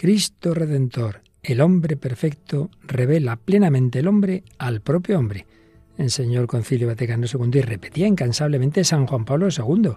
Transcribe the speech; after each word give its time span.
Cristo 0.00 0.54
Redentor, 0.54 1.20
el 1.42 1.60
hombre 1.60 1.94
perfecto, 1.94 2.70
revela 2.80 3.36
plenamente 3.36 3.98
el 3.98 4.08
hombre 4.08 4.44
al 4.56 4.80
propio 4.80 5.18
hombre, 5.18 5.46
enseñó 5.98 6.40
el 6.40 6.46
Concilio 6.46 6.86
Vaticano 6.86 7.26
II 7.30 7.50
y 7.52 7.60
repetía 7.60 8.06
incansablemente 8.06 8.82
San 8.82 9.06
Juan 9.06 9.26
Pablo 9.26 9.48
II. 9.54 9.90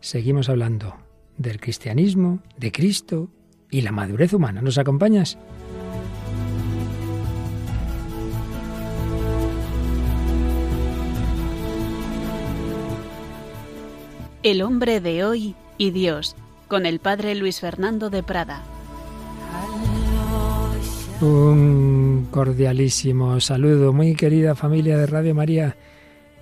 Seguimos 0.00 0.50
hablando 0.50 0.98
del 1.38 1.60
cristianismo, 1.60 2.42
de 2.58 2.72
Cristo 2.72 3.30
y 3.70 3.80
la 3.80 3.90
madurez 3.90 4.34
humana. 4.34 4.60
¿Nos 4.60 4.76
acompañas? 4.76 5.38
El 14.42 14.60
hombre 14.60 15.00
de 15.00 15.24
hoy 15.24 15.54
y 15.78 15.90
Dios, 15.90 16.36
con 16.68 16.84
el 16.84 16.98
padre 16.98 17.34
Luis 17.34 17.60
Fernando 17.60 18.10
de 18.10 18.22
Prada. 18.22 18.62
Un 21.22 22.26
cordialísimo 22.32 23.38
saludo, 23.38 23.92
muy 23.92 24.16
querida 24.16 24.56
familia 24.56 24.98
de 24.98 25.06
Radio 25.06 25.36
María. 25.36 25.76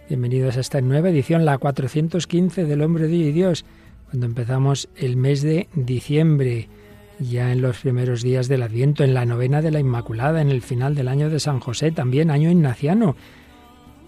Bienvenidos 0.08 0.56
a 0.56 0.60
esta 0.60 0.80
nueva 0.80 1.10
edición, 1.10 1.44
la 1.44 1.58
415 1.58 2.64
del 2.64 2.80
Hombre 2.80 3.06
de 3.06 3.14
y 3.14 3.30
Dios, 3.30 3.66
cuando 4.08 4.24
empezamos 4.24 4.88
el 4.96 5.18
mes 5.18 5.42
de 5.42 5.68
diciembre, 5.74 6.70
ya 7.18 7.52
en 7.52 7.60
los 7.60 7.76
primeros 7.76 8.22
días 8.22 8.48
del 8.48 8.62
Adviento, 8.62 9.04
en 9.04 9.12
la 9.12 9.26
novena 9.26 9.60
de 9.60 9.70
la 9.70 9.80
Inmaculada, 9.80 10.40
en 10.40 10.48
el 10.48 10.62
final 10.62 10.94
del 10.94 11.08
año 11.08 11.28
de 11.28 11.40
San 11.40 11.60
José, 11.60 11.92
también 11.92 12.30
año 12.30 12.50
ignaciano, 12.50 13.16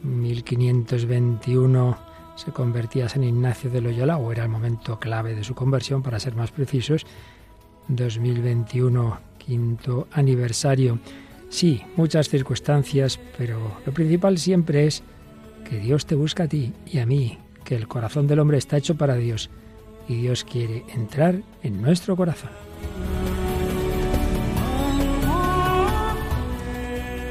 1521 0.05 1.99
se 2.35 2.51
convertía 2.51 3.11
San 3.11 3.25
Ignacio 3.25 3.69
de 3.69 3.83
Loyola, 3.83 4.17
o 4.17 4.33
era 4.33 4.45
el 4.45 4.49
momento 4.49 4.99
clave 4.99 5.35
de 5.35 5.45
su 5.45 5.55
conversión, 5.55 6.03
para 6.03 6.19
ser 6.19 6.35
más 6.35 6.51
precisos, 6.51 7.05
2021, 7.89 9.32
quinto 9.45 10.09
aniversario. 10.13 10.99
Sí, 11.49 11.83
muchas 11.97 12.29
circunstancias, 12.29 13.19
pero 13.37 13.77
lo 13.85 13.93
principal 13.93 14.39
siempre 14.39 14.87
es 14.87 15.03
que 15.69 15.79
Dios 15.79 16.07
te 16.07 16.15
busca 16.15 16.45
a 16.45 16.49
ti 16.49 16.73
y 16.87 16.99
a 16.99 17.07
mí, 17.07 17.39
que 17.65 17.77
el 17.77 17.89
corazón 17.89 18.27
del 18.27 18.39
hombre 18.39 18.59
está 18.59 18.77
hecho 18.77 18.97
para 18.97 19.17
Dios 19.17 19.51
y 20.09 20.17
Dios 20.17 20.45
quiere 20.45 20.85
entrar 20.95 21.43
en 21.63 21.83
nuestro 21.83 22.17
corazón. 22.17 22.51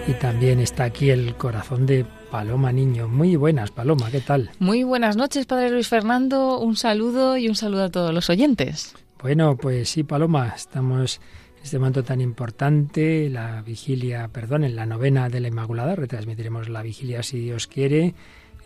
Y 0.07 0.13
también 0.13 0.59
está 0.59 0.85
aquí 0.85 1.09
el 1.09 1.35
corazón 1.35 1.85
de 1.85 2.05
Paloma 2.31 2.72
Niño. 2.72 3.07
Muy 3.07 3.35
buenas, 3.35 3.72
Paloma, 3.72 4.09
¿qué 4.11 4.19
tal? 4.19 4.50
Muy 4.59 4.83
buenas 4.83 5.16
noches, 5.16 5.45
Padre 5.45 5.69
Luis 5.69 5.88
Fernando. 5.88 6.59
Un 6.59 6.75
saludo 6.75 7.38
y 7.38 7.47
un 7.47 7.55
saludo 7.55 7.83
a 7.83 7.89
todos 7.89 8.13
los 8.13 8.30
oyentes. 8.30 8.95
Bueno, 9.22 9.55
pues 9.55 9.89
sí, 9.89 10.03
Paloma, 10.03 10.53
estamos 10.55 11.22
este 11.63 11.77
momento 11.79 12.03
tan 12.03 12.21
importante, 12.21 13.29
la 13.29 13.61
vigilia, 13.61 14.27
perdón, 14.29 14.63
en 14.63 14.75
la 14.75 14.85
novena 14.85 15.29
de 15.29 15.39
la 15.39 15.47
Inmaculada, 15.47 15.95
retransmitiremos 15.95 16.69
la 16.69 16.81
vigilia 16.81 17.23
si 17.23 17.39
Dios 17.39 17.67
quiere, 17.67 18.15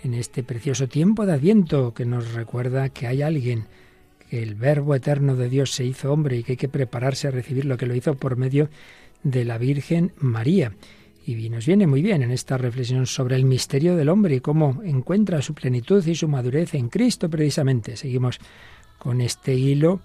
en 0.03 0.13
este 0.13 0.43
precioso 0.43 0.87
tiempo 0.87 1.25
de 1.25 1.33
Adviento 1.33 1.93
que 1.93 2.05
nos 2.05 2.33
recuerda 2.33 2.89
que 2.89 3.07
hay 3.07 3.21
alguien, 3.21 3.65
que 4.29 4.43
el 4.43 4.55
Verbo 4.55 4.95
eterno 4.95 5.35
de 5.35 5.49
Dios 5.49 5.71
se 5.71 5.83
hizo 5.83 6.13
hombre 6.13 6.37
y 6.37 6.43
que 6.43 6.53
hay 6.53 6.57
que 6.57 6.69
prepararse 6.69 7.27
a 7.27 7.31
recibir 7.31 7.65
lo 7.65 7.77
que 7.77 7.85
lo 7.85 7.95
hizo 7.95 8.15
por 8.15 8.37
medio 8.37 8.69
de 9.23 9.45
la 9.45 9.57
Virgen 9.57 10.13
María. 10.19 10.73
Y 11.25 11.49
nos 11.49 11.65
viene 11.65 11.87
muy 11.87 12.03
bien 12.03 12.21
en 12.21 12.29
esta 12.29 12.57
reflexión 12.57 13.07
sobre 13.07 13.35
el 13.35 13.45
misterio 13.45 13.95
del 13.95 14.09
hombre 14.09 14.35
y 14.35 14.41
cómo 14.41 14.83
encuentra 14.83 15.41
su 15.41 15.55
plenitud 15.55 16.05
y 16.05 16.13
su 16.13 16.27
madurez 16.27 16.75
en 16.75 16.89
Cristo 16.89 17.29
precisamente. 17.29 17.97
Seguimos 17.97 18.39
con 18.99 19.21
este 19.21 19.55
hilo 19.55 20.01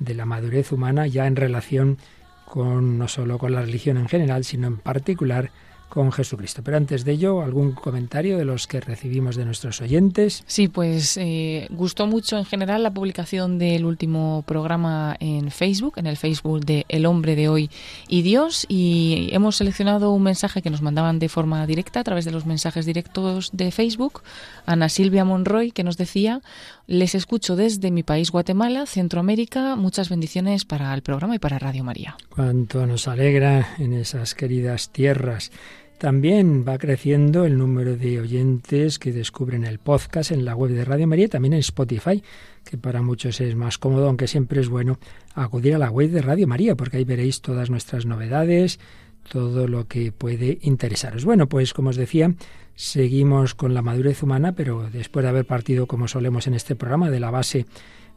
de 0.00 0.14
la 0.14 0.26
madurez 0.26 0.72
humana 0.72 1.06
ya 1.06 1.28
en 1.28 1.36
relación 1.36 1.98
con 2.44 2.98
no 2.98 3.08
solo 3.08 3.38
con 3.38 3.52
la 3.52 3.62
religión 3.62 3.96
en 3.96 4.08
general, 4.08 4.44
sino 4.44 4.66
en 4.66 4.78
particular 4.78 5.50
con 5.94 6.10
Jesucristo. 6.10 6.62
Pero 6.64 6.76
antes 6.76 7.04
de 7.04 7.12
ello, 7.12 7.40
¿algún 7.40 7.70
comentario 7.70 8.36
de 8.36 8.44
los 8.44 8.66
que 8.66 8.80
recibimos 8.80 9.36
de 9.36 9.44
nuestros 9.44 9.80
oyentes? 9.80 10.42
Sí, 10.48 10.66
pues 10.66 11.16
eh, 11.16 11.68
gustó 11.70 12.08
mucho 12.08 12.36
en 12.36 12.44
general 12.44 12.82
la 12.82 12.90
publicación 12.90 13.60
del 13.60 13.84
último 13.84 14.42
programa 14.44 15.16
en 15.20 15.52
Facebook, 15.52 15.94
en 15.96 16.08
el 16.08 16.16
Facebook 16.16 16.64
de 16.64 16.84
El 16.88 17.06
hombre 17.06 17.36
de 17.36 17.48
hoy 17.48 17.70
y 18.08 18.22
Dios, 18.22 18.66
y 18.68 19.28
hemos 19.30 19.54
seleccionado 19.54 20.10
un 20.10 20.24
mensaje 20.24 20.62
que 20.62 20.70
nos 20.70 20.82
mandaban 20.82 21.20
de 21.20 21.28
forma 21.28 21.64
directa 21.64 22.00
a 22.00 22.04
través 22.04 22.24
de 22.24 22.32
los 22.32 22.44
mensajes 22.44 22.86
directos 22.86 23.50
de 23.52 23.70
Facebook, 23.70 24.22
Ana 24.66 24.88
Silvia 24.88 25.24
Monroy, 25.24 25.70
que 25.70 25.84
nos 25.84 25.96
decía, 25.96 26.40
les 26.86 27.14
escucho 27.14 27.56
desde 27.56 27.90
mi 27.90 28.02
país 28.02 28.30
Guatemala, 28.30 28.86
Centroamérica, 28.86 29.76
muchas 29.76 30.08
bendiciones 30.08 30.64
para 30.64 30.92
el 30.94 31.02
programa 31.02 31.36
y 31.36 31.38
para 31.38 31.58
Radio 31.58 31.84
María. 31.84 32.16
Cuánto 32.28 32.86
nos 32.86 33.08
alegra 33.08 33.74
en 33.78 33.92
esas 33.94 34.34
queridas 34.34 34.90
tierras. 34.90 35.50
También 35.98 36.66
va 36.68 36.76
creciendo 36.76 37.46
el 37.46 37.56
número 37.56 37.96
de 37.96 38.20
oyentes 38.20 38.98
que 38.98 39.12
descubren 39.12 39.64
el 39.64 39.78
podcast 39.78 40.32
en 40.32 40.44
la 40.44 40.54
web 40.54 40.72
de 40.72 40.84
Radio 40.84 41.06
María, 41.06 41.28
también 41.28 41.54
en 41.54 41.60
Spotify, 41.60 42.22
que 42.64 42.76
para 42.76 43.00
muchos 43.00 43.40
es 43.40 43.54
más 43.54 43.78
cómodo, 43.78 44.08
aunque 44.08 44.26
siempre 44.26 44.60
es 44.60 44.68
bueno 44.68 44.98
acudir 45.34 45.74
a 45.74 45.78
la 45.78 45.90
web 45.90 46.10
de 46.10 46.20
Radio 46.20 46.46
María, 46.46 46.74
porque 46.74 46.98
ahí 46.98 47.04
veréis 47.04 47.40
todas 47.40 47.70
nuestras 47.70 48.06
novedades, 48.06 48.80
todo 49.28 49.68
lo 49.68 49.86
que 49.86 50.12
puede 50.12 50.58
interesaros. 50.62 51.24
Bueno, 51.24 51.48
pues 51.48 51.72
como 51.72 51.90
os 51.90 51.96
decía, 51.96 52.34
seguimos 52.74 53.54
con 53.54 53.74
la 53.74 53.82
madurez 53.82 54.22
humana, 54.22 54.52
pero 54.52 54.88
después 54.90 55.22
de 55.22 55.28
haber 55.28 55.46
partido, 55.46 55.86
como 55.86 56.08
solemos 56.08 56.46
en 56.46 56.54
este 56.54 56.76
programa, 56.76 57.10
de 57.10 57.20
la 57.20 57.30
base 57.30 57.66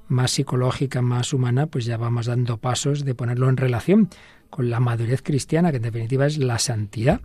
más 0.08 0.32
psicológica, 0.32 1.02
más 1.02 1.34
humana, 1.34 1.68
pues 1.68 1.86
ya 1.86 1.98
vamos 1.98 2.28
dando 2.28 2.58
pasos 2.58 3.06
de 3.06 3.16
ponerlo 3.16 3.50
en 3.50 3.58
relación 3.58 4.10
con 4.50 4.70
la 4.70 4.80
madurez 4.80 5.22
cristiana, 5.22 5.72
que 5.72 5.78
en 5.78 5.84
definitiva 5.84 6.26
es 6.26 6.38
la 6.38 6.60
santidad. 6.60 7.22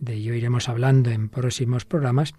De 0.00 0.14
ello 0.14 0.34
iremos 0.34 0.68
hablando 0.68 1.10
en 1.10 1.28
próximos 1.28 1.84
programas, 1.84 2.34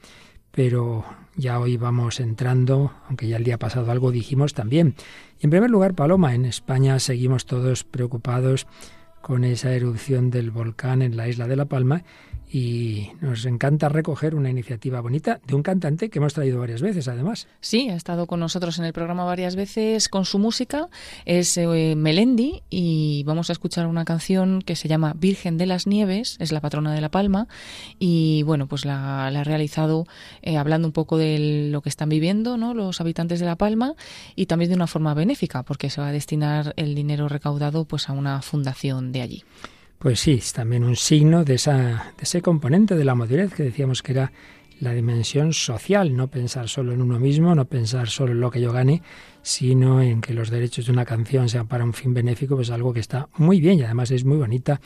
pero 0.52 1.06
ya 1.36 1.60
hoy 1.60 1.78
vamos 1.78 2.20
entrando, 2.20 2.94
aunque 3.08 3.28
ya 3.28 3.38
el 3.38 3.44
día 3.44 3.58
pasado 3.58 3.92
algo 3.92 4.12
dijimos 4.12 4.54
también. 4.54 4.96
Y 5.40 5.46
en 5.46 5.50
primer 5.50 5.70
lugar, 5.70 5.94
Paloma, 5.94 6.36
en 6.36 6.46
España 6.46 7.00
seguimos 7.00 7.46
todos 7.46 7.84
preocupados 7.84 8.68
con 9.22 9.44
esa 9.44 9.74
erupción 9.74 10.30
del 10.30 10.52
volcán 10.52 11.02
en 11.02 11.18
la 11.18 11.28
isla 11.28 11.48
de 11.48 11.56
La 11.56 11.66
Palma 11.66 12.04
y 12.52 13.12
nos 13.22 13.46
encanta 13.46 13.90
recoger 13.90 14.34
una 14.34 14.50
iniciativa 14.50 15.02
bonita 15.02 15.40
de 15.46 15.56
un 15.56 15.62
cantante 15.62 16.10
que 16.10 16.18
hemos 16.18 16.34
traído 16.34 16.60
varias 16.60 16.82
veces, 16.82 17.08
además. 17.08 17.48
Sí, 17.62 17.90
ha 17.90 17.96
estado 17.96 18.26
con 18.26 18.40
nosotros 18.40 18.80
en 18.80 18.86
el 18.86 18.94
programa 18.94 19.24
varias 19.24 19.56
veces 19.56 20.10
con 20.10 20.26
su 20.26 20.40
música. 20.40 20.90
Es 21.26 21.58
eh, 21.58 21.94
Melendi 21.96 22.64
y 22.70 23.24
vamos 23.24 23.50
a 23.50 23.54
escuchar 23.54 23.86
una 23.86 24.04
canción 24.04 24.62
que 24.64 24.76
se 24.76 24.88
llama 24.88 25.14
Virgen 25.16 25.58
de 25.58 25.68
las 25.68 25.86
Nieves, 25.86 26.38
es 26.40 26.52
la 26.52 26.62
patrona 26.62 26.94
de 26.94 27.02
La 27.02 27.10
Palma 27.10 27.48
y 28.00 28.42
bueno, 28.44 28.68
pues 28.68 28.86
la, 28.86 29.28
ha 29.28 29.44
realizado 29.44 30.08
eh, 30.42 30.58
hablando 30.58 30.88
un 30.88 30.94
poco 30.94 31.18
de 31.18 31.70
lo 31.72 31.82
que 31.82 31.90
están 31.90 32.10
viviendo 32.10 32.58
¿no? 32.58 32.74
los 32.74 33.00
habitantes 33.00 33.40
de 33.40 33.46
La 33.46 33.58
Palma 33.58 33.94
y 34.36 34.48
también 34.48 34.70
de 34.70 34.76
una 34.76 34.88
forma 34.88 35.14
benéfica 35.14 35.64
porque 35.64 35.90
se 35.90 36.02
va 36.02 36.08
a 36.08 36.12
destinar 36.12 36.74
el 36.78 36.96
dinero 36.96 37.30
recaudado 37.30 37.86
pues 37.86 38.10
a 38.10 38.14
una 38.14 38.42
fundación 38.42 39.12
de 39.12 39.22
allí. 39.22 39.44
Pues 40.00 40.22
sí, 40.22 40.36
es 40.36 40.54
también 40.54 40.86
un 40.86 40.96
signo 40.96 41.44
de, 41.44 41.56
esa, 41.56 42.14
ese 42.18 42.42
componente 42.42 42.96
de 42.96 43.04
la 43.04 43.16
madurez 43.16 43.54
que 43.54 43.64
decíamos 43.64 44.02
que 44.02 44.14
era 44.14 44.32
la 44.80 44.94
dimensión 44.94 45.52
social, 45.52 46.16
no 46.16 46.30
pensar 46.30 46.70
solo 46.70 46.94
en 46.94 47.02
uno 47.02 47.20
mismo, 47.20 47.54
no 47.54 47.66
pensar 47.66 48.08
solo 48.08 48.32
en 48.32 48.40
lo 48.40 48.50
que 48.50 48.62
yo 48.62 48.72
gane, 48.72 49.04
sino 49.42 50.02
en 50.02 50.22
que 50.22 50.34
los 50.34 50.50
derechos 50.50 50.86
de 50.86 50.94
una 50.94 51.04
canción 51.04 51.50
sean 51.50 51.68
para 51.68 51.84
un 51.84 51.92
fin 51.92 52.14
benéfico, 52.14 52.56
pues 52.56 52.72
algo 52.72 52.94
que 52.94 53.02
está 53.02 53.28
muy 53.36 53.60
bien 53.60 53.80
y 53.80 53.84
además 53.84 54.10
es 54.12 54.24
muy 54.24 54.38
bonita 54.38 54.80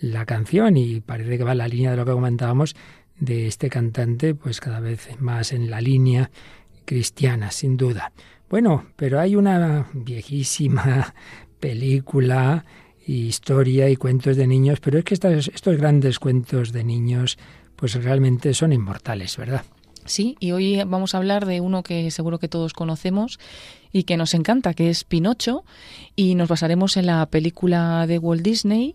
la 0.00 0.26
canción 0.26 0.76
y 0.76 1.00
parece 1.00 1.38
que 1.38 1.44
va 1.44 1.52
en 1.52 1.58
la 1.58 1.68
línea 1.68 1.92
de 1.92 1.98
lo 1.98 2.04
que 2.04 2.10
comentábamos 2.10 2.74
de 3.20 3.46
este 3.46 3.70
cantante, 3.70 4.34
pues 4.34 4.60
cada 4.60 4.80
vez 4.80 5.08
más 5.20 5.52
en 5.52 5.70
la 5.70 5.80
línea 5.80 6.32
cristiana, 6.84 7.52
sin 7.52 7.76
duda. 7.76 8.12
Bueno, 8.50 8.86
pero 8.96 9.20
hay 9.20 9.36
una 9.36 9.86
viejísima 9.92 11.14
película 11.60 12.64
historia 13.06 13.88
y 13.88 13.96
cuentos 13.96 14.36
de 14.36 14.46
niños, 14.46 14.80
pero 14.80 14.98
es 14.98 15.04
que 15.04 15.14
estos, 15.14 15.48
estos 15.48 15.76
grandes 15.76 16.18
cuentos 16.18 16.72
de 16.72 16.84
niños 16.84 17.38
pues 17.76 17.94
realmente 18.02 18.54
son 18.54 18.72
inmortales, 18.72 19.36
¿verdad? 19.36 19.62
Sí, 20.06 20.36
y 20.38 20.52
hoy 20.52 20.82
vamos 20.86 21.14
a 21.14 21.18
hablar 21.18 21.46
de 21.46 21.60
uno 21.60 21.82
que 21.82 22.10
seguro 22.10 22.38
que 22.38 22.48
todos 22.48 22.72
conocemos 22.72 23.38
y 23.92 24.04
que 24.04 24.16
nos 24.16 24.34
encanta, 24.34 24.72
que 24.72 24.88
es 24.88 25.04
Pinocho, 25.04 25.64
y 26.14 26.34
nos 26.36 26.48
basaremos 26.48 26.96
en 26.96 27.06
la 27.06 27.26
película 27.26 28.06
de 28.06 28.18
Walt 28.18 28.42
Disney, 28.42 28.94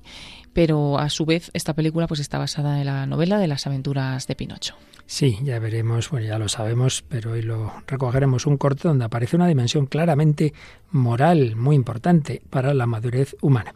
pero 0.53 1.00
a 1.00 1.09
su 1.09 1.25
vez 1.25 1.51
esta 1.53 1.74
película 1.74 2.07
pues 2.07 2.19
está 2.19 2.38
basada 2.38 2.80
en 2.80 2.86
la 2.86 3.06
novela 3.06 3.38
de 3.39 3.48
las 3.48 3.68
aventuras 3.68 4.27
de 4.27 4.36
Pinocho. 4.36 4.75
Sí, 5.06 5.38
ya 5.44 5.59
veremos, 5.59 6.09
bueno, 6.09 6.27
ya 6.27 6.39
lo 6.39 6.48
sabemos, 6.48 7.03
pero 7.07 7.31
hoy 7.31 7.42
lo 7.42 7.74
recogeremos 7.86 8.45
un 8.45 8.57
corto 8.57 8.88
donde 8.88 9.06
aparece 9.06 9.36
una 9.36 9.48
dimensión 9.48 9.86
claramente 9.86 10.53
moral 10.92 11.56
muy 11.57 11.75
importante 11.75 12.42
para 12.50 12.74
la 12.74 12.86
madurez 12.86 13.36
humana. 13.42 13.74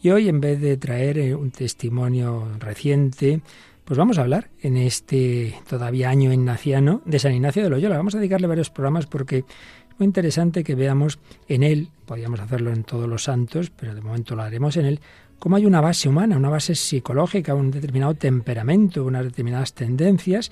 Y 0.00 0.10
hoy, 0.10 0.28
en 0.28 0.40
vez 0.40 0.60
de 0.60 0.76
traer 0.76 1.18
eh, 1.18 1.34
un 1.34 1.50
testimonio 1.50 2.48
reciente, 2.60 3.40
pues 3.84 3.98
vamos 3.98 4.18
a 4.18 4.22
hablar 4.22 4.50
en 4.62 4.76
este 4.76 5.56
todavía 5.68 6.10
año 6.10 6.32
ignaciano 6.32 7.02
de 7.04 7.18
San 7.18 7.34
Ignacio 7.34 7.62
de 7.62 7.70
Loyola. 7.70 7.96
Vamos 7.96 8.14
a 8.14 8.18
dedicarle 8.18 8.46
varios 8.46 8.70
programas 8.70 9.06
porque 9.06 9.38
es 9.38 9.98
muy 9.98 10.06
interesante 10.06 10.62
que 10.62 10.74
veamos 10.74 11.18
en 11.48 11.62
él, 11.62 11.88
podríamos 12.04 12.40
hacerlo 12.40 12.72
en 12.72 12.84
todos 12.84 13.08
los 13.08 13.24
santos, 13.24 13.70
pero 13.70 13.94
de 13.94 14.00
momento 14.00 14.36
lo 14.36 14.42
haremos 14.42 14.76
en 14.76 14.86
él, 14.86 15.00
cómo 15.38 15.56
hay 15.56 15.66
una 15.66 15.80
base 15.80 16.08
humana, 16.08 16.36
una 16.36 16.48
base 16.48 16.74
psicológica, 16.74 17.54
un 17.54 17.70
determinado 17.70 18.14
temperamento, 18.14 19.04
unas 19.04 19.24
determinadas 19.24 19.74
tendencias 19.74 20.50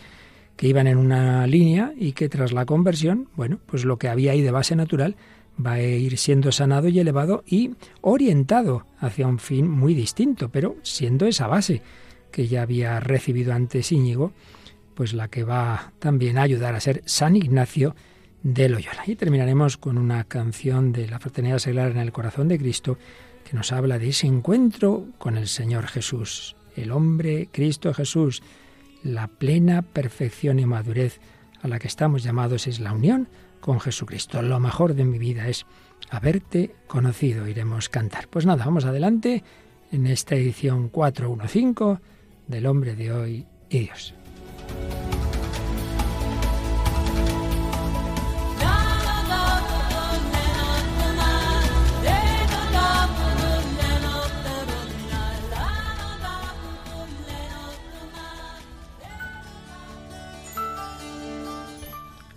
que 0.57 0.69
iban 0.69 0.87
en 0.87 0.99
una 0.99 1.47
línea 1.47 1.93
y 1.97 2.13
que 2.13 2.29
tras 2.29 2.53
la 2.53 2.65
conversión, 2.65 3.29
bueno, 3.37 3.59
pues 3.67 3.85
lo 3.85 3.99
que 3.99 4.09
había 4.09 4.33
ahí 4.33 4.43
de 4.43 4.51
base 4.51 4.77
natural 4.77 5.17
va 5.65 5.73
a 5.73 5.83
ir 5.83 6.19
siendo 6.19 6.53
sanado 6.53 6.89
y 6.89 6.99
elevado 6.99 7.45
y 7.47 7.75
orientado 8.01 8.87
hacia 8.99 9.27
un 9.27 9.39
fin 9.39 9.69
muy 9.69 9.95
distinto, 9.95 10.49
pero 10.49 10.77
siendo 10.83 11.27
esa 11.27 11.47
base 11.47 11.83
que 12.31 12.49
ya 12.49 12.63
había 12.63 13.01
recibido 13.01 13.53
antes 13.53 13.93
Íñigo, 13.93 14.33
pues 14.95 15.13
la 15.13 15.29
que 15.29 15.45
va 15.45 15.93
también 15.99 16.39
a 16.39 16.43
ayudar 16.43 16.75
a 16.75 16.81
ser 16.81 17.03
San 17.05 17.37
Ignacio 17.37 17.95
de 18.43 18.69
Loyola. 18.69 19.03
Y 19.07 19.17
terminaremos 19.17 19.77
con 19.77 19.99
una 19.99 20.25
canción 20.25 20.93
de 20.93 21.09
la 21.09 21.19
Fraternidad 21.19 21.59
Seglar 21.59 21.91
en 21.91 21.99
el 21.99 22.13
Corazón 22.13 22.49
de 22.49 22.59
Cristo 22.59 22.99
que 23.45 23.57
nos 23.57 23.73
habla 23.73 23.99
de 23.99 24.09
ese 24.09 24.27
encuentro 24.27 25.07
con 25.19 25.37
el 25.37 25.49
Señor 25.49 25.87
Jesús, 25.87 26.57
el 26.77 26.91
hombre 26.91 27.49
Cristo 27.53 27.95
Jesús, 27.95 28.43
la 29.03 29.29
plena 29.29 29.83
perfección 29.83 30.59
y 30.59 30.67
madurez 30.67 31.21
a 31.63 31.69
la 31.69 31.79
que 31.79 31.89
estamos 31.89 32.23
llamados 32.23 32.67
es 32.67 32.81
la 32.81 32.93
unión 32.93 33.29
con 33.61 33.81
Jesucristo. 33.81 34.43
Lo 34.43 34.61
mejor 34.61 34.95
de 34.95 35.05
mi 35.05 35.19
vida 35.19 35.49
es 35.49 35.67
haberte 36.11 36.75
conocido, 36.87 37.47
iremos 37.47 37.89
cantar. 37.89 38.29
Pues 38.29 38.47
nada, 38.47 38.65
vamos 38.65 38.85
adelante 38.85 39.43
en 39.93 40.07
esta 40.07 40.35
edición 40.35 40.89
415 40.89 42.03
del 42.49 42.67
hombre 42.67 42.95
de 42.95 43.13
hoy 43.13 43.47
y 43.71 43.79
Dios. 43.81 44.15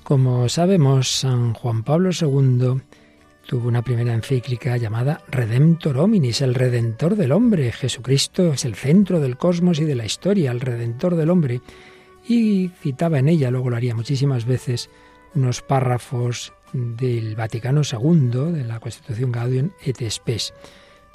Como 0.08 0.48
sabemos, 0.48 1.20
San 1.20 1.54
Juan 1.54 1.84
Pablo 1.84 2.12
II 2.18 2.82
tuvo 3.46 3.68
una 3.68 3.82
primera 3.82 4.14
encíclica 4.14 4.78
llamada 4.78 5.20
Redemptor 5.28 5.98
Hominis, 5.98 6.40
el 6.40 6.56
Redentor 6.56 7.18
del 7.18 7.34
hombre. 7.34 7.74
Jesucristo 7.74 8.54
es 8.54 8.64
el 8.64 8.76
centro 8.76 9.20
del 9.20 9.36
cosmos 9.36 9.82
y 9.82 9.84
de 9.84 9.96
la 9.96 10.06
historia, 10.06 10.52
el 10.52 10.62
Redentor 10.62 11.18
del 11.18 11.30
hombre. 11.30 11.60
Y 12.26 12.70
citaba 12.82 13.20
en 13.20 13.28
ella, 13.28 13.52
luego 13.52 13.70
lo 13.70 13.76
haría 13.76 13.96
muchísimas 13.96 14.46
veces, 14.46 14.90
unos 15.36 15.62
párrafos 15.62 16.54
del 16.72 17.36
Vaticano 17.36 17.82
II, 17.82 18.54
de 18.54 18.64
la 18.64 18.80
Constitución 18.80 19.34
Gaudium 19.34 19.72
et 19.84 20.10
Spes. 20.10 20.54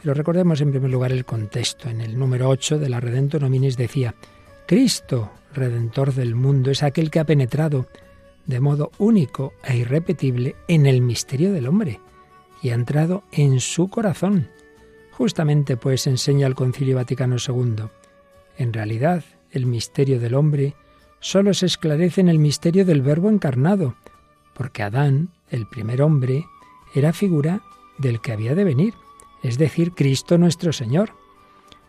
Pero 0.03 0.12
recordemos 0.12 0.61
en 0.61 0.71
primer 0.71 0.91
lugar 0.91 1.12
el 1.12 1.25
contexto. 1.25 1.89
En 1.89 2.03
el 2.03 2.19
número 2.19 2.50
8 2.50 2.79
de 2.79 2.91
la 2.91 3.00
Redentor 3.00 3.44
Hominis 3.44 3.79
decía, 3.79 4.15
Cristo, 4.67 5.31
Redentor 5.55 6.12
del 6.12 6.35
mundo, 6.35 6.71
es 6.71 6.83
aquel 6.83 7.11
que 7.11 7.21
ha 7.21 7.25
penetrado 7.25 7.87
de 8.47 8.61
modo 8.61 8.91
único 8.99 9.53
e 9.65 9.77
irrepetible 9.77 10.56
en 10.69 10.87
el 10.87 11.00
misterio 11.00 11.53
del 11.53 11.67
hombre 11.67 12.00
y 12.62 12.71
ha 12.71 12.75
entrado 12.75 13.25
en 13.33 13.61
su 13.61 13.89
corazón. 13.89 14.49
Justamente 15.11 15.77
pues 15.77 16.06
enseña 16.06 16.47
el 16.47 16.55
Concilio 16.55 16.97
Vaticano 16.97 17.37
II. 17.37 17.85
En 18.56 18.73
realidad, 18.73 19.25
el 19.50 19.67
misterio 19.67 20.21
del 20.21 20.35
hombre 20.35 20.75
solo 21.21 21.55
se 21.55 21.67
esclarece 21.67 22.21
en 22.21 22.29
el 22.29 22.39
misterio 22.39 22.85
del 22.85 23.03
Verbo 23.03 23.29
encarnado, 23.29 23.97
porque 24.55 24.83
Adán, 24.83 25.31
el 25.50 25.67
primer 25.67 26.03
hombre, 26.03 26.47
era 26.94 27.12
figura 27.12 27.62
del 27.99 28.21
que 28.21 28.33
había 28.33 28.55
de 28.55 28.65
venir, 28.65 28.94
es 29.43 29.59
decir, 29.59 29.93
Cristo 29.93 30.39
nuestro 30.39 30.73
Señor. 30.73 31.12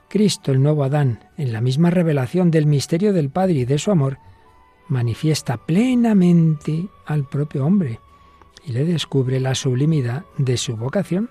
Cristo, 0.10 0.52
el 0.52 0.62
nuevo 0.62 0.84
Adán, 0.84 1.30
en 1.38 1.54
la 1.54 1.62
misma 1.62 1.90
revelación 1.90 2.52
del 2.52 2.68
misterio 2.68 3.14
del 3.14 3.30
Padre 3.30 3.54
y 3.54 3.66
de 3.66 3.80
su 3.80 3.92
amor, 3.92 4.20
manifiesta 4.88 5.58
plenamente 5.58 6.88
al 7.06 7.26
propio 7.26 7.66
hombre 7.66 8.00
y 8.66 8.72
le 8.72 8.86
descubre 8.86 9.40
la 9.40 9.56
sublimidad 9.56 10.26
de 10.38 10.58
su 10.58 10.76
vocación. 10.76 11.30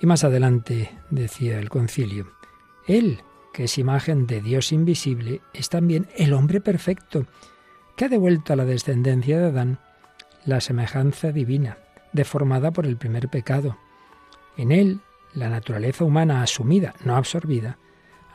Y 0.00 0.06
más 0.06 0.24
adelante 0.24 0.90
decía 1.10 1.58
el 1.58 1.68
concilio, 1.68 2.32
Él, 2.86 3.22
que 3.52 3.64
es 3.64 3.78
imagen 3.78 4.26
de 4.26 4.40
Dios 4.40 4.72
invisible, 4.72 5.40
es 5.52 5.68
también 5.68 6.08
el 6.16 6.32
hombre 6.32 6.60
perfecto, 6.60 7.26
que 7.96 8.06
ha 8.06 8.08
devuelto 8.08 8.52
a 8.52 8.56
la 8.56 8.64
descendencia 8.64 9.38
de 9.38 9.46
Adán 9.46 9.78
la 10.46 10.60
semejanza 10.60 11.32
divina, 11.32 11.78
deformada 12.12 12.70
por 12.70 12.86
el 12.86 12.96
primer 12.96 13.28
pecado. 13.28 13.76
En 14.56 14.72
él, 14.72 15.00
la 15.34 15.48
naturaleza 15.48 16.04
humana 16.04 16.42
asumida, 16.42 16.94
no 17.04 17.16
absorbida, 17.16 17.78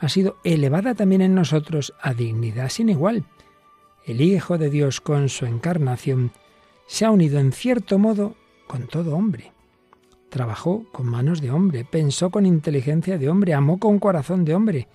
ha 0.00 0.08
sido 0.08 0.38
elevada 0.44 0.94
también 0.94 1.22
en 1.22 1.34
nosotros 1.34 1.94
a 2.00 2.14
dignidad 2.14 2.68
sin 2.68 2.88
igual, 2.90 3.24
el 4.06 4.20
Hijo 4.20 4.56
de 4.56 4.70
Dios 4.70 5.00
con 5.00 5.28
su 5.28 5.46
encarnación 5.46 6.30
se 6.86 7.04
ha 7.04 7.10
unido 7.10 7.40
en 7.40 7.52
cierto 7.52 7.98
modo 7.98 8.36
con 8.68 8.86
todo 8.86 9.16
hombre. 9.16 9.52
Trabajó 10.30 10.84
con 10.92 11.06
manos 11.06 11.40
de 11.40 11.50
hombre, 11.50 11.84
pensó 11.84 12.30
con 12.30 12.46
inteligencia 12.46 13.18
de 13.18 13.28
hombre, 13.28 13.54
amó 13.54 13.78
con 13.78 13.98
corazón 13.98 14.44
de 14.44 14.54
hombre. 14.54 14.88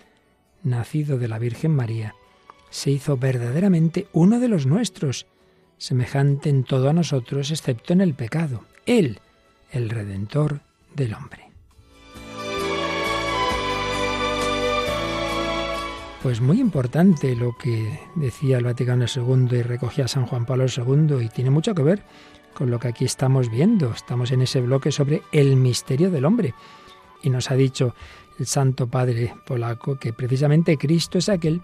Nacido 0.64 1.18
de 1.18 1.28
la 1.28 1.40
Virgen 1.40 1.76
María, 1.76 2.16
se 2.70 2.92
hizo 2.92 3.18
verdaderamente 3.18 4.08
uno 4.14 4.40
de 4.40 4.48
los 4.48 4.66
nuestros, 4.66 5.28
semejante 5.78 6.50
en 6.50 6.64
todo 6.64 6.90
a 6.90 6.94
nosotros 6.94 7.52
excepto 7.52 7.92
en 7.94 8.02
el 8.02 8.14
pecado. 8.14 8.64
Él, 8.86 9.20
el 9.72 9.90
Redentor 9.90 10.62
del 10.96 11.14
hombre. 11.14 11.51
Pues 16.24 16.40
muy 16.40 16.62
importante 16.62 17.36
lo 17.36 17.58
que 17.58 18.00
decía 18.14 18.60
el 18.60 18.64
Vaticano 18.64 19.06
II 19.08 19.58
y 19.58 19.64
recogía 19.64 20.08
San 20.08 20.28
Juan 20.28 20.46
Pablo 20.46 20.66
II 20.68 21.16
y 21.20 21.30
tiene 21.30 21.50
mucho 21.50 21.74
que 21.74 21.82
ver 21.82 22.04
con 22.54 22.70
lo 22.70 22.80
que 22.80 22.90
aquí 22.90 23.06
estamos 23.06 23.50
viendo. 23.50 23.92
Estamos 23.92 24.32
en 24.32 24.44
ese 24.44 24.62
bloque 24.62 24.92
sobre 24.92 25.24
el 25.32 25.56
misterio 25.56 26.12
del 26.12 26.26
hombre. 26.26 26.54
Y 27.24 27.32
nos 27.32 27.50
ha 27.50 27.56
dicho 27.56 27.96
el 28.38 28.46
Santo 28.46 28.86
Padre 28.86 29.34
polaco 29.48 29.98
que 29.98 30.14
precisamente 30.14 30.78
Cristo 30.78 31.18
es 31.18 31.28
aquel 31.28 31.64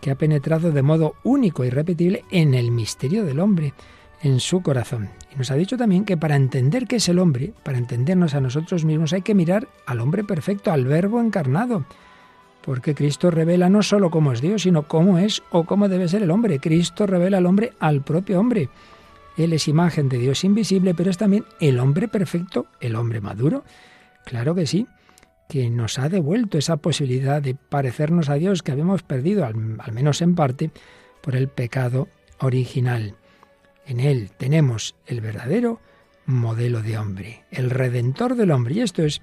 que 0.00 0.10
ha 0.10 0.14
penetrado 0.14 0.72
de 0.72 0.82
modo 0.82 1.16
único 1.22 1.66
y 1.66 1.70
repetible 1.70 2.24
en 2.30 2.54
el 2.54 2.70
misterio 2.70 3.26
del 3.26 3.40
hombre, 3.40 3.74
en 4.22 4.40
su 4.40 4.62
corazón. 4.62 5.10
Y 5.34 5.36
nos 5.36 5.50
ha 5.50 5.54
dicho 5.54 5.76
también 5.76 6.06
que 6.06 6.16
para 6.16 6.36
entender 6.36 6.86
qué 6.86 6.96
es 6.96 7.10
el 7.10 7.18
hombre, 7.18 7.52
para 7.62 7.76
entendernos 7.76 8.34
a 8.34 8.40
nosotros 8.40 8.86
mismos, 8.86 9.12
hay 9.12 9.20
que 9.20 9.34
mirar 9.34 9.68
al 9.84 10.00
hombre 10.00 10.24
perfecto, 10.24 10.72
al 10.72 10.86
verbo 10.86 11.20
encarnado 11.20 11.84
porque 12.62 12.94
Cristo 12.94 13.30
revela 13.30 13.68
no 13.68 13.82
sólo 13.82 14.10
cómo 14.10 14.32
es 14.32 14.40
Dios, 14.40 14.62
sino 14.62 14.84
cómo 14.84 15.18
es 15.18 15.42
o 15.50 15.64
cómo 15.64 15.88
debe 15.88 16.08
ser 16.08 16.22
el 16.22 16.30
hombre. 16.30 16.58
Cristo 16.58 17.06
revela 17.06 17.38
al 17.38 17.46
hombre 17.46 17.72
al 17.78 18.02
propio 18.02 18.40
hombre. 18.40 18.68
Él 19.36 19.52
es 19.52 19.68
imagen 19.68 20.08
de 20.08 20.18
Dios 20.18 20.44
invisible, 20.44 20.94
pero 20.94 21.10
es 21.10 21.16
también 21.16 21.44
el 21.60 21.78
hombre 21.78 22.08
perfecto, 22.08 22.66
el 22.80 22.96
hombre 22.96 23.20
maduro. 23.20 23.64
Claro 24.24 24.54
que 24.54 24.66
sí, 24.66 24.86
que 25.48 25.70
nos 25.70 25.98
ha 25.98 26.08
devuelto 26.08 26.58
esa 26.58 26.76
posibilidad 26.76 27.40
de 27.40 27.54
parecernos 27.54 28.28
a 28.28 28.34
Dios 28.34 28.62
que 28.62 28.72
habíamos 28.72 29.02
perdido, 29.02 29.46
al, 29.46 29.76
al 29.78 29.92
menos 29.92 30.20
en 30.20 30.34
parte, 30.34 30.70
por 31.22 31.36
el 31.36 31.48
pecado 31.48 32.08
original. 32.40 33.14
En 33.86 34.00
Él 34.00 34.30
tenemos 34.36 34.96
el 35.06 35.20
verdadero 35.20 35.80
modelo 36.26 36.82
de 36.82 36.98
hombre, 36.98 37.44
el 37.50 37.70
redentor 37.70 38.34
del 38.34 38.50
hombre. 38.50 38.74
Y 38.74 38.80
esto 38.80 39.02
es 39.02 39.22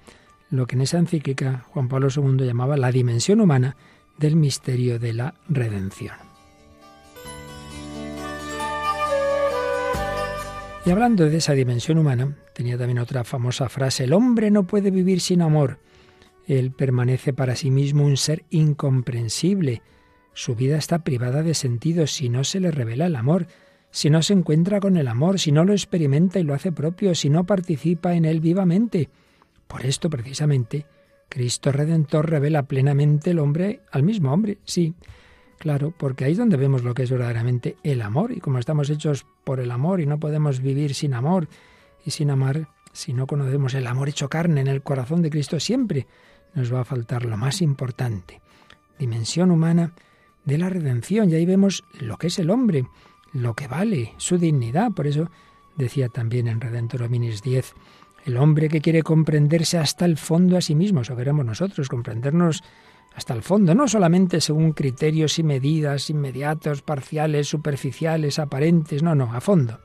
lo 0.49 0.67
que 0.67 0.75
en 0.75 0.81
esa 0.81 0.97
encíclica 0.97 1.65
Juan 1.69 1.87
Pablo 1.87 2.07
II 2.15 2.45
llamaba 2.45 2.77
la 2.77 2.91
dimensión 2.91 3.41
humana 3.41 3.75
del 4.17 4.35
misterio 4.35 4.99
de 4.99 5.13
la 5.13 5.35
redención. 5.49 6.15
Y 10.85 10.91
hablando 10.91 11.27
de 11.27 11.37
esa 11.37 11.53
dimensión 11.53 11.97
humana, 11.97 12.37
tenía 12.53 12.77
también 12.77 12.99
otra 12.99 13.23
famosa 13.23 13.69
frase, 13.69 14.03
el 14.03 14.13
hombre 14.13 14.51
no 14.51 14.67
puede 14.67 14.91
vivir 14.91 15.19
sin 15.19 15.41
amor. 15.41 15.79
Él 16.45 16.71
permanece 16.71 17.33
para 17.33 17.55
sí 17.55 17.71
mismo 17.71 18.05
un 18.05 18.17
ser 18.17 18.45
incomprensible. 18.51 19.81
Su 20.33 20.53
vida 20.53 20.77
está 20.77 20.99
privada 20.99 21.41
de 21.41 21.55
sentido 21.55 22.05
si 22.05 22.29
no 22.29 22.43
se 22.43 22.59
le 22.59 22.69
revela 22.69 23.07
el 23.07 23.15
amor, 23.15 23.47
si 23.89 24.11
no 24.11 24.21
se 24.21 24.33
encuentra 24.33 24.79
con 24.79 24.95
el 24.97 25.07
amor, 25.07 25.39
si 25.39 25.51
no 25.51 25.63
lo 25.63 25.73
experimenta 25.73 26.39
y 26.39 26.43
lo 26.43 26.53
hace 26.53 26.71
propio, 26.71 27.15
si 27.15 27.29
no 27.29 27.45
participa 27.45 28.13
en 28.13 28.25
él 28.25 28.39
vivamente. 28.39 29.09
Por 29.67 29.85
esto, 29.85 30.09
precisamente, 30.09 30.85
Cristo 31.29 31.71
Redentor 31.71 32.29
revela 32.29 32.63
plenamente 32.63 33.31
el 33.31 33.39
hombre 33.39 33.81
al 33.91 34.03
mismo 34.03 34.31
hombre, 34.31 34.59
sí, 34.63 34.93
claro, 35.57 35.93
porque 35.97 36.25
ahí 36.25 36.33
es 36.33 36.37
donde 36.37 36.57
vemos 36.57 36.83
lo 36.83 36.93
que 36.93 37.03
es 37.03 37.11
verdaderamente 37.11 37.77
el 37.83 38.01
amor, 38.01 38.31
y 38.31 38.39
como 38.39 38.59
estamos 38.59 38.89
hechos 38.89 39.25
por 39.43 39.59
el 39.59 39.71
amor 39.71 40.01
y 40.01 40.05
no 40.05 40.19
podemos 40.19 40.61
vivir 40.61 40.93
sin 40.93 41.13
amor 41.13 41.47
y 42.05 42.11
sin 42.11 42.29
amar, 42.29 42.69
si 42.93 43.13
no 43.13 43.27
conocemos 43.27 43.73
el 43.73 43.87
amor 43.87 44.09
hecho 44.09 44.29
carne 44.29 44.61
en 44.61 44.67
el 44.67 44.81
corazón 44.81 45.21
de 45.21 45.29
Cristo, 45.29 45.59
siempre 45.59 46.07
nos 46.53 46.73
va 46.73 46.81
a 46.81 46.85
faltar 46.85 47.25
lo 47.25 47.35
más 47.35 47.61
importante, 47.61 48.41
dimensión 48.97 49.51
humana 49.51 49.93
de 50.45 50.57
la 50.57 50.69
redención, 50.69 51.29
y 51.29 51.35
ahí 51.35 51.45
vemos 51.45 51.83
lo 51.99 52.17
que 52.17 52.27
es 52.27 52.39
el 52.39 52.49
hombre, 52.49 52.85
lo 53.33 53.55
que 53.55 53.67
vale, 53.67 54.13
su 54.17 54.37
dignidad, 54.37 54.91
por 54.91 55.07
eso 55.07 55.29
decía 55.75 56.07
también 56.07 56.47
en 56.47 56.61
Redentor 56.61 57.03
Hominis 57.03 57.41
10, 57.41 57.73
el 58.25 58.37
hombre 58.37 58.69
que 58.69 58.81
quiere 58.81 59.03
comprenderse 59.03 59.77
hasta 59.77 60.05
el 60.05 60.17
fondo 60.17 60.57
a 60.57 60.61
sí 60.61 60.75
mismo, 60.75 61.01
eso 61.01 61.15
queremos 61.15 61.45
nosotros, 61.45 61.87
comprendernos 61.87 62.63
hasta 63.15 63.33
el 63.33 63.43
fondo, 63.43 63.73
no 63.75 63.87
solamente 63.87 64.41
según 64.41 64.73
criterios 64.73 65.39
y 65.39 65.43
medidas 65.43 66.09
inmediatos, 66.09 66.81
parciales, 66.81 67.47
superficiales, 67.47 68.39
aparentes, 68.39 69.03
no, 69.03 69.15
no, 69.15 69.33
a 69.33 69.39
fondo. 69.39 69.79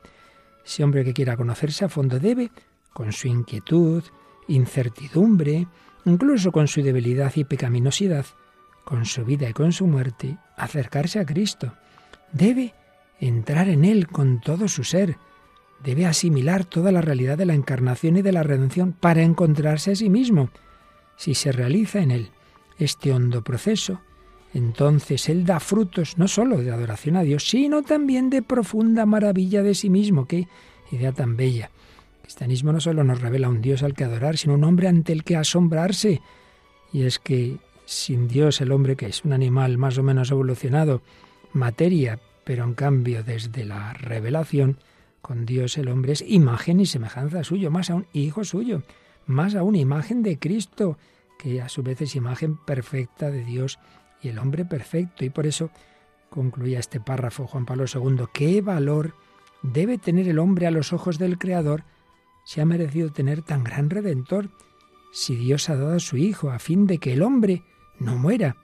Ese 0.65 0.83
hombre 0.83 1.05
que 1.05 1.13
quiera 1.13 1.37
conocerse 1.37 1.85
a 1.85 1.89
fondo 1.89 2.19
debe, 2.19 2.51
con 2.93 3.13
su 3.13 3.27
inquietud, 3.27 4.03
incertidumbre, 4.47 5.67
incluso 6.05 6.51
con 6.51 6.67
su 6.67 6.81
debilidad 6.81 7.31
y 7.35 7.45
pecaminosidad, 7.45 8.25
con 8.83 9.05
su 9.05 9.23
vida 9.23 9.49
y 9.49 9.53
con 9.53 9.71
su 9.71 9.87
muerte, 9.87 10.37
acercarse 10.57 11.19
a 11.19 11.25
Cristo. 11.25 11.73
Debe 12.33 12.73
entrar 13.19 13.69
en 13.69 13.85
Él 13.85 14.07
con 14.07 14.41
todo 14.41 14.67
su 14.67 14.83
ser. 14.83 15.17
Debe 15.83 16.05
asimilar 16.05 16.65
toda 16.65 16.91
la 16.91 17.01
realidad 17.01 17.37
de 17.37 17.45
la 17.45 17.55
encarnación 17.55 18.17
y 18.17 18.21
de 18.21 18.31
la 18.31 18.43
redención 18.43 18.93
para 18.93 19.23
encontrarse 19.23 19.91
a 19.91 19.95
sí 19.95 20.09
mismo. 20.09 20.49
Si 21.17 21.33
se 21.33 21.51
realiza 21.51 22.01
en 22.01 22.11
Él 22.11 22.29
este 22.77 23.11
hondo 23.11 23.43
proceso, 23.43 23.99
entonces 24.53 25.29
Él 25.29 25.45
da 25.45 25.59
frutos 25.59 26.17
no 26.17 26.27
sólo 26.27 26.57
de 26.57 26.71
adoración 26.71 27.15
a 27.15 27.23
Dios, 27.23 27.49
sino 27.49 27.83
también 27.83 28.29
de 28.29 28.41
profunda 28.41 29.05
maravilla 29.05 29.63
de 29.63 29.73
sí 29.73 29.89
mismo. 29.89 30.27
Qué 30.27 30.47
idea 30.91 31.11
tan 31.11 31.37
bella. 31.37 31.71
El 32.15 32.21
cristianismo 32.23 32.71
no 32.71 32.79
solo 32.79 33.03
nos 33.03 33.21
revela 33.21 33.49
un 33.49 33.61
Dios 33.61 33.81
al 33.81 33.93
que 33.93 34.03
adorar, 34.03 34.37
sino 34.37 34.53
un 34.53 34.63
hombre 34.63 34.87
ante 34.87 35.13
el 35.13 35.23
que 35.23 35.35
asombrarse. 35.35 36.21
Y 36.93 37.03
es 37.03 37.17
que 37.17 37.57
sin 37.85 38.27
Dios 38.27 38.61
el 38.61 38.71
hombre 38.71 38.95
que 38.95 39.07
es 39.07 39.25
un 39.25 39.33
animal 39.33 39.77
más 39.77 39.97
o 39.97 40.03
menos 40.03 40.31
evolucionado, 40.31 41.01
materia, 41.53 42.19
pero 42.43 42.63
en 42.63 42.73
cambio 42.73 43.23
desde 43.23 43.65
la 43.65 43.93
revelación, 43.93 44.77
con 45.21 45.45
Dios 45.45 45.77
el 45.77 45.87
hombre 45.87 46.13
es 46.13 46.23
imagen 46.27 46.79
y 46.79 46.85
semejanza 46.85 47.43
suyo, 47.43 47.71
más 47.71 47.89
aún 47.89 48.07
hijo 48.13 48.43
suyo, 48.43 48.83
más 49.25 49.55
aún 49.55 49.75
imagen 49.75 50.23
de 50.23 50.39
Cristo, 50.39 50.97
que 51.37 51.61
a 51.61 51.69
su 51.69 51.83
vez 51.83 52.01
es 52.01 52.15
imagen 52.15 52.57
perfecta 52.57 53.31
de 53.31 53.43
Dios 53.43 53.79
y 54.21 54.29
el 54.29 54.39
hombre 54.39 54.65
perfecto. 54.65 55.25
Y 55.25 55.29
por 55.29 55.45
eso 55.45 55.71
concluía 56.29 56.79
este 56.79 56.99
párrafo 56.99 57.47
Juan 57.47 57.65
Pablo 57.65 57.85
II, 57.91 58.25
¿qué 58.33 58.61
valor 58.61 59.15
debe 59.61 59.97
tener 59.97 60.27
el 60.27 60.39
hombre 60.39 60.67
a 60.67 60.71
los 60.71 60.93
ojos 60.93 61.17
del 61.17 61.37
Creador 61.37 61.83
si 62.43 62.61
ha 62.61 62.65
merecido 62.65 63.11
tener 63.11 63.41
tan 63.41 63.63
gran 63.63 63.89
redentor? 63.89 64.49
Si 65.11 65.35
Dios 65.35 65.69
ha 65.69 65.75
dado 65.75 65.95
a 65.95 65.99
su 65.99 66.17
Hijo 66.17 66.51
a 66.51 66.59
fin 66.59 66.87
de 66.87 66.97
que 66.97 67.13
el 67.13 67.21
hombre 67.21 67.63
no 67.99 68.15
muera, 68.17 68.55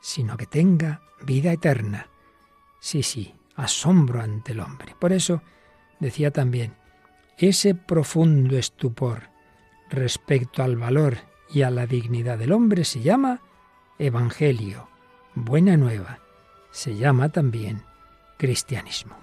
sino 0.00 0.36
que 0.36 0.46
tenga 0.46 1.00
vida 1.24 1.52
eterna. 1.52 2.08
Sí, 2.80 3.02
sí, 3.02 3.34
asombro 3.54 4.20
ante 4.20 4.52
el 4.52 4.60
hombre. 4.60 4.96
Por 4.98 5.12
eso 5.12 5.42
decía 6.02 6.32
también, 6.32 6.74
ese 7.38 7.74
profundo 7.74 8.58
estupor 8.58 9.30
respecto 9.88 10.62
al 10.62 10.76
valor 10.76 11.18
y 11.48 11.62
a 11.62 11.70
la 11.70 11.86
dignidad 11.86 12.38
del 12.38 12.52
hombre 12.52 12.84
se 12.84 13.00
llama 13.00 13.40
Evangelio, 13.98 14.88
buena 15.34 15.76
nueva. 15.76 16.18
Se 16.72 16.96
llama 16.96 17.28
también 17.28 17.82
cristianismo. 18.36 19.21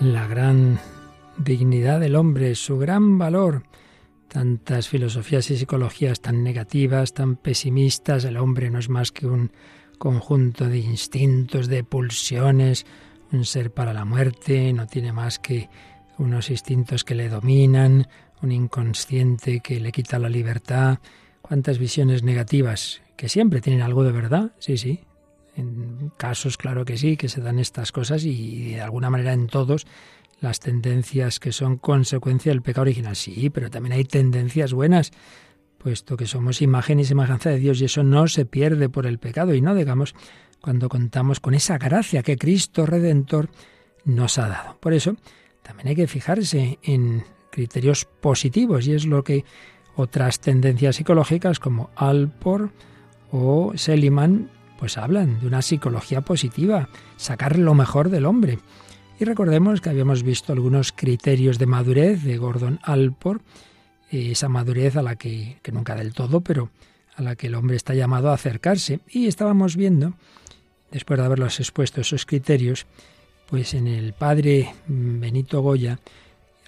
La 0.00 0.26
gran 0.26 0.80
dignidad 1.36 2.00
del 2.00 2.16
hombre, 2.16 2.54
su 2.54 2.78
gran 2.78 3.18
valor. 3.18 3.64
Tantas 4.28 4.88
filosofías 4.88 5.50
y 5.50 5.56
psicologías 5.56 6.20
tan 6.20 6.42
negativas, 6.42 7.12
tan 7.12 7.36
pesimistas, 7.36 8.24
el 8.24 8.38
hombre 8.38 8.70
no 8.70 8.78
es 8.78 8.88
más 8.88 9.12
que 9.12 9.26
un 9.26 9.52
conjunto 9.98 10.68
de 10.68 10.78
instintos, 10.78 11.68
de 11.68 11.84
pulsiones, 11.84 12.86
un 13.32 13.44
ser 13.44 13.72
para 13.72 13.92
la 13.92 14.06
muerte, 14.06 14.72
no 14.72 14.86
tiene 14.86 15.12
más 15.12 15.38
que 15.38 15.68
unos 16.16 16.50
instintos 16.50 17.04
que 17.04 17.14
le 17.14 17.28
dominan, 17.28 18.06
un 18.40 18.52
inconsciente 18.52 19.60
que 19.60 19.80
le 19.80 19.92
quita 19.92 20.18
la 20.18 20.30
libertad. 20.30 20.98
Cuántas 21.42 21.78
visiones 21.78 22.22
negativas, 22.22 23.02
que 23.16 23.28
siempre 23.28 23.60
tienen 23.60 23.82
algo 23.82 24.02
de 24.04 24.12
verdad, 24.12 24.52
sí, 24.58 24.78
sí, 24.78 25.00
en 25.60 26.12
casos, 26.16 26.56
claro 26.56 26.84
que 26.84 26.96
sí, 26.96 27.16
que 27.16 27.28
se 27.28 27.40
dan 27.40 27.58
estas 27.58 27.92
cosas 27.92 28.24
y 28.24 28.72
de 28.74 28.80
alguna 28.80 29.10
manera 29.10 29.32
en 29.32 29.46
todos 29.46 29.86
las 30.40 30.60
tendencias 30.60 31.38
que 31.38 31.52
son 31.52 31.76
consecuencia 31.76 32.50
del 32.50 32.62
pecado 32.62 32.82
original. 32.82 33.16
Sí, 33.16 33.50
pero 33.50 33.70
también 33.70 33.92
hay 33.92 34.04
tendencias 34.04 34.72
buenas, 34.72 35.12
puesto 35.78 36.16
que 36.16 36.26
somos 36.26 36.62
imagen 36.62 37.00
y 37.00 37.04
semejanza 37.04 37.50
de 37.50 37.58
Dios 37.58 37.80
y 37.80 37.84
eso 37.84 38.02
no 38.02 38.26
se 38.26 38.46
pierde 38.46 38.88
por 38.88 39.06
el 39.06 39.18
pecado 39.18 39.54
y 39.54 39.60
no 39.60 39.74
digamos 39.74 40.14
cuando 40.60 40.88
contamos 40.88 41.40
con 41.40 41.54
esa 41.54 41.78
gracia 41.78 42.22
que 42.22 42.36
Cristo 42.36 42.86
Redentor 42.86 43.50
nos 44.04 44.38
ha 44.38 44.48
dado. 44.48 44.78
Por 44.80 44.92
eso 44.92 45.16
también 45.62 45.88
hay 45.88 45.96
que 45.96 46.06
fijarse 46.06 46.78
en 46.82 47.24
criterios 47.50 48.04
positivos 48.04 48.86
y 48.86 48.92
es 48.92 49.06
lo 49.06 49.24
que 49.24 49.44
otras 49.96 50.40
tendencias 50.40 50.96
psicológicas 50.96 51.58
como 51.58 51.90
Alpor 51.96 52.70
o 53.30 53.72
Seliman 53.76 54.50
pues 54.80 54.96
hablan 54.96 55.38
de 55.40 55.46
una 55.46 55.60
psicología 55.60 56.22
positiva, 56.22 56.88
sacar 57.18 57.58
lo 57.58 57.74
mejor 57.74 58.08
del 58.08 58.24
hombre. 58.24 58.58
Y 59.20 59.26
recordemos 59.26 59.82
que 59.82 59.90
habíamos 59.90 60.22
visto 60.22 60.54
algunos 60.54 60.90
criterios 60.92 61.58
de 61.58 61.66
madurez 61.66 62.24
de 62.24 62.38
Gordon 62.38 62.80
Alport, 62.82 63.42
esa 64.10 64.48
madurez 64.48 64.96
a 64.96 65.02
la 65.02 65.16
que, 65.16 65.58
que 65.62 65.70
nunca 65.70 65.94
del 65.94 66.14
todo, 66.14 66.40
pero 66.40 66.70
a 67.14 67.22
la 67.22 67.36
que 67.36 67.48
el 67.48 67.54
hombre 67.54 67.76
está 67.76 67.92
llamado 67.92 68.30
a 68.30 68.34
acercarse. 68.34 69.00
Y 69.10 69.26
estábamos 69.26 69.76
viendo, 69.76 70.14
después 70.90 71.20
de 71.20 71.26
haberlos 71.26 71.60
expuesto 71.60 72.00
esos 72.00 72.24
criterios, 72.24 72.86
pues 73.50 73.74
en 73.74 73.86
el 73.86 74.14
padre 74.14 74.74
Benito 74.86 75.60
Goya 75.60 75.98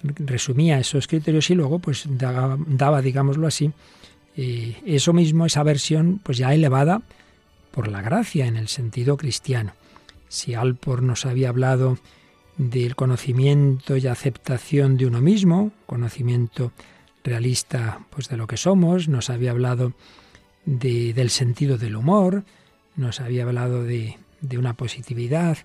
resumía 0.03 0.77
esos 0.77 1.07
criterios 1.07 1.49
y 1.49 1.55
luego 1.55 1.79
pues 1.79 2.05
daba, 2.07 2.57
daba 2.67 3.01
digámoslo 3.01 3.47
así, 3.47 3.71
eh, 4.37 4.75
eso 4.85 5.13
mismo, 5.13 5.47
esa 5.47 5.63
versión 5.63 6.19
pues 6.23 6.37
ya 6.37 6.53
elevada 6.53 7.01
por 7.73 7.87
la 7.87 8.03
gracia 8.03 8.45
en 8.45 8.55
el 8.55 8.67
sentido 8.67 9.17
cristiano. 9.17 9.73
Si 10.29 10.53
Alpor 10.53 11.01
nos 11.01 11.25
había 11.25 11.49
hablado 11.49 11.97
del 12.57 12.95
conocimiento 12.95 13.97
y 13.97 14.05
aceptación 14.05 14.95
de 14.95 15.07
uno 15.07 15.21
mismo, 15.21 15.71
conocimiento 15.87 16.71
realista 17.23 18.05
pues 18.11 18.29
de 18.29 18.37
lo 18.37 18.45
que 18.45 18.57
somos, 18.57 19.07
nos 19.07 19.31
había 19.31 19.51
hablado 19.51 19.93
de, 20.65 21.13
del 21.13 21.31
sentido 21.31 21.79
del 21.79 21.95
humor, 21.95 22.43
nos 22.95 23.19
había 23.19 23.43
hablado 23.43 23.83
de 23.83 24.17
una 24.55 24.75
positividad 24.75 25.57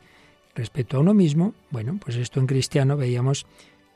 respecto 0.54 0.96
a 0.96 1.00
uno 1.00 1.12
mismo, 1.12 1.52
bueno, 1.70 2.00
pues 2.02 2.16
esto 2.16 2.40
en 2.40 2.46
cristiano 2.46 2.96
veíamos 2.96 3.44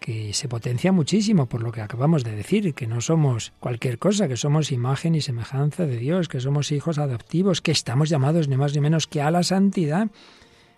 que 0.02 0.34
se 0.34 0.48
potencia 0.48 0.92
muchísimo 0.92 1.46
por 1.46 1.62
lo 1.62 1.70
que 1.72 1.80
acabamos 1.80 2.24
de 2.24 2.36
decir, 2.36 2.74
que 2.74 2.88
no 2.88 3.00
somos 3.00 3.52
cualquier 3.60 3.98
cosa, 3.98 4.26
que 4.28 4.36
somos 4.36 4.72
imagen 4.72 5.14
y 5.14 5.22
semejanza 5.22 5.86
de 5.86 5.96
Dios, 5.96 6.28
que 6.28 6.40
somos 6.40 6.72
hijos 6.72 6.98
adoptivos, 6.98 7.62
que 7.62 7.70
estamos 7.70 8.10
llamados 8.10 8.48
ni 8.48 8.56
más 8.56 8.74
ni 8.74 8.80
menos 8.80 9.06
que 9.06 9.22
a 9.22 9.30
la 9.30 9.44
santidad, 9.44 10.10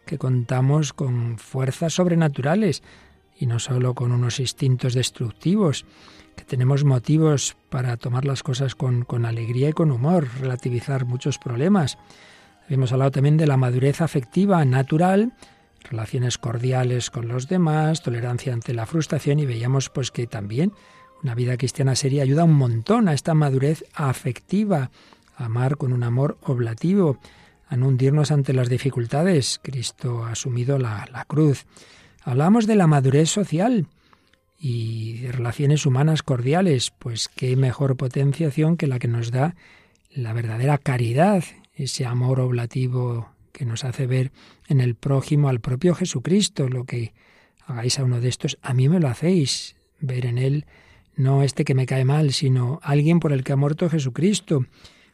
que 0.05 0.19
contamos 0.19 0.93
con 0.93 1.39
fuerzas 1.39 1.95
sobrenaturales 1.95 2.83
y 3.37 3.47
no 3.47 3.59
solo 3.59 3.95
con 3.95 4.13
unos 4.13 4.39
instintos 4.39 4.93
destructivos, 4.93 5.87
que 6.37 6.45
tenemos 6.45 6.85
motivos 6.85 7.57
para 7.71 7.97
tomar 7.97 8.27
las 8.27 8.43
cosas 8.43 8.75
con, 8.75 9.05
con 9.05 9.25
alegría 9.25 9.71
y 9.71 9.73
con 9.73 9.91
humor, 9.91 10.29
relativizar 10.39 11.07
muchos 11.07 11.39
problemas. 11.39 11.97
Hemos 12.69 12.93
hablado 12.93 13.13
también 13.13 13.39
de 13.39 13.47
la 13.47 13.57
madurez 13.57 14.03
afectiva 14.03 14.65
natural, 14.67 15.33
relaciones 15.85 16.39
cordiales 16.39 17.11
con 17.11 17.29
los 17.29 17.49
demás, 17.49 18.03
tolerancia 18.03 18.53
ante 18.53 18.75
la 18.75 18.87
frustración 18.87 19.39
y 19.39 19.47
veíamos 19.47 19.91
pues 19.91 20.11
que 20.11 20.27
también 20.27 20.73
una 21.23 21.35
vida 21.35 21.57
cristiana 21.57 21.95
seria 21.95 22.23
ayuda 22.23 22.45
un 22.45 22.55
montón 22.55 23.09
a 23.09 23.15
esta 23.15 23.35
madurez 23.35 23.85
afectiva, 23.95 24.91
a 25.37 25.47
amar 25.47 25.77
con 25.77 25.93
un 25.93 26.03
amor 26.03 26.37
oblativo, 26.43 27.19
a 27.67 27.77
no 27.77 27.89
hundirnos 27.89 28.31
ante 28.31 28.53
las 28.53 28.69
dificultades. 28.69 29.59
Cristo 29.63 30.25
ha 30.25 30.33
asumido 30.33 30.79
la, 30.79 31.09
la 31.11 31.25
cruz. 31.25 31.65
Hablamos 32.23 32.67
de 32.67 32.77
la 32.77 32.87
madurez 32.87 33.31
social 33.31 33.87
y 34.59 35.19
de 35.19 35.33
relaciones 35.33 35.87
humanas 35.87 36.23
cordiales, 36.23 36.93
pues 36.99 37.29
qué 37.29 37.57
mejor 37.57 37.97
potenciación 37.97 38.77
que 38.77 38.87
la 38.87 38.99
que 38.99 39.09
nos 39.09 39.31
da 39.31 39.55
la 40.11 40.33
verdadera 40.33 40.79
caridad, 40.79 41.43
ese 41.75 42.07
amor 42.07 42.39
oblativo 42.39 43.34
que 43.55 43.65
nos 43.65 43.85
hace 43.85 44.07
ver 44.07 44.33
en 44.69 44.81
el 44.81 44.97
prójimo 44.97 45.49
al 45.49 45.61
propio 45.61 45.95
Jesucristo. 45.95 46.69
Lo 46.69 46.85
que 46.85 47.15
hagáis 47.65 47.99
a 47.99 48.05
uno 48.05 48.21
de 48.21 48.29
estos, 48.29 48.59
a 48.61 48.75
mí 48.75 48.91
me 48.91 49.01
lo 49.01 49.09
hacéis, 49.09 49.77
ver 50.01 50.27
en 50.27 50.37
él 50.37 50.67
no 51.17 51.45
este 51.45 51.65
que 51.65 51.77
me 51.77 51.87
cae 51.87 52.05
mal, 52.05 52.33
sino 52.33 52.81
alguien 52.83 53.21
por 53.21 53.33
el 53.33 53.45
que 53.45 53.53
ha 53.53 53.57
muerto 53.57 53.89
Jesucristo, 53.89 54.67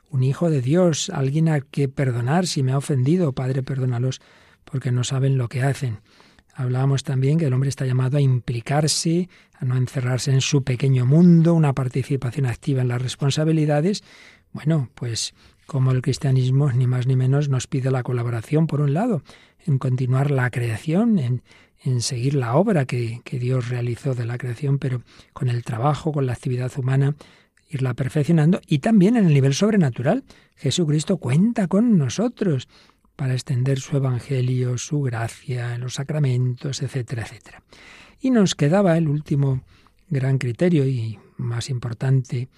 un 0.09 0.23
hijo 0.23 0.51
de 0.51 0.63
Dios, 0.63 1.11
alguien 1.11 1.49
al 1.49 1.67
que 1.67 1.89
perdonar 1.89 2.47
si 2.47 2.63
me 2.63 2.73
ha 2.73 2.79
ofendido, 2.79 3.33
Padre, 3.33 3.63
perdónalos, 3.63 4.21
porque 4.65 4.91
no 4.91 5.05
saben 5.05 5.37
lo 5.37 5.49
que 5.49 5.63
hacen. 5.63 6.01
Hablábamos 6.55 7.05
también 7.05 7.39
que 7.39 7.47
el 7.47 7.53
hombre 7.53 7.69
está 7.69 7.87
llamado 7.87 8.17
a 8.17 8.21
implicarse, 8.21 9.29
a 9.55 9.65
no 9.67 9.77
encerrarse 9.77 10.33
en 10.33 10.41
su 10.41 10.65
pequeño 10.65 11.07
mundo, 11.07 11.55
una 11.55 11.75
participación 11.75 12.47
activa 12.47 12.83
en 12.83 12.89
las 12.89 13.03
responsabilidades. 13.03 14.03
Bueno, 14.53 14.89
pues 14.95 15.35
como 15.71 15.93
el 15.93 16.03
cristianismo 16.03 16.73
ni 16.73 16.89
más 16.89 17.07
ni 17.07 17.15
menos 17.15 17.49
nos 17.49 17.69
pide 17.69 17.93
la 17.93 18.03
colaboración, 18.03 18.67
por 18.67 18.81
un 18.81 18.93
lado, 18.93 19.23
en 19.65 19.79
continuar 19.79 20.33
la 20.33 20.51
creación, 20.51 21.21
en, 21.21 21.43
en 21.85 22.01
seguir 22.01 22.35
la 22.35 22.57
obra 22.57 22.87
que, 22.87 23.21
que 23.23 23.39
Dios 23.39 23.69
realizó 23.69 24.17
de 24.17 24.27
la 24.27 24.37
creación, 24.37 24.81
pero 24.81 25.03
con 25.33 25.49
el 25.49 25.63
trabajo, 25.63 26.11
con 26.11 26.27
la 26.27 26.33
actividad 26.33 26.73
humana, 26.77 27.15
irla 27.69 27.95
perfeccionando 27.95 28.61
y 28.67 28.81
también 28.81 29.15
en 29.17 29.27
el 29.27 29.33
nivel 29.33 29.55
sobrenatural. 29.55 30.25
Jesucristo 30.57 31.19
cuenta 31.19 31.69
con 31.69 31.99
nosotros 31.99 32.67
para 33.15 33.35
extender 33.35 33.79
su 33.79 33.97
evangelio, 33.97 34.77
su 34.77 35.03
gracia, 35.03 35.79
los 35.79 35.95
sacramentos, 35.95 36.83
etcétera, 36.83 37.23
etcétera. 37.23 37.63
Y 38.21 38.33
nos 38.33 38.57
quedaba 38.57 38.99
el 38.99 39.07
último 39.07 39.63
gran 40.09 40.39
criterio 40.39 40.85
y 40.85 41.21
más 41.37 41.71
importante, 41.71 42.49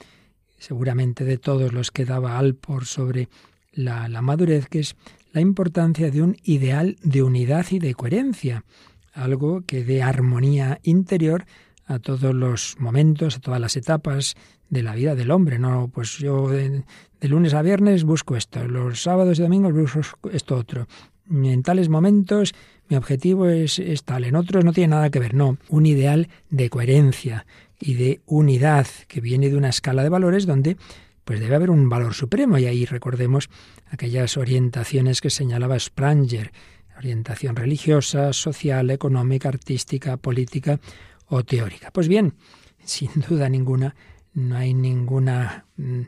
seguramente 0.63 1.25
de 1.25 1.39
todos 1.39 1.73
los 1.73 1.91
que 1.91 2.05
daba 2.05 2.39
Alpor 2.39 2.87
sobre 2.87 3.29
la, 3.73 4.09
madurez, 4.23 4.69
que 4.69 4.79
es 4.79 4.97
la 5.33 5.41
importancia 5.41 6.11
de 6.11 6.23
un 6.23 6.37
ideal 6.45 6.97
de 7.03 7.23
unidad 7.23 7.67
y 7.71 7.81
de 7.81 7.95
coherencia, 7.95 8.65
algo 9.13 9.63
que 9.67 9.85
dé 9.85 10.03
armonía 10.03 10.79
interior 10.85 11.47
a 11.87 11.99
todos 11.99 12.33
los 12.33 12.77
momentos, 12.79 13.37
a 13.37 13.41
todas 13.41 13.61
las 13.61 13.77
etapas 13.77 14.37
de 14.71 14.83
la 14.85 14.95
vida 14.95 15.17
del 15.17 15.33
hombre. 15.33 15.59
No, 15.59 15.91
pues 15.93 16.19
yo 16.19 16.49
de, 16.49 16.85
lunes 17.23 17.55
a 17.55 17.63
viernes 17.63 18.05
busco 18.05 18.37
esto, 18.37 18.67
los 18.69 19.03
sábados 19.03 19.41
y 19.41 19.43
domingos 19.43 19.73
busco 19.73 20.31
esto 20.31 20.57
otro. 20.57 20.87
En 21.29 21.63
tales 21.63 21.89
momentos 21.89 22.55
mi 22.89 22.97
objetivo 22.97 23.49
es, 23.49 23.81
es 23.81 24.05
tal, 24.05 24.25
en 24.25 24.37
otros 24.37 24.65
no 24.65 24.73
tiene 24.73 24.95
nada 24.95 25.11
que 25.11 25.19
ver. 25.19 25.35
No, 25.35 25.59
un 25.69 25.87
ideal 25.87 26.29
de 26.51 26.71
coherencia 26.71 27.47
y 27.85 27.95
de 27.95 28.21
unidad 28.27 28.87
que 29.09 29.21
viene 29.21 29.51
de 29.51 29.57
una 29.57 29.69
escala 29.69 30.05
de 30.05 30.09
valores 30.09 30.47
donde 30.47 30.77
pues 31.25 31.41
debe 31.41 31.57
haber 31.57 31.71
un 31.71 31.89
valor 31.89 32.15
supremo 32.15 32.57
y 32.57 32.67
ahí 32.67 32.85
recordemos 32.85 33.51
aquellas 33.91 34.37
orientaciones 34.37 35.21
que 35.21 35.31
señalaba 35.31 35.79
Spranger, 35.79 36.53
orientación 36.97 37.57
religiosa, 37.57 38.33
social, 38.33 38.91
económica, 38.91 39.49
artística, 39.49 40.17
política 40.17 40.79
o 41.27 41.43
teórica. 41.43 41.91
Pues 41.91 42.07
bien, 42.07 42.35
sin 42.85 43.11
duda 43.29 43.49
ninguna, 43.49 43.97
no 44.33 44.57
hay 44.57 44.75
ninguna 44.75 45.67
mm, 45.77 46.03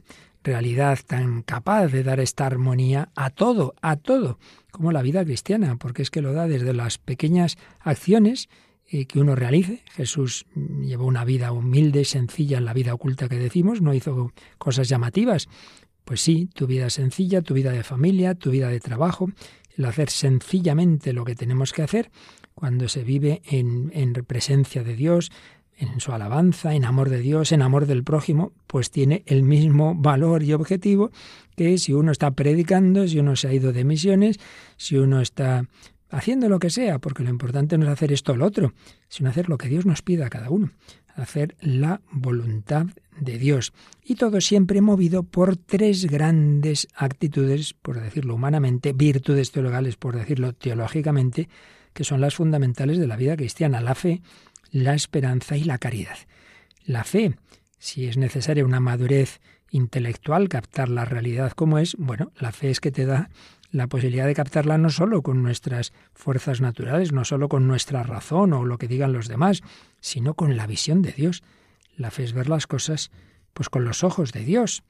realidad 0.45 1.01
tan 1.05 1.43
capaz 1.43 1.89
de 1.89 2.05
dar 2.05 2.21
esta 2.21 2.47
armonía 2.47 3.11
a 3.17 3.31
todo, 3.31 3.75
a 3.83 3.97
todo, 3.97 4.39
como 4.71 4.93
la 4.93 5.03
vida 5.03 5.25
cristiana, 5.25 5.77
porque 5.77 6.03
es 6.03 6.11
que 6.11 6.23
lo 6.23 6.33
da 6.35 6.47
desde 6.47 6.73
las 6.73 6.99
pequeñas 6.99 7.59
acciones 7.81 8.49
eh, 8.91 9.07
que 9.07 9.21
uno 9.21 9.35
realice. 9.35 9.83
Jesús 9.93 10.47
llevó 10.55 11.07
una 11.07 11.25
vida 11.25 11.53
humilde, 11.53 12.05
sencilla 12.05 12.59
en 12.59 12.65
la 12.65 12.75
vida 12.75 12.95
oculta 12.95 13.29
que 13.29 13.37
decimos, 13.37 13.81
no 13.81 13.95
hizo 13.95 14.33
cosas 14.59 14.89
llamativas. 14.89 15.49
Pues 16.05 16.21
sí, 16.21 16.49
tu 16.53 16.67
vida 16.67 16.91
sencilla, 16.91 17.43
tu 17.43 17.55
vida 17.55 17.73
de 17.73 17.83
familia, 17.83 18.35
tu 18.35 18.51
vida 18.51 18.69
de 18.69 18.81
trabajo, 18.81 19.31
el 19.77 19.85
hacer 19.87 20.11
sencillamente 20.11 21.13
lo 21.13 21.25
que 21.25 21.35
tenemos 21.35 21.73
que 21.73 21.83
hacer 21.83 22.11
cuando 22.55 22.89
se 22.89 23.03
vive 23.05 23.43
en, 23.47 23.91
en 23.95 24.13
presencia 24.13 24.85
de 24.85 24.95
Dios, 24.95 25.33
en 25.77 26.01
su 26.01 26.13
alabanza, 26.13 26.75
en 26.75 26.85
amor 26.85 27.09
de 27.09 27.19
Dios, 27.19 27.53
en 27.53 27.63
amor 27.63 27.87
del 27.87 28.05
prójimo, 28.05 28.53
pues 28.67 28.91
tiene 28.91 29.23
el 29.27 29.43
mismo 29.43 29.95
valor 29.95 30.43
y 30.43 30.53
objetivo 30.53 31.11
que 31.57 31.79
si 31.79 31.93
uno 31.93 32.13
está 32.13 32.31
predicando, 32.33 33.07
si 33.09 33.19
uno 33.19 33.37
se 33.37 33.49
ha 33.49 33.53
ido 33.53 33.73
de 33.73 33.85
misiones, 33.85 34.39
si 34.77 34.97
uno 34.97 35.21
está 35.21 35.67
haciendo 36.11 36.49
lo 36.49 36.59
que 36.59 36.71
sea, 36.71 36.99
porque 36.99 37.23
lo 37.23 37.31
importante 37.31 37.79
no 37.79 37.87
es 37.87 37.93
hacer 37.93 38.13
esto 38.13 38.33
o 38.33 38.37
lo 38.37 38.47
otro, 38.47 38.73
sino 39.09 39.31
hacer 39.31 39.49
lo 39.49 39.59
que 39.59 39.69
Dios 39.69 39.87
nos 39.87 40.03
pida 40.03 40.27
a 40.27 40.31
cada 40.31 40.51
uno, 40.51 40.71
hacer 41.15 41.57
la 41.61 42.01
voluntad 42.11 42.87
de 43.19 43.39
Dios. 43.39 43.73
Y 44.05 44.17
todo 44.17 44.41
siempre 44.41 44.81
movido 44.81 45.23
por 45.23 45.57
tres 45.57 46.07
grandes 46.07 46.89
actitudes, 46.95 47.75
por 47.75 48.01
decirlo 48.01 48.35
humanamente, 48.35 48.93
virtudes 48.93 49.53
teologales, 49.53 49.97
por 49.97 50.17
decirlo 50.17 50.53
teológicamente, 50.53 51.49
que 51.93 52.05
son 52.05 52.21
las 52.21 52.35
fundamentales 52.35 52.99
de 52.99 53.07
la 53.07 53.17
vida 53.17 53.37
cristiana, 53.37 53.81
la 53.81 53.95
fe, 53.95 54.23
la 54.71 54.95
esperanza 54.95 55.57
y 55.57 55.65
la 55.65 55.79
caridad. 55.79 56.17
La 56.85 57.05
fe, 57.05 57.37
si 57.79 58.07
es 58.07 58.17
necesaria 58.17 58.65
una 58.65 58.81
madurez 58.81 59.41
intelectual, 59.71 60.49
captar 60.49 60.89
la 60.89 61.05
realidad 61.05 61.53
como 61.53 61.79
es, 61.79 61.97
bueno, 61.99 62.33
la 62.39 62.53
fe 62.53 62.71
es 62.71 62.81
que 62.81 62.91
te 62.91 63.07
da 63.07 63.31
la 63.75 63.89
posibilidad 63.89 64.27
de 64.27 64.37
captarla 64.37 64.79
no 64.79 64.89
solo 64.89 65.23
con 65.23 65.43
nuestras 65.43 65.93
fuerzas 66.15 66.61
naturales, 66.61 67.11
no 67.11 67.25
solo 67.25 67.49
con 67.49 67.67
nuestra 67.67 68.05
razón 68.05 68.53
o 68.53 68.65
lo 68.65 68.79
que 68.79 68.87
digan 68.87 69.13
los 69.13 69.27
demás, 69.27 69.63
sino 70.01 70.35
con 70.35 70.57
la 70.57 70.69
visión 70.69 71.03
de 71.03 71.11
Dios. 71.11 71.43
La 71.97 72.13
fe 72.13 72.23
es 72.23 72.35
ver 72.35 72.49
las 72.49 72.69
cosas 72.69 73.11
pues 73.53 73.69
con 73.69 73.85
los 73.85 74.05
ojos 74.05 74.31
de 74.31 74.45
Dios. 74.45 74.85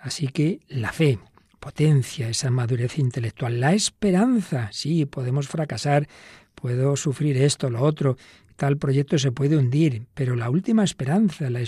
Así 0.00 0.28
que 0.28 0.60
la 0.68 0.92
fe 0.92 1.18
potencia 1.58 2.28
esa 2.28 2.52
madurez 2.52 3.00
intelectual, 3.00 3.58
la 3.58 3.74
esperanza, 3.74 4.68
sí, 4.70 5.06
podemos 5.06 5.48
fracasar, 5.48 6.06
puedo 6.54 6.94
sufrir 6.94 7.36
esto, 7.36 7.68
lo 7.68 7.82
otro, 7.82 8.16
tal 8.60 8.76
proyecto 8.76 9.16
se 9.16 9.32
puede 9.32 9.56
hundir, 9.56 10.02
pero 10.12 10.36
la 10.36 10.50
última 10.50 10.84
esperanza, 10.84 11.48
la 11.48 11.62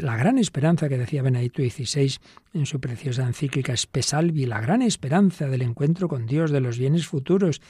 la 0.00 0.16
gran 0.16 0.38
esperanza 0.38 0.88
que 0.88 0.96
decía 0.96 1.20
Benedicto 1.20 1.60
XVI 1.60 2.16
en 2.54 2.64
su 2.64 2.80
preciosa 2.80 3.26
encíclica 3.26 3.76
Spesalvi, 3.76 4.46
la 4.46 4.58
gran 4.58 4.80
esperanza 4.80 5.46
del 5.46 5.60
encuentro 5.60 6.08
con 6.08 6.24
Dios, 6.24 6.50
de 6.50 6.62
los 6.62 6.78
bienes 6.78 7.06
futuros, 7.06 7.60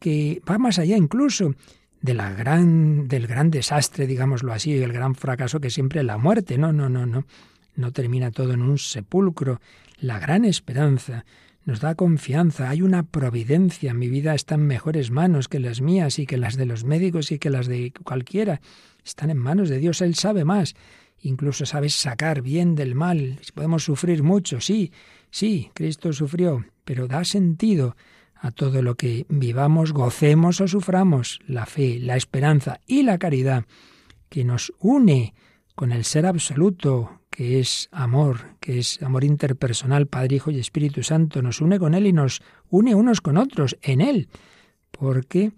que 0.00 0.42
va 0.50 0.58
más 0.58 0.80
allá 0.80 0.96
incluso 0.96 1.54
de 2.02 2.14
la 2.14 2.32
gran, 2.32 3.06
del 3.06 3.28
gran 3.28 3.52
desastre, 3.52 4.08
digámoslo 4.08 4.52
así, 4.52 4.72
el 4.76 4.92
gran 4.92 5.14
fracaso 5.14 5.60
que 5.60 5.70
siempre 5.70 6.00
es 6.00 6.06
la 6.06 6.18
muerte. 6.18 6.58
No, 6.58 6.72
no, 6.72 6.88
no, 6.88 7.06
no. 7.06 7.26
No 7.76 7.92
termina 7.92 8.32
todo 8.32 8.54
en 8.54 8.62
un 8.62 8.76
sepulcro. 8.76 9.60
La 9.98 10.18
gran 10.18 10.44
esperanza 10.44 11.24
nos 11.66 11.80
da 11.80 11.96
confianza, 11.96 12.70
hay 12.70 12.80
una 12.80 13.02
providencia, 13.02 13.92
mi 13.92 14.08
vida 14.08 14.36
está 14.36 14.54
en 14.54 14.68
mejores 14.68 15.10
manos 15.10 15.48
que 15.48 15.58
las 15.58 15.80
mías 15.80 16.20
y 16.20 16.24
que 16.24 16.36
las 16.36 16.56
de 16.56 16.64
los 16.64 16.84
médicos 16.84 17.32
y 17.32 17.40
que 17.40 17.50
las 17.50 17.66
de 17.66 17.92
cualquiera. 18.04 18.60
Están 19.04 19.30
en 19.30 19.38
manos 19.38 19.68
de 19.68 19.78
Dios, 19.78 20.00
Él 20.00 20.14
sabe 20.14 20.44
más. 20.44 20.74
Incluso 21.20 21.66
sabe 21.66 21.88
sacar 21.88 22.40
bien 22.40 22.76
del 22.76 22.94
mal. 22.94 23.40
Podemos 23.52 23.82
sufrir 23.82 24.22
mucho, 24.22 24.60
sí, 24.60 24.92
sí, 25.30 25.70
Cristo 25.74 26.12
sufrió, 26.12 26.64
pero 26.84 27.08
da 27.08 27.24
sentido 27.24 27.96
a 28.36 28.52
todo 28.52 28.80
lo 28.80 28.94
que 28.94 29.26
vivamos, 29.28 29.92
gocemos 29.92 30.60
o 30.60 30.68
suframos, 30.68 31.40
la 31.48 31.66
fe, 31.66 31.98
la 31.98 32.16
esperanza 32.16 32.80
y 32.86 33.02
la 33.02 33.18
caridad, 33.18 33.64
que 34.28 34.44
nos 34.44 34.72
une 34.78 35.34
con 35.74 35.90
el 35.90 36.04
ser 36.04 36.26
absoluto, 36.26 37.22
que 37.36 37.60
es 37.60 37.90
amor, 37.92 38.56
que 38.60 38.78
es 38.78 39.02
amor 39.02 39.22
interpersonal, 39.22 40.06
Padre, 40.06 40.36
Hijo 40.36 40.50
y 40.50 40.58
Espíritu 40.58 41.02
Santo, 41.02 41.42
nos 41.42 41.60
une 41.60 41.78
con 41.78 41.92
Él 41.92 42.06
y 42.06 42.12
nos 42.14 42.40
une 42.70 42.94
unos 42.94 43.20
con 43.20 43.36
otros 43.36 43.76
en 43.82 44.00
Él, 44.00 44.30
porque 44.90 45.52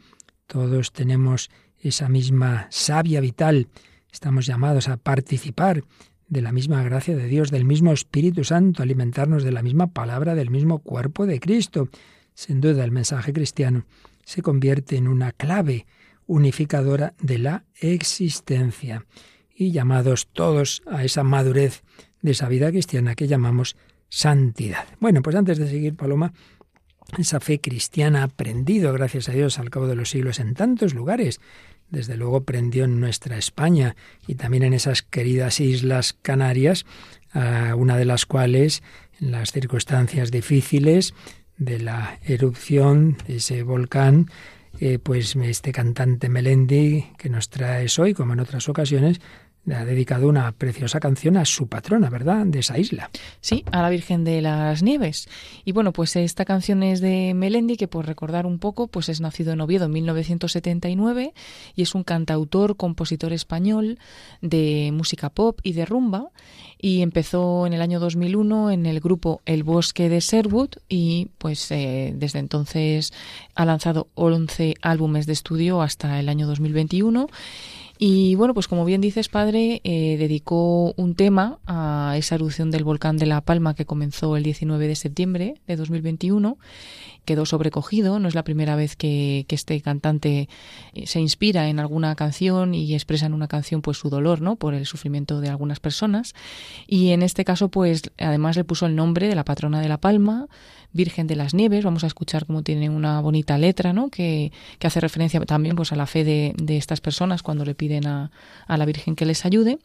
todos 0.49 0.91
tenemos 0.91 1.51
esa 1.81 2.09
misma 2.09 2.67
savia 2.71 3.21
vital, 3.21 3.69
estamos 4.11 4.45
llamados 4.45 4.89
a 4.89 4.97
participar 4.97 5.85
de 6.27 6.43
la 6.43 6.51
misma 6.51 6.83
gracia 6.83 7.17
de 7.17 7.29
Dios, 7.29 7.53
del 7.53 7.65
mismo 7.65 7.93
Espíritu 7.93 8.43
Santo, 8.43 8.83
alimentarnos 8.83 9.45
de 9.45 9.53
la 9.53 9.63
misma 9.63 9.93
palabra, 9.93 10.35
del 10.35 10.51
mismo 10.51 10.81
cuerpo 10.81 11.27
de 11.27 11.39
Cristo. 11.39 11.89
Sin 12.35 12.61
duda 12.61 12.83
el 12.83 12.91
mensaje 12.91 13.33
cristiano 13.33 13.85
se 14.25 14.43
convierte 14.43 14.97
en 14.97 15.07
una 15.07 15.31
clave 15.31 15.87
unificadora 16.27 17.15
de 17.21 17.39
la 17.39 17.65
existencia 17.77 19.07
y 19.59 19.73
llamados 19.73 20.29
todos 20.29 20.83
a 20.87 21.05
esa 21.05 21.25
madurez 21.25 21.83
de 22.23 22.31
esa 22.31 22.49
vida 22.49 22.71
cristiana 22.71 23.17
que 23.17 23.27
llamamos 23.27 23.77
santidad. 24.09 24.87
Bueno, 25.01 25.21
pues 25.21 25.35
antes 25.35 25.59
de 25.59 25.69
seguir, 25.69 25.97
Paloma, 25.97 26.33
esa 27.19 27.41
fe 27.41 27.61
cristiana 27.61 28.21
ha 28.21 28.25
aprendido, 28.25 28.93
gracias 28.93 29.29
a 29.29 29.33
Dios, 29.33 29.59
al 29.59 29.71
cabo 29.71 29.89
de 29.89 29.97
los 29.97 30.11
siglos 30.11 30.39
en 30.39 30.55
tantos 30.55 30.95
lugares. 30.95 31.41
Desde 31.91 32.17
luego 32.17 32.45
prendió 32.45 32.85
en 32.85 33.01
nuestra 33.01 33.37
España 33.37 33.97
y 34.27 34.37
también 34.37 34.63
en 34.63 34.75
esas 34.75 35.03
queridas 35.03 35.59
islas 35.59 36.13
Canarias, 36.13 36.87
una 37.35 37.97
de 37.97 38.05
las 38.05 38.27
cuales, 38.27 38.83
en 39.21 39.33
las 39.33 39.51
circunstancias 39.51 40.31
difíciles 40.31 41.15
de 41.57 41.81
la 41.81 42.21
erupción 42.25 43.17
de 43.27 43.37
ese 43.37 43.63
volcán, 43.65 44.31
eh, 44.81 44.99
pues 45.01 45.35
este 45.35 45.73
cantante 45.73 46.29
Melendi 46.29 47.11
que 47.19 47.29
nos 47.29 47.49
trae 47.49 47.87
hoy, 47.99 48.15
como 48.15 48.35
en 48.35 48.41
otras 48.41 48.69
ocasiones, 48.69 49.21
ha 49.75 49.85
dedicado 49.85 50.29
una 50.29 50.53
preciosa 50.53 51.01
canción 51.01 51.37
a 51.37 51.45
su 51.45 51.67
patrona, 51.69 52.11
¿verdad? 52.11 52.47
De 52.47 52.61
esa 52.61 52.79
isla. 52.79 53.11
Sí, 53.41 53.65
a 53.73 53.83
la 53.83 53.91
Virgen 53.91 54.25
de 54.25 54.43
las 54.43 54.83
Nieves. 54.83 55.29
Y 55.65 55.73
bueno, 55.73 55.93
pues 55.93 56.17
esta 56.17 56.45
canción 56.45 56.83
es 56.83 57.01
de 57.01 57.35
Melendi, 57.35 57.77
que 57.77 57.89
por 57.89 58.07
recordar 58.07 58.47
un 58.47 58.59
poco, 58.59 58.89
pues 58.89 59.09
es 59.09 59.21
nacido 59.21 59.53
en 59.53 59.61
Oviedo 59.61 59.87
en 59.87 59.93
1979 59.93 61.33
y 61.75 61.83
es 61.83 61.95
un 61.95 62.05
cantautor, 62.05 62.77
compositor 62.77 63.33
español 63.33 63.99
de 64.41 64.91
música 64.93 65.31
pop 65.31 65.61
y 65.63 65.73
de 65.73 65.87
rumba 65.87 66.31
y 66.81 67.03
empezó 67.03 67.67
en 67.67 67.73
el 67.73 67.83
año 67.83 67.99
2001 67.99 68.71
en 68.71 68.87
el 68.87 69.01
grupo 69.01 69.41
El 69.47 69.65
Bosque 69.65 70.09
de 70.09 70.21
Sherwood 70.21 70.71
y 70.89 71.29
pues 71.39 71.71
eh, 71.73 72.13
desde 72.17 72.39
entonces 72.39 73.13
ha 73.55 73.65
lanzado 73.65 74.09
11 74.15 74.77
álbumes 74.81 75.27
de 75.27 75.33
estudio 75.33 75.83
hasta 75.83 76.21
el 76.21 76.29
año 76.29 76.47
2021 76.47 77.29
y 77.99 78.37
bueno, 78.37 78.55
pues 78.55 78.69
como 78.69 78.85
bien 78.85 79.01
dices, 79.01 79.29
padre, 79.29 79.81
eh, 79.83 80.17
dedicó 80.19 80.95
un 80.97 81.17
tema 81.17 81.59
a 81.67 82.15
esa 82.17 82.37
erupción 82.37 82.71
del 82.71 82.85
volcán 82.85 83.17
de 83.17 83.27
La 83.27 83.41
Palma 83.41 83.75
que 83.75 83.87
comenzó 83.87 84.37
el 84.37 84.45
19 84.45 84.87
de 84.87 84.95
septiembre 84.95 85.55
de 85.67 85.77
2021. 85.77 86.59
Quedó 87.25 87.45
sobrecogido, 87.45 88.21
no 88.21 88.29
es 88.29 88.37
la 88.37 88.45
primera 88.45 88.77
vez 88.77 88.95
que, 88.95 89.45
que, 89.49 89.57
este 89.57 89.81
cantante 89.81 90.49
eh, 90.95 91.07
se 91.09 91.19
inspira 91.19 91.69
en 91.69 91.81
alguna 91.81 92.15
canción 92.15 92.73
y 92.73 92.95
expresa 92.95 93.27
en 93.27 93.35
una 93.35 93.49
canción 93.49 93.83
pues 93.83 93.99
su 93.99 94.11
dolor, 94.11 94.41
¿no? 94.41 94.55
Por 94.55 94.75
el 94.75 94.87
sufrimiento 94.87 95.41
de 95.41 95.49
algunas 95.49 95.81
personas. 95.81 96.35
Y 96.87 97.11
en 97.11 97.23
este 97.23 97.45
caso, 97.45 97.69
pues 97.69 98.03
además 98.17 98.57
le 98.57 98.63
puso 98.63 98.87
el 98.87 98.95
nombre 98.95 99.27
de 99.27 99.35
la 99.35 99.45
patrona 99.45 99.81
de 99.81 99.89
La 99.89 99.99
Palma, 99.99 100.47
Virgen 100.99 101.29
de 101.29 101.37
las 101.37 101.55
Nieves. 101.55 101.85
Vamos 101.85 102.03
a 102.03 102.09
escuchar 102.09 102.45
cómo 102.45 102.63
tiene 102.63 102.91
una 102.91 103.21
bonita 103.21 103.57
letra, 103.57 103.93
¿no? 103.93 104.11
Que, 104.11 104.53
que 104.81 104.87
hace 104.89 105.01
referencia 105.01 105.41
también 105.41 105.77
pues 105.77 105.93
a 105.93 105.97
la 105.97 106.07
fe 106.07 106.25
de, 106.25 106.55
de 106.61 106.77
estas 106.77 107.01
personas 107.01 107.43
cuando 107.43 107.65
le 107.65 107.77
piden 107.77 108.07
a, 108.07 108.33
a, 108.67 108.77
la 108.77 108.85
Virgen 108.85 109.15
que 109.15 109.25
les 109.25 109.47
ayude. 109.47 109.79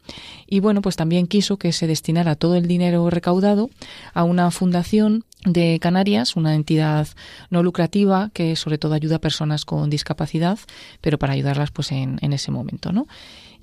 Y 0.46 0.58
bueno, 0.58 0.82
pues 0.82 0.96
también 0.96 1.28
quiso 1.28 1.56
que 1.56 1.72
se 1.72 1.86
destinara 1.86 2.34
todo 2.34 2.56
el 2.56 2.66
dinero 2.66 3.08
recaudado 3.10 3.70
a 4.12 4.24
una 4.24 4.50
fundación 4.50 5.24
de 5.46 5.78
Canarias, 5.80 6.36
una 6.36 6.54
entidad 6.54 7.06
no 7.48 7.62
lucrativa 7.62 8.30
que 8.34 8.56
sobre 8.56 8.78
todo 8.78 8.94
ayuda 8.94 9.16
a 9.16 9.20
personas 9.20 9.64
con 9.64 9.90
discapacidad, 9.90 10.58
pero 11.00 11.18
para 11.18 11.34
ayudarlas 11.34 11.70
pues 11.70 11.92
en, 11.92 12.18
en 12.22 12.32
ese 12.32 12.50
momento, 12.50 12.92
¿no? 12.92 13.06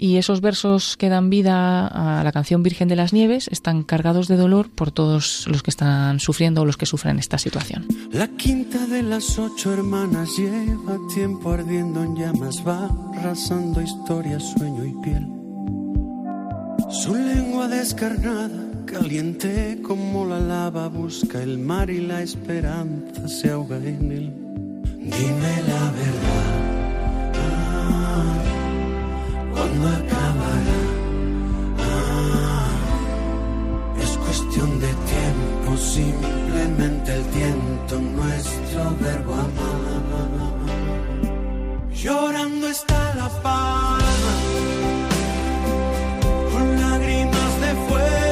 Y 0.01 0.17
esos 0.17 0.41
versos 0.41 0.97
que 0.97 1.09
dan 1.09 1.29
vida 1.29 1.85
a 1.85 2.23
la 2.23 2.31
canción 2.31 2.63
Virgen 2.63 2.87
de 2.87 2.95
las 2.95 3.13
Nieves 3.13 3.47
están 3.51 3.83
cargados 3.83 4.27
de 4.27 4.35
dolor 4.35 4.71
por 4.71 4.89
todos 4.91 5.45
los 5.47 5.61
que 5.61 5.69
están 5.69 6.19
sufriendo 6.19 6.63
o 6.63 6.65
los 6.65 6.75
que 6.75 6.87
sufren 6.87 7.19
esta 7.19 7.37
situación. 7.37 7.85
La 8.11 8.27
quinta 8.27 8.87
de 8.87 9.03
las 9.03 9.37
ocho 9.37 9.71
hermanas 9.71 10.35
lleva 10.35 10.97
tiempo 11.13 11.51
ardiendo 11.51 12.01
en 12.03 12.15
llamas, 12.15 12.67
va 12.67 12.89
arrasando 13.15 13.79
historia, 13.79 14.39
sueño 14.39 14.85
y 14.85 14.93
piel. 15.03 15.27
Su 16.89 17.13
lengua 17.13 17.67
descarnada, 17.67 18.71
caliente 18.87 19.79
como 19.83 20.25
la 20.25 20.39
lava, 20.39 20.87
busca 20.87 21.43
el 21.43 21.59
mar 21.59 21.91
y 21.91 22.01
la 22.01 22.23
esperanza 22.23 23.27
se 23.27 23.51
ahoga 23.51 23.77
en 23.77 24.11
él. 24.11 24.33
Dime 24.97 25.61
la 25.67 25.91
verdad 25.91 26.71
cuando 29.53 29.87
acabará. 29.87 30.81
Ah, 31.79 32.69
es 34.01 34.11
cuestión 34.17 34.69
de 34.79 34.91
tiempo, 35.13 35.77
simplemente 35.77 37.13
el 37.15 37.23
tiento, 37.37 37.99
nuestro 37.99 38.81
verbo 38.99 39.33
amar. 39.33 39.81
Llorando 42.03 42.67
está 42.67 43.13
la 43.13 43.29
palma, 43.43 44.33
con 46.51 46.65
lágrimas 46.81 47.51
de 47.63 47.71
fuego, 47.87 48.30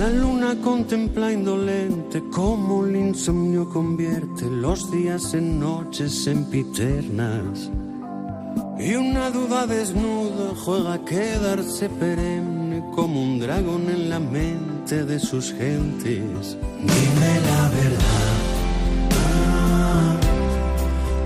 La 0.00 0.08
luna 0.08 0.56
contempla 0.64 1.30
indolente 1.30 2.22
cómo 2.32 2.86
el 2.86 2.96
insomnio 2.96 3.68
convierte 3.68 4.46
los 4.46 4.90
días 4.90 5.34
en 5.34 5.60
noches 5.60 6.24
sempiternas. 6.24 7.70
Y 8.78 8.94
una 8.94 9.30
duda 9.30 9.66
desnuda 9.66 10.54
juega 10.64 10.94
a 10.94 11.04
quedarse 11.04 11.90
perenne 11.90 12.82
como 12.94 13.22
un 13.22 13.40
dragón 13.40 13.90
en 13.90 14.08
la 14.08 14.18
mente 14.18 15.04
de 15.04 15.18
sus 15.18 15.52
gentes. 15.52 16.56
Dime 16.78 17.32
la 17.50 17.68
verdad, 17.68 18.38
ah, 19.20 20.16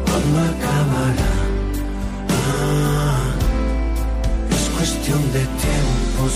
¿cuándo 0.04 0.38
acabará? 0.50 1.34
Ah, 2.28 3.34
es 4.50 4.68
cuestión 4.70 5.22
de 5.32 5.44
tiempo, 5.62 6.28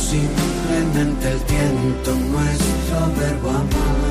el 0.81 1.41
tiento, 1.43 2.15
nuestro 2.15 3.21
verbo 3.21 3.51
amar. 3.51 4.08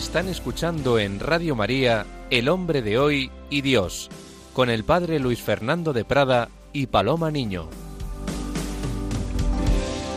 Están 0.00 0.28
escuchando 0.28 0.98
en 0.98 1.20
Radio 1.20 1.54
María 1.54 2.06
El 2.30 2.48
hombre 2.48 2.80
de 2.80 2.98
hoy 2.98 3.30
y 3.50 3.60
Dios, 3.60 4.08
con 4.54 4.70
el 4.70 4.82
padre 4.82 5.18
Luis 5.20 5.42
Fernando 5.42 5.92
de 5.92 6.06
Prada 6.06 6.48
y 6.72 6.86
Paloma 6.86 7.30
Niño. 7.30 7.68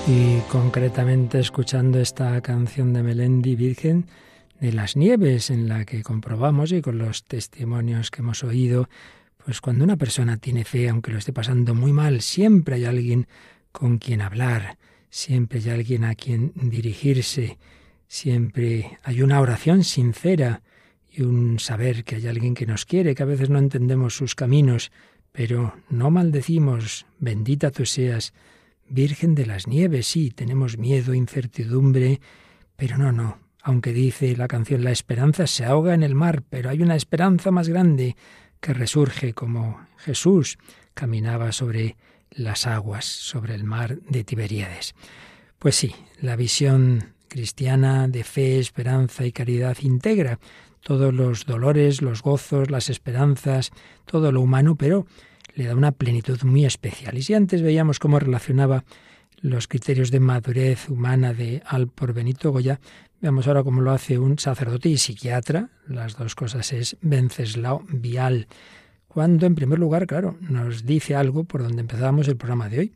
y 0.07 0.39
concretamente 0.49 1.37
escuchando 1.37 1.99
esta 1.99 2.39
canción 2.39 2.93
de 2.93 3.03
Melendi 3.03 3.57
Virgen 3.57 4.07
de 4.61 4.71
las 4.71 4.95
Nieves, 4.95 5.49
en 5.49 5.67
la 5.67 5.83
que 5.83 6.01
comprobamos 6.01 6.71
y 6.71 6.81
con 6.81 6.97
los 6.97 7.25
testimonios 7.25 8.09
que 8.09 8.21
hemos 8.21 8.41
oído, 8.45 8.87
pues 9.43 9.59
cuando 9.59 9.83
una 9.83 9.97
persona 9.97 10.37
tiene 10.37 10.63
fe, 10.63 10.87
aunque 10.87 11.11
lo 11.11 11.17
esté 11.17 11.33
pasando 11.33 11.75
muy 11.75 11.91
mal, 11.91 12.21
siempre 12.21 12.75
hay 12.75 12.85
alguien 12.85 13.27
con 13.73 13.97
quien 13.97 14.21
hablar, 14.21 14.77
siempre 15.09 15.59
hay 15.59 15.71
alguien 15.71 16.05
a 16.05 16.15
quien 16.15 16.53
dirigirse, 16.55 17.57
siempre 18.13 18.99
hay 19.01 19.23
una 19.23 19.41
oración 19.41 19.83
sincera 19.83 20.61
y 21.11 21.23
un 21.23 21.57
saber 21.57 22.03
que 22.03 22.17
hay 22.17 22.27
alguien 22.27 22.53
que 22.53 22.67
nos 22.67 22.85
quiere, 22.85 23.15
que 23.15 23.23
a 23.23 23.25
veces 23.25 23.49
no 23.49 23.57
entendemos 23.57 24.15
sus 24.15 24.35
caminos, 24.35 24.91
pero 25.31 25.73
no 25.89 26.11
maldecimos, 26.11 27.07
bendita 27.17 27.71
tú 27.71 27.87
seas, 27.87 28.31
Virgen 28.87 29.33
de 29.33 29.47
las 29.47 29.67
Nieves, 29.67 30.05
sí, 30.05 30.29
tenemos 30.29 30.77
miedo, 30.77 31.15
incertidumbre, 31.15 32.21
pero 32.75 32.99
no, 32.99 33.11
no. 33.11 33.39
Aunque 33.63 33.93
dice 33.93 34.37
la 34.37 34.47
canción, 34.47 34.83
la 34.83 34.91
esperanza 34.91 35.47
se 35.47 35.65
ahoga 35.65 35.95
en 35.95 36.03
el 36.03 36.13
mar, 36.13 36.43
pero 36.47 36.69
hay 36.69 36.83
una 36.83 36.95
esperanza 36.95 37.49
más 37.49 37.67
grande 37.67 38.15
que 38.59 38.75
resurge 38.75 39.33
como 39.33 39.87
Jesús 39.97 40.59
caminaba 40.93 41.51
sobre 41.51 41.97
las 42.29 42.67
aguas, 42.67 43.05
sobre 43.05 43.55
el 43.55 43.63
mar 43.63 43.97
de 44.01 44.23
Tiberíades. 44.23 44.93
Pues 45.57 45.75
sí, 45.75 45.95
la 46.21 46.35
visión 46.35 47.13
cristiana 47.33 48.07
de 48.07 48.23
fe, 48.23 48.59
esperanza 48.59 49.25
y 49.25 49.31
caridad 49.31 49.75
integra 49.81 50.37
todos 50.81 51.11
los 51.11 51.47
dolores, 51.47 52.03
los 52.03 52.21
gozos, 52.21 52.69
las 52.69 52.91
esperanzas, 52.91 53.71
todo 54.05 54.31
lo 54.31 54.39
humano, 54.41 54.75
pero 54.75 55.07
le 55.55 55.65
da 55.65 55.75
una 55.75 55.91
plenitud 55.91 56.39
muy 56.43 56.63
especial. 56.63 57.17
Y 57.17 57.23
si 57.23 57.33
antes 57.33 57.63
veíamos 57.63 57.97
cómo 57.97 58.19
relacionaba 58.19 58.83
los 59.41 59.67
criterios 59.67 60.11
de 60.11 60.19
madurez 60.19 60.89
humana 60.89 61.33
de 61.33 61.63
Alpor 61.65 62.13
Benito 62.13 62.51
Goya, 62.51 62.79
veamos 63.19 63.47
ahora 63.47 63.63
cómo 63.63 63.81
lo 63.81 63.91
hace 63.91 64.19
un 64.19 64.37
sacerdote 64.37 64.89
y 64.89 64.97
psiquiatra, 64.97 65.69
las 65.87 66.15
dos 66.15 66.35
cosas 66.35 66.71
es 66.71 66.97
Venceslao 67.01 67.83
Vial, 67.89 68.45
cuando 69.07 69.47
en 69.47 69.55
primer 69.55 69.79
lugar, 69.79 70.05
claro, 70.05 70.37
nos 70.39 70.85
dice 70.85 71.15
algo 71.15 71.45
por 71.45 71.63
donde 71.63 71.81
empezábamos 71.81 72.27
el 72.27 72.37
programa 72.37 72.69
de 72.69 72.79
hoy, 72.79 72.93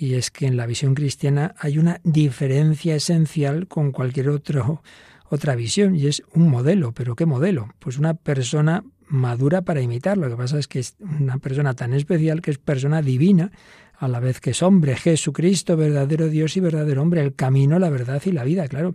y 0.00 0.14
es 0.14 0.30
que 0.30 0.46
en 0.46 0.56
la 0.56 0.64
visión 0.64 0.94
cristiana 0.94 1.54
hay 1.58 1.76
una 1.76 2.00
diferencia 2.04 2.96
esencial 2.96 3.68
con 3.68 3.92
cualquier 3.92 4.30
otro, 4.30 4.82
otra 5.28 5.54
visión, 5.54 5.94
y 5.94 6.06
es 6.06 6.22
un 6.32 6.48
modelo, 6.48 6.92
pero 6.92 7.14
¿qué 7.14 7.26
modelo? 7.26 7.68
Pues 7.78 7.98
una 7.98 8.14
persona 8.14 8.82
madura 9.08 9.60
para 9.60 9.82
imitar. 9.82 10.16
Lo 10.16 10.30
que 10.30 10.36
pasa 10.36 10.58
es 10.58 10.68
que 10.68 10.78
es 10.78 10.96
una 11.00 11.36
persona 11.36 11.74
tan 11.74 11.92
especial 11.92 12.40
que 12.40 12.50
es 12.50 12.56
persona 12.56 13.02
divina, 13.02 13.52
a 13.98 14.08
la 14.08 14.20
vez 14.20 14.40
que 14.40 14.52
es 14.52 14.62
hombre, 14.62 14.96
Jesucristo, 14.96 15.76
verdadero 15.76 16.30
Dios 16.30 16.56
y 16.56 16.60
verdadero 16.60 17.02
hombre, 17.02 17.20
el 17.20 17.34
camino, 17.34 17.78
la 17.78 17.90
verdad 17.90 18.22
y 18.24 18.32
la 18.32 18.44
vida. 18.44 18.68
Claro, 18.68 18.94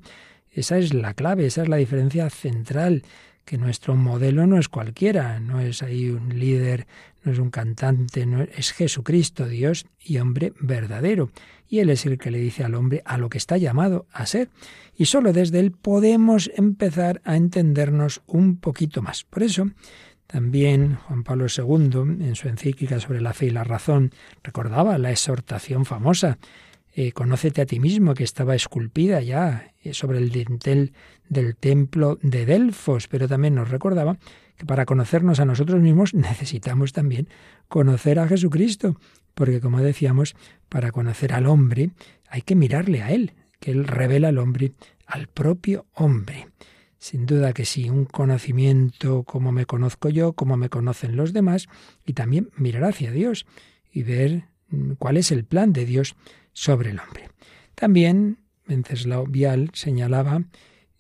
esa 0.50 0.80
es 0.80 0.96
la 0.96 1.14
clave, 1.14 1.46
esa 1.46 1.62
es 1.62 1.70
la 1.70 1.76
diferencia 1.76 2.32
central, 2.32 3.04
que 3.46 3.58
nuestro 3.58 3.96
modelo 3.96 4.48
no 4.48 4.58
es 4.58 4.68
cualquiera, 4.68 5.40
no 5.40 5.60
es 5.60 5.84
ahí 5.84 6.10
un 6.10 6.38
líder, 6.38 6.88
no 7.24 7.32
es 7.32 7.40
un 7.40 7.52
cantante, 7.52 8.26
no 8.26 8.42
es 8.42 8.74
Jesucristo, 8.74 9.48
Dios 9.48 9.86
y 10.04 10.18
hombre 10.18 10.54
verdadero. 10.60 11.30
Y 11.68 11.80
Él 11.80 11.90
es 11.90 12.06
el 12.06 12.18
que 12.18 12.32
le 12.32 12.40
dice 12.40 12.64
al 12.64 12.76
hombre 12.76 13.02
a 13.06 13.18
lo 13.18 13.30
que 13.30 13.38
está 13.38 13.58
llamado 13.58 14.08
a 14.12 14.26
ser. 14.26 14.50
Y 14.98 15.06
solo 15.06 15.32
desde 15.32 15.60
Él 15.60 15.72
podemos 15.72 16.52
empezar 16.56 17.22
a 17.24 17.36
entendernos 17.36 18.22
un 18.26 18.58
poquito 18.58 19.02
más. 19.02 19.24
Por 19.24 19.44
eso, 19.44 19.70
también 20.28 20.96
Juan 20.96 21.24
Pablo 21.24 21.46
II, 21.46 22.26
en 22.26 22.36
su 22.36 22.48
encíclica 22.48 23.00
sobre 23.00 23.22
la 23.22 23.34
fe 23.34 23.48
y 23.48 23.52
la 23.52 23.64
razón, 23.64 24.12
recordaba 24.44 24.98
la 24.98 25.12
exhortación 25.12 25.86
famosa, 25.86 26.40
eh, 26.98 27.12
Conócete 27.12 27.62
a 27.62 27.66
ti 27.66 27.82
mismo, 27.82 28.14
que 28.14 28.24
estaba 28.24 28.56
esculpida 28.56 29.20
ya 29.20 29.74
eh, 29.84 29.94
sobre 29.94 30.18
el 30.18 30.30
dintel 30.30 30.94
del 31.30 31.56
templo 31.56 32.18
de 32.22 32.46
Delfos, 32.46 33.08
pero 33.08 33.28
también 33.28 33.56
nos 33.56 33.70
recordaba 33.70 34.18
que 34.58 34.66
para 34.66 34.86
conocernos 34.86 35.40
a 35.40 35.46
nosotros 35.46 35.82
mismos 35.82 36.14
necesitamos 36.14 36.94
también 36.94 37.28
conocer 37.68 38.20
a 38.20 38.28
Jesucristo, 38.28 39.00
porque 39.34 39.60
como 39.60 39.82
decíamos, 39.82 40.36
para 40.70 40.92
conocer 40.92 41.34
al 41.34 41.46
hombre 41.46 41.92
hay 42.30 42.42
que 42.42 42.56
mirarle 42.56 43.02
a 43.02 43.12
Él, 43.12 43.34
que 43.60 43.72
Él 43.72 43.88
revela 43.88 44.30
al 44.30 44.38
hombre, 44.38 44.74
al 45.06 45.28
propio 45.28 45.86
hombre. 45.94 46.48
Sin 46.98 47.26
duda 47.26 47.54
que 47.54 47.66
sí, 47.66 47.90
un 47.90 48.06
conocimiento 48.06 49.24
como 49.24 49.52
me 49.52 49.66
conozco 49.66 50.10
yo, 50.10 50.34
como 50.34 50.58
me 50.58 50.70
conocen 50.70 51.16
los 51.16 51.34
demás, 51.34 51.68
y 52.06 52.14
también 52.14 52.50
mirar 52.58 52.86
hacia 52.86 53.12
Dios 53.12 53.46
y 53.92 54.04
ver 54.04 54.46
mm, 54.70 54.94
cuál 54.94 55.18
es 55.18 55.32
el 55.32 55.44
plan 55.46 55.72
de 55.74 55.86
Dios 55.86 56.16
sobre 56.54 56.92
el 56.92 57.00
hombre. 57.00 57.30
También 57.76 58.40
Venceslao 58.66 59.28
Vial 59.28 59.70
señalaba 59.74 60.44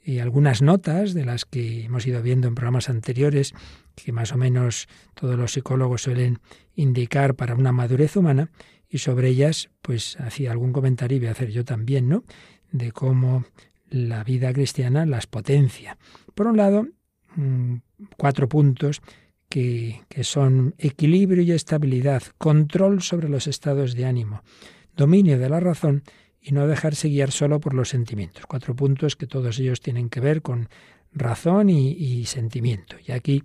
y 0.05 0.19
algunas 0.19 0.61
notas 0.61 1.15
de 1.15 1.25
las 1.25 1.45
que 1.45 1.85
hemos 1.85 2.05
ido 2.05 2.21
viendo 2.21 2.47
en 2.47 2.53
programas 2.53 2.89
anteriores, 2.89 3.53
que 3.95 4.11
más 4.11 4.31
o 4.33 4.37
menos 4.37 4.87
todos 5.15 5.35
los 5.35 5.53
psicólogos 5.53 6.03
suelen 6.03 6.39
indicar 6.75 7.33
para 7.33 7.55
una 7.55 7.71
madurez 7.71 8.15
humana, 8.15 8.51
y 8.87 8.99
sobre 8.99 9.29
ellas, 9.29 9.71
pues 9.81 10.17
hacía 10.19 10.51
algún 10.51 10.73
comentario 10.73 11.17
y 11.17 11.19
voy 11.21 11.29
a 11.29 11.31
hacer 11.31 11.49
yo 11.49 11.65
también, 11.65 12.07
¿no? 12.07 12.23
De 12.71 12.91
cómo 12.91 13.45
la 13.89 14.23
vida 14.23 14.53
cristiana 14.53 15.07
las 15.07 15.25
potencia. 15.25 15.97
Por 16.35 16.45
un 16.45 16.57
lado, 16.57 16.87
mm, 17.35 17.77
cuatro 18.15 18.47
puntos 18.47 19.01
que, 19.49 20.03
que 20.07 20.23
son 20.23 20.75
equilibrio 20.77 21.41
y 21.41 21.51
estabilidad, 21.51 22.21
control 22.37 23.01
sobre 23.01 23.27
los 23.27 23.47
estados 23.47 23.95
de 23.95 24.05
ánimo, 24.05 24.43
dominio 24.95 25.39
de 25.39 25.49
la 25.49 25.59
razón 25.59 26.03
y 26.45 26.51
no 26.51 26.67
dejarse 26.67 27.09
guiar 27.09 27.31
solo 27.31 27.59
por 27.59 27.73
los 27.73 27.89
sentimientos. 27.89 28.45
Cuatro 28.45 28.75
puntos 28.75 29.15
que 29.15 29.25
todos 29.25 29.59
ellos 29.59 29.81
tienen 29.81 30.09
que 30.09 30.19
ver 30.19 30.43
con 30.43 30.69
razón 31.11 31.71
y, 31.71 32.23
sentimiento. 32.25 32.97
Y 33.05 33.13
aquí, 33.13 33.43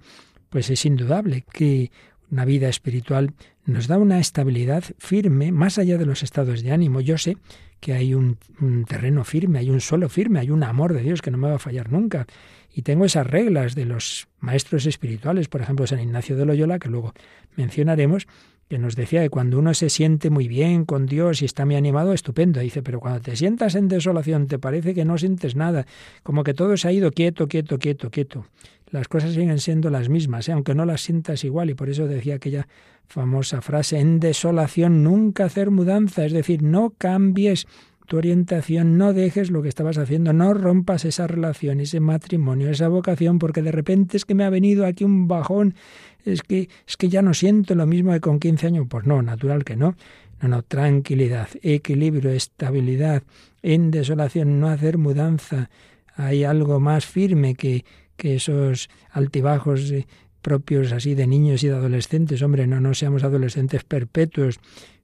pues 0.51 0.69
es 0.69 0.85
indudable 0.85 1.45
que 1.51 1.91
una 2.31 2.45
vida 2.45 2.69
espiritual 2.69 3.33
nos 3.65 3.87
da 3.87 3.97
una 3.97 4.21
estabilidad 4.21 4.85
firme 4.99 5.51
más 5.51 5.79
allá 5.79 5.97
de 5.97 6.05
los 6.05 6.23
estados 6.23 6.63
de 6.63 6.73
ánimo. 6.73 7.01
Yo 7.01 7.17
sé 7.17 7.39
que 7.81 7.95
hay 7.95 8.13
un, 8.13 8.37
un, 8.61 8.85
terreno 8.85 9.25
firme, 9.25 9.61
hay 9.61 9.71
un 9.71 9.81
suelo 9.81 10.11
firme, 10.11 10.41
hay 10.41 10.51
un 10.51 10.63
amor 10.63 10.93
de 10.93 11.01
Dios 11.01 11.23
que 11.23 11.31
no 11.31 11.39
me 11.39 11.49
va 11.49 11.55
a 11.55 11.59
fallar 11.59 11.91
nunca. 11.91 12.27
Y 12.75 12.83
tengo 12.83 13.07
esas 13.07 13.27
reglas 13.27 13.75
de 13.75 13.87
los 13.87 14.29
maestros 14.41 14.85
espirituales, 14.85 15.49
por 15.49 15.63
ejemplo, 15.63 15.87
San 15.87 16.01
Ignacio 16.01 16.37
de 16.37 16.45
Loyola, 16.45 16.79
que 16.79 16.91
luego 16.91 17.15
mencionaremos, 17.57 18.27
que 18.71 18.79
nos 18.79 18.95
decía 18.95 19.21
que 19.21 19.31
cuando 19.31 19.59
uno 19.59 19.75
se 19.75 19.91
siente 19.91 20.31
muy 20.31 20.47
bien 20.47 20.85
con 20.85 21.07
Dios 21.07 21.43
y 21.43 21.45
está 21.45 21.67
muy 21.67 21.75
animado, 21.75 22.13
estupendo. 22.13 22.61
Dice, 22.61 22.85
pero 22.85 23.01
cuando 23.01 23.21
te 23.21 23.35
sientas 23.35 23.75
en 23.75 23.89
desolación, 23.89 24.47
te 24.47 24.61
parece 24.61 24.95
que 24.95 25.05
no 25.05 25.19
sientes 25.19 25.57
nada, 25.57 25.87
como 26.23 26.45
que 26.45 26.55
todo 26.55 26.77
se 26.77 26.87
ha 26.87 26.93
ido 26.93 27.11
quieto, 27.11 27.49
quieto, 27.49 27.81
quieto, 27.81 28.11
quieto. 28.11 28.47
Las 28.93 29.09
cosas 29.09 29.35
siguen 29.35 29.59
siendo 29.59 29.91
las 29.91 30.09
mismas, 30.09 30.49
¿eh? 30.49 30.53
aunque 30.53 30.77
no 30.77 30.85
las 30.85 31.01
sientas 31.01 31.43
igual, 31.43 31.71
y 31.71 31.75
por 31.75 31.91
eso 31.91 32.07
decía 32.07 32.37
aquella 32.37 32.69
famosa 33.09 33.61
frase, 33.61 33.99
en 33.99 34.21
desolación 34.21 35.03
nunca 35.03 35.47
hacer 35.47 35.73
mudanza, 35.73 36.25
es 36.25 36.33
decir, 36.33 36.63
no 36.63 36.95
cambies 36.97 37.67
tu 38.11 38.17
orientación, 38.17 38.99
no 38.99 39.13
dejes 39.13 39.53
lo 39.53 39.63
que 39.63 39.69
estabas 39.69 39.97
haciendo, 39.97 40.33
no 40.33 40.53
rompas 40.53 41.05
esa 41.05 41.29
relación, 41.29 41.79
ese 41.79 42.01
matrimonio, 42.01 42.69
esa 42.69 42.89
vocación, 42.89 43.39
porque 43.39 43.63
de 43.63 43.71
repente 43.71 44.17
es 44.17 44.25
que 44.25 44.35
me 44.35 44.43
ha 44.43 44.51
venido 44.51 44.85
aquí 44.85 45.05
un 45.05 45.29
bajón, 45.29 45.77
es 46.25 46.43
que, 46.43 46.69
es 46.87 46.97
que 46.97 47.09
ya 47.09 47.23
no 47.23 47.35
siento 47.35 47.75
lo 47.75 47.87
mismo 47.87 48.13
que 48.13 48.21
con 48.21 48.41
15 48.41 48.67
años. 48.67 48.87
Pues 48.89 49.07
no, 49.07 49.23
natural 49.23 49.65
que 49.65 49.77
no. 49.77 49.97
No, 50.41 50.49
no, 50.49 50.63
tranquilidad, 50.63 51.49
equilibrio, 51.63 52.31
estabilidad, 52.31 53.23
en 53.63 53.91
desolación, 53.91 54.59
no 54.59 54.69
hacer 54.69 54.97
mudanza. 54.97 55.69
Hay 56.15 56.45
algo 56.45 56.81
más 56.81 57.05
firme 57.05 57.55
que, 57.55 57.85
que 58.17 58.37
esos 58.37 58.89
altibajos 59.11 59.91
eh, 59.91 60.07
propios 60.41 60.93
así 60.93 61.15
de 61.15 61.27
niños 61.27 61.63
y 61.63 61.69
de 61.69 61.75
adolescentes. 61.75 62.41
Hombre, 62.41 62.67
no, 62.67 62.81
no 62.81 62.95
seamos 62.95 63.23
adolescentes 63.23 63.85
perpetuos 63.85 64.61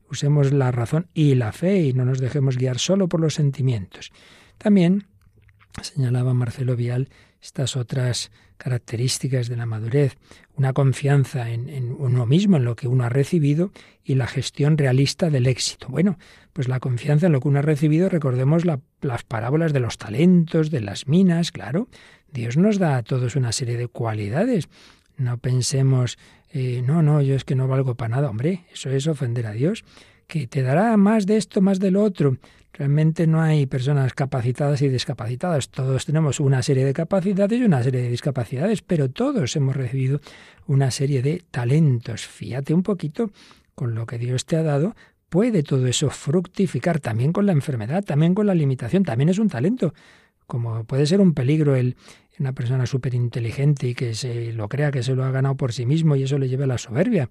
Usemos 0.09 0.53
la 0.53 0.71
razón 0.71 1.09
y 1.15 1.35
la 1.35 1.53
fe 1.53 1.83
y 1.83 1.93
no 1.93 2.05
nos 2.05 2.21
dejemos 2.21 2.57
guiar 2.57 2.79
solo 2.79 3.09
por 3.09 3.21
los 3.21 3.35
sentimientos. 3.35 4.13
También 4.59 5.07
señalaba 5.83 6.33
Marcelo 6.33 6.77
Vial 6.77 7.09
estas 7.43 7.77
otras 7.77 8.31
características 8.57 9.49
de 9.49 9.57
la 9.57 9.67
madurez, 9.67 10.17
una 10.57 10.73
confianza 10.73 11.51
en, 11.51 11.95
uno 11.99 12.27
mismo, 12.27 12.57
en 12.57 12.65
lo 12.65 12.77
que 12.77 12.89
uno 12.89 13.05
ha 13.05 13.09
recibido 13.09 13.73
y 14.05 14.15
la 14.15 14.27
gestión 14.27 14.79
realista 14.79 15.31
del 15.31 15.47
éxito. 15.47 15.89
Bueno, 15.89 16.19
pues 16.53 16.69
la 16.69 16.81
confianza 16.81 17.27
en 17.27 17.33
lo 17.33 17.41
que 17.41 17.49
uno 17.49 17.59
ha 17.59 17.63
recibido, 17.63 18.09
recordemos 18.09 18.65
las 18.65 19.25
parábolas 19.25 19.73
de 19.73 19.81
los 19.81 19.99
talentos, 19.99 20.71
de 20.71 20.81
las 20.81 21.07
minas, 21.09 21.53
claro, 21.53 21.89
Dios 22.33 22.57
nos 22.57 22.79
da 22.79 22.97
a 22.97 23.03
todos 23.03 23.37
una 23.37 23.53
serie 23.53 23.77
de 23.77 23.89
cualidades. 23.89 24.69
No 25.17 25.39
pensemos 25.39 26.19
eh, 26.59 26.83
no, 26.83 27.03
no, 27.03 27.21
yo 27.21 27.35
es 27.35 27.45
que 27.45 27.55
no 27.55 27.69
valgo 27.69 27.97
para 27.97 28.17
nada, 28.17 28.31
hombre, 28.31 28.65
eso 28.73 28.89
es 28.91 29.07
ofender 29.07 29.47
a 29.47 29.53
Dios, 29.53 29.85
que 30.27 30.47
te 30.47 30.63
dará 30.63 30.97
más 30.97 31.27
de 31.27 31.37
esto, 31.37 31.61
más 31.61 31.81
de 31.81 31.91
lo 31.91 32.03
otro. 32.03 32.39
Realmente 32.77 33.27
no 33.27 33.41
hay 33.41 33.67
personas 33.67 34.13
capacitadas 34.13 34.83
y 34.83 34.89
discapacitadas. 34.89 35.71
Todos 35.71 36.05
tenemos 36.05 36.41
una 36.41 36.63
serie 36.63 36.85
de 36.85 36.93
capacidades 36.93 37.59
y 37.59 37.65
una 37.65 37.83
serie 37.83 38.03
de 38.03 38.11
discapacidades, 38.11 38.83
pero 38.83 39.09
todos 39.11 39.57
hemos 39.57 39.75
recibido 39.75 40.21
una 40.67 40.91
serie 40.91 41.23
de 41.23 41.43
talentos. 41.51 42.27
Fíjate 42.27 42.75
un 42.75 42.83
poquito 42.83 43.31
con 43.75 43.95
lo 43.95 44.05
que 44.05 44.19
Dios 44.19 44.45
te 44.45 44.57
ha 44.57 44.63
dado 44.63 44.95
puede 45.29 45.63
todo 45.63 45.87
eso 45.87 46.11
fructificar 46.11 47.01
también 47.01 47.33
con 47.33 47.47
la 47.47 47.53
enfermedad, 47.53 48.05
también 48.05 48.35
con 48.35 48.47
la 48.47 48.55
limitación, 48.55 49.03
también 49.03 49.29
es 49.29 49.39
un 49.39 49.49
talento, 49.49 49.93
como 50.47 50.85
puede 50.85 51.07
ser 51.07 51.21
un 51.21 51.35
peligro 51.35 51.75
el 51.75 51.97
una 52.39 52.53
persona 52.53 52.85
súper 52.85 53.15
inteligente 53.15 53.89
y 53.89 53.95
que 53.95 54.15
se 54.15 54.53
lo 54.53 54.69
crea 54.69 54.91
que 54.91 55.03
se 55.03 55.15
lo 55.15 55.25
ha 55.25 55.31
ganado 55.31 55.57
por 55.57 55.73
sí 55.73 55.87
mismo 55.87 56.17
y 56.17 56.25
eso 56.25 56.39
le 56.39 56.49
lleva 56.49 56.65
a 56.65 56.69
la 56.69 56.79
soberbia. 56.79 57.31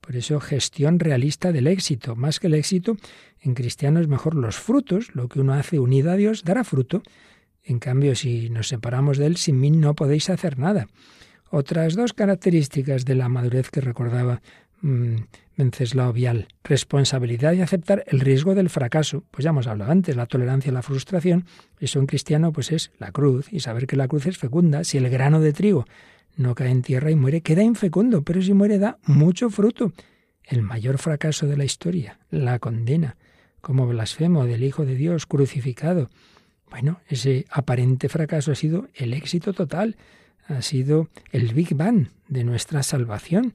Por 0.00 0.16
eso 0.16 0.38
gestión 0.40 0.98
realista 0.98 1.52
del 1.52 1.66
éxito. 1.66 2.14
Más 2.14 2.38
que 2.38 2.46
el 2.46 2.54
éxito, 2.54 2.96
en 3.40 3.54
cristiano 3.54 4.00
es 4.00 4.08
mejor 4.08 4.34
los 4.34 4.56
frutos. 4.56 5.14
Lo 5.14 5.28
que 5.28 5.40
uno 5.40 5.54
hace 5.54 5.78
unido 5.78 6.10
a 6.10 6.16
Dios 6.16 6.44
dará 6.44 6.64
fruto. 6.64 7.02
En 7.64 7.80
cambio, 7.80 8.14
si 8.14 8.48
nos 8.50 8.68
separamos 8.68 9.18
de 9.18 9.26
Él, 9.26 9.36
sin 9.36 9.58
mí 9.58 9.70
no 9.70 9.94
podéis 9.94 10.30
hacer 10.30 10.58
nada. 10.58 10.86
Otras 11.50 11.94
dos 11.96 12.12
características 12.12 13.04
de 13.04 13.16
la 13.16 13.28
madurez 13.28 13.70
que 13.70 13.80
recordaba 13.80 14.40
mmm, 14.80 15.16
Venceslao 15.56 16.12
Vial. 16.12 16.48
Responsabilidad 16.62 17.54
y 17.54 17.62
aceptar 17.62 18.04
el 18.06 18.20
riesgo 18.20 18.54
del 18.54 18.70
fracaso. 18.70 19.24
Pues 19.30 19.44
ya 19.44 19.50
hemos 19.50 19.66
hablado 19.66 19.90
antes, 19.90 20.16
la 20.16 20.26
tolerancia 20.26 20.70
a 20.70 20.74
la 20.74 20.82
frustración. 20.82 21.46
Eso 21.80 21.98
en 21.98 22.06
cristiano 22.06 22.52
pues 22.52 22.70
es 22.72 22.92
la 22.98 23.10
cruz 23.10 23.52
y 23.52 23.60
saber 23.60 23.86
que 23.86 23.96
la 23.96 24.06
cruz 24.06 24.26
es 24.26 24.38
fecunda. 24.38 24.84
Si 24.84 24.98
el 24.98 25.08
grano 25.08 25.40
de 25.40 25.52
trigo 25.52 25.86
no 26.36 26.54
cae 26.54 26.70
en 26.70 26.82
tierra 26.82 27.10
y 27.10 27.16
muere, 27.16 27.40
queda 27.40 27.62
infecundo, 27.62 28.22
pero 28.22 28.42
si 28.42 28.52
muere 28.52 28.78
da 28.78 28.98
mucho 29.04 29.50
fruto. 29.50 29.92
El 30.44 30.62
mayor 30.62 30.98
fracaso 30.98 31.46
de 31.46 31.56
la 31.56 31.64
historia, 31.64 32.20
la 32.30 32.58
condena, 32.58 33.16
como 33.60 33.86
blasfemo 33.86 34.44
del 34.44 34.62
Hijo 34.62 34.84
de 34.84 34.94
Dios 34.94 35.26
crucificado. 35.26 36.08
Bueno, 36.70 37.00
ese 37.08 37.46
aparente 37.50 38.08
fracaso 38.08 38.52
ha 38.52 38.54
sido 38.54 38.88
el 38.94 39.12
éxito 39.12 39.52
total, 39.52 39.96
ha 40.46 40.62
sido 40.62 41.08
el 41.32 41.52
Big 41.52 41.74
Bang 41.74 42.08
de 42.28 42.44
nuestra 42.44 42.82
salvación. 42.82 43.54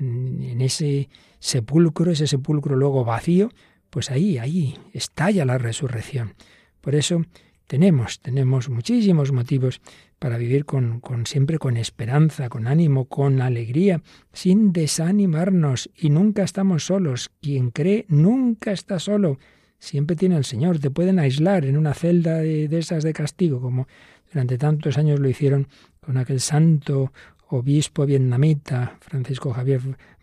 En 0.00 0.60
ese 0.60 1.08
sepulcro, 1.38 2.10
ese 2.10 2.26
sepulcro 2.26 2.74
luego 2.74 3.04
vacío, 3.04 3.50
pues 3.90 4.10
ahí, 4.10 4.38
ahí 4.38 4.78
estalla 4.92 5.44
la 5.44 5.58
resurrección. 5.58 6.34
Por 6.80 6.94
eso 6.94 7.22
tenemos, 7.66 8.20
tenemos 8.20 8.68
muchísimos 8.68 9.32
motivos 9.32 9.80
para 10.22 10.38
vivir 10.38 10.64
con, 10.64 11.02
siempre 11.24 11.58
con 11.58 11.76
esperanza, 11.76 12.48
con 12.48 12.68
ánimo, 12.68 13.06
con 13.06 13.40
alegría, 13.40 14.02
sin 14.32 14.72
desanimarnos 14.72 15.90
y 15.96 16.10
nunca 16.10 16.44
estamos 16.44 16.86
solos. 16.86 17.32
Quien 17.40 17.72
cree 17.72 18.06
nunca 18.06 18.70
está 18.70 19.00
solo. 19.00 19.40
Siempre 19.80 20.14
tiene 20.14 20.36
al 20.36 20.44
Señor. 20.44 20.78
Te 20.78 20.92
pueden 20.92 21.18
aislar 21.18 21.64
en 21.64 21.76
una 21.76 21.92
celda 21.92 22.36
de, 22.36 22.68
de 22.68 22.78
esas 22.78 23.02
de 23.02 23.12
castigo, 23.12 23.60
como 23.60 23.88
durante 24.32 24.58
tantos 24.58 24.96
años 24.96 25.18
lo 25.18 25.28
hicieron 25.28 25.66
con 25.98 26.16
aquel 26.16 26.38
santo 26.38 27.12
obispo 27.48 28.06
vietnamita, 28.06 28.98
Francisco 29.00 29.52
Javier 29.52 29.80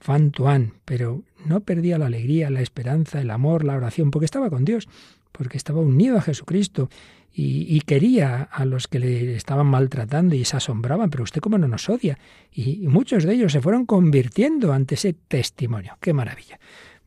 Van 0.08 0.32
Tuan, 0.32 0.76
pero 0.86 1.24
no 1.46 1.60
perdía 1.60 1.98
la 1.98 2.06
alegría, 2.06 2.50
la 2.50 2.62
esperanza, 2.62 3.20
el 3.20 3.32
amor, 3.32 3.66
la 3.66 3.76
oración, 3.76 4.12
porque 4.12 4.26
estaba 4.26 4.50
con 4.50 4.64
Dios, 4.64 4.88
porque 5.34 5.58
estaba 5.58 5.82
unido 5.82 6.18
a 6.18 6.22
Jesucristo 6.22 6.90
y, 7.32 7.80
quería 7.82 8.44
a 8.44 8.66
los 8.66 8.88
que 8.88 9.00
le 9.00 9.36
estaban 9.36 9.68
maltratando 9.68 10.36
y 10.36 10.44
se 10.44 10.58
asombraban, 10.58 11.10
pero 11.10 11.24
usted 11.24 11.42
cómo 11.42 11.58
no 11.58 11.68
nos 11.68 11.88
odia. 11.88 12.18
Y, 12.52 12.88
muchos 12.88 13.24
de 13.24 13.34
ellos 13.34 13.52
se 13.52 13.62
fueron 13.62 13.86
convirtiendo 13.86 14.74
ante 14.74 14.96
ese 14.96 15.14
testimonio. 15.14 15.98
¡Qué 16.02 16.14
maravilla! 16.14 16.60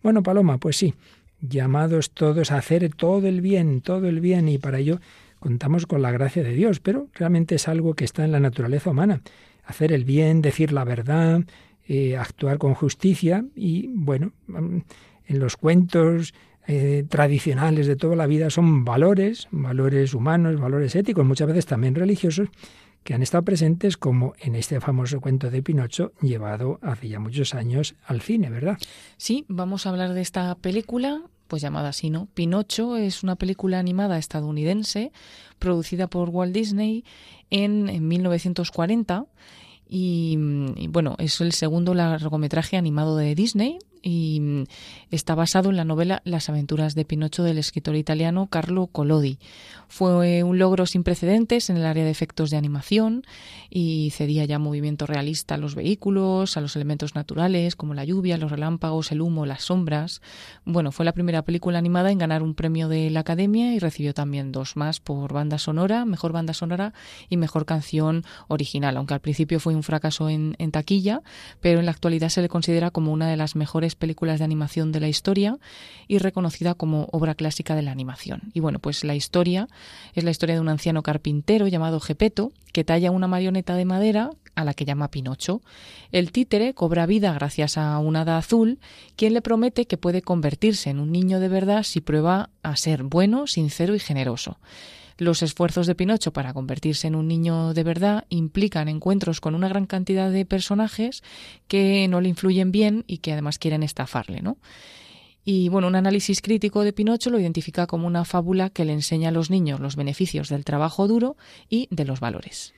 Bueno, 0.02 0.22
Paloma, 0.22 0.58
pues 0.58 0.76
sí, 0.76 0.94
llamados 1.40 2.12
todos 2.12 2.50
a 2.50 2.56
hacer 2.56 2.94
todo 2.94 3.26
el 3.26 3.40
bien, 3.40 3.80
todo 3.82 4.08
el 4.08 4.20
bien, 4.20 4.48
y 4.48 4.58
para 4.58 4.78
ello 4.78 5.00
contamos 5.38 5.86
con 5.86 6.02
la 6.02 6.12
gracia 6.12 6.42
de 6.42 6.54
Dios, 6.54 6.80
pero 6.80 7.08
realmente 7.14 7.56
es 7.56 7.68
algo 7.68 7.94
que 7.94 8.04
está 8.04 8.24
en 8.24 8.32
la 8.32 8.40
naturaleza 8.40 8.90
humana. 8.90 9.22
Hacer 9.64 9.92
el 9.92 10.04
bien, 10.04 10.40
decir 10.40 10.72
la 10.72 10.84
verdad, 10.84 11.42
eh, 11.88 12.16
actuar 12.16 12.58
con 12.58 12.74
justicia 12.74 13.44
y, 13.54 13.88
bueno, 13.88 14.32
en 14.48 15.38
los 15.38 15.56
cuentos 15.56 16.32
eh, 16.66 17.04
tradicionales 17.08 17.86
de 17.86 17.96
toda 17.96 18.14
la 18.16 18.26
vida 18.26 18.50
son 18.50 18.84
valores, 18.84 19.48
valores 19.50 20.14
humanos, 20.14 20.60
valores 20.60 20.94
éticos, 20.94 21.26
muchas 21.26 21.48
veces 21.48 21.66
también 21.66 21.94
religiosos, 21.94 22.48
que 23.02 23.14
han 23.14 23.22
estado 23.22 23.42
presentes 23.44 23.96
como 23.96 24.34
en 24.38 24.54
este 24.54 24.80
famoso 24.80 25.20
cuento 25.20 25.50
de 25.50 25.62
Pinocho 25.62 26.12
llevado 26.20 26.78
hace 26.82 27.08
ya 27.08 27.18
muchos 27.18 27.54
años 27.54 27.96
al 28.06 28.20
cine, 28.20 28.48
¿verdad? 28.48 28.78
Sí, 29.16 29.44
vamos 29.48 29.86
a 29.86 29.90
hablar 29.90 30.14
de 30.14 30.20
esta 30.20 30.54
película 30.54 31.22
pues 31.48 31.60
llamada 31.60 31.90
así, 31.90 32.08
¿no? 32.08 32.28
Pinocho 32.32 32.96
es 32.96 33.22
una 33.22 33.36
película 33.36 33.78
animada 33.78 34.16
estadounidense 34.16 35.12
producida 35.58 36.06
por 36.06 36.30
Walt 36.30 36.54
Disney 36.54 37.04
en, 37.50 37.90
en 37.90 38.08
1940 38.08 39.26
y, 39.86 40.38
y, 40.76 40.86
bueno, 40.88 41.16
es 41.18 41.42
el 41.42 41.52
segundo 41.52 41.92
largometraje 41.92 42.78
animado 42.78 43.18
de 43.18 43.34
Disney 43.34 43.78
y 44.02 44.40
mm, 44.40 44.64
está 45.10 45.34
basado 45.34 45.70
en 45.70 45.76
la 45.76 45.84
novela 45.84 46.20
Las 46.24 46.48
aventuras 46.48 46.94
de 46.94 47.04
Pinocho 47.04 47.42
del 47.44 47.58
escritor 47.58 47.96
italiano 47.96 48.48
Carlo 48.48 48.88
Collodi. 48.88 49.38
Fue 49.88 50.42
un 50.42 50.58
logro 50.58 50.86
sin 50.86 51.04
precedentes 51.04 51.70
en 51.70 51.76
el 51.76 51.86
área 51.86 52.04
de 52.04 52.10
efectos 52.10 52.50
de 52.50 52.56
animación 52.56 53.24
y 53.70 54.10
cedía 54.10 54.44
ya 54.44 54.58
movimiento 54.58 55.06
realista 55.06 55.54
a 55.54 55.58
los 55.58 55.74
vehículos, 55.74 56.56
a 56.56 56.60
los 56.60 56.74
elementos 56.76 57.14
naturales 57.14 57.76
como 57.76 57.94
la 57.94 58.04
lluvia, 58.04 58.38
los 58.38 58.50
relámpagos, 58.50 59.12
el 59.12 59.20
humo, 59.20 59.46
las 59.46 59.64
sombras. 59.64 60.20
Bueno, 60.64 60.92
fue 60.92 61.04
la 61.04 61.12
primera 61.12 61.42
película 61.42 61.78
animada 61.78 62.10
en 62.10 62.18
ganar 62.18 62.42
un 62.42 62.54
premio 62.54 62.88
de 62.88 63.10
la 63.10 63.20
Academia 63.20 63.74
y 63.74 63.78
recibió 63.78 64.14
también 64.14 64.50
dos 64.50 64.76
más 64.76 65.00
por 65.00 65.32
banda 65.32 65.58
sonora, 65.58 66.04
mejor 66.04 66.32
banda 66.32 66.54
sonora 66.54 66.92
y 67.28 67.36
mejor 67.36 67.66
canción 67.66 68.24
original, 68.48 68.96
aunque 68.96 69.14
al 69.14 69.20
principio 69.20 69.60
fue 69.60 69.74
un 69.74 69.82
fracaso 69.82 70.28
en, 70.28 70.56
en 70.58 70.72
taquilla, 70.72 71.22
pero 71.60 71.80
en 71.80 71.86
la 71.86 71.92
actualidad 71.92 72.30
se 72.30 72.42
le 72.42 72.48
considera 72.48 72.90
como 72.90 73.12
una 73.12 73.28
de 73.28 73.36
las 73.36 73.56
mejores 73.56 73.91
películas 73.94 74.38
de 74.38 74.44
animación 74.44 74.92
de 74.92 75.00
la 75.00 75.08
historia 75.08 75.58
y 76.08 76.18
reconocida 76.18 76.74
como 76.74 77.08
obra 77.12 77.34
clásica 77.34 77.74
de 77.74 77.82
la 77.82 77.92
animación. 77.92 78.50
Y 78.52 78.60
bueno, 78.60 78.78
pues 78.78 79.04
la 79.04 79.14
historia 79.14 79.68
es 80.14 80.24
la 80.24 80.30
historia 80.30 80.54
de 80.54 80.60
un 80.60 80.68
anciano 80.68 81.02
carpintero 81.02 81.68
llamado 81.68 82.00
Gepeto 82.00 82.52
que 82.72 82.84
talla 82.84 83.10
una 83.10 83.28
marioneta 83.28 83.76
de 83.76 83.84
madera 83.84 84.30
a 84.54 84.64
la 84.64 84.74
que 84.74 84.84
llama 84.84 85.10
Pinocho. 85.10 85.62
El 86.10 86.32
títere 86.32 86.74
cobra 86.74 87.06
vida 87.06 87.32
gracias 87.32 87.78
a 87.78 87.98
un 87.98 88.16
hada 88.16 88.38
azul, 88.38 88.78
quien 89.16 89.34
le 89.34 89.42
promete 89.42 89.86
que 89.86 89.96
puede 89.96 90.22
convertirse 90.22 90.90
en 90.90 90.98
un 90.98 91.12
niño 91.12 91.40
de 91.40 91.48
verdad 91.48 91.82
si 91.82 92.00
prueba 92.00 92.50
a 92.62 92.76
ser 92.76 93.02
bueno, 93.02 93.46
sincero 93.46 93.94
y 93.94 93.98
generoso. 93.98 94.58
Los 95.18 95.42
esfuerzos 95.42 95.86
de 95.86 95.94
Pinocho 95.94 96.32
para 96.32 96.52
convertirse 96.52 97.06
en 97.06 97.14
un 97.14 97.28
niño 97.28 97.74
de 97.74 97.84
verdad 97.84 98.24
implican 98.28 98.88
encuentros 98.88 99.40
con 99.40 99.54
una 99.54 99.68
gran 99.68 99.86
cantidad 99.86 100.30
de 100.30 100.44
personajes 100.44 101.22
que 101.68 102.06
no 102.08 102.20
le 102.20 102.28
influyen 102.28 102.72
bien 102.72 103.04
y 103.06 103.18
que 103.18 103.32
además 103.32 103.58
quieren 103.58 103.82
estafarle, 103.82 104.42
¿no? 104.42 104.58
Y 105.44 105.68
bueno, 105.68 105.88
un 105.88 105.96
análisis 105.96 106.40
crítico 106.40 106.84
de 106.84 106.92
Pinocho 106.92 107.30
lo 107.30 107.38
identifica 107.38 107.86
como 107.86 108.06
una 108.06 108.24
fábula 108.24 108.70
que 108.70 108.84
le 108.84 108.92
enseña 108.92 109.30
a 109.30 109.32
los 109.32 109.50
niños 109.50 109.80
los 109.80 109.96
beneficios 109.96 110.48
del 110.48 110.64
trabajo 110.64 111.08
duro 111.08 111.36
y 111.68 111.88
de 111.90 112.04
los 112.04 112.20
valores. 112.20 112.74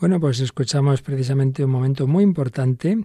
Bueno, 0.00 0.18
pues 0.18 0.40
escuchamos 0.40 1.02
precisamente 1.02 1.64
un 1.64 1.70
momento 1.70 2.06
muy 2.06 2.24
importante 2.24 3.04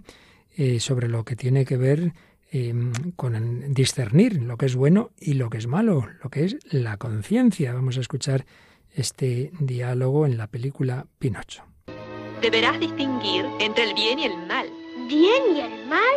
eh, 0.56 0.80
sobre 0.80 1.08
lo 1.08 1.24
que 1.24 1.36
tiene 1.36 1.64
que 1.64 1.76
ver 1.76 2.14
eh, 2.52 2.74
con 3.16 3.74
discernir 3.74 4.42
lo 4.42 4.56
que 4.56 4.66
es 4.66 4.76
bueno 4.76 5.10
y 5.18 5.34
lo 5.34 5.50
que 5.50 5.58
es 5.58 5.66
malo, 5.66 6.06
lo 6.22 6.30
que 6.30 6.44
es 6.44 6.56
la 6.70 6.96
conciencia. 6.96 7.74
Vamos 7.74 7.96
a 7.96 8.00
escuchar 8.00 8.46
este 8.94 9.50
diálogo 9.58 10.26
en 10.26 10.36
la 10.36 10.46
película 10.46 11.06
Pinocho. 11.18 11.64
Deberás 12.40 12.78
distinguir 12.78 13.44
entre 13.60 13.84
el 13.84 13.94
bien 13.94 14.18
y 14.18 14.24
el 14.24 14.36
mal. 14.46 14.68
¿Bien 15.08 15.56
y 15.56 15.60
el 15.60 15.86
mal? 15.88 16.16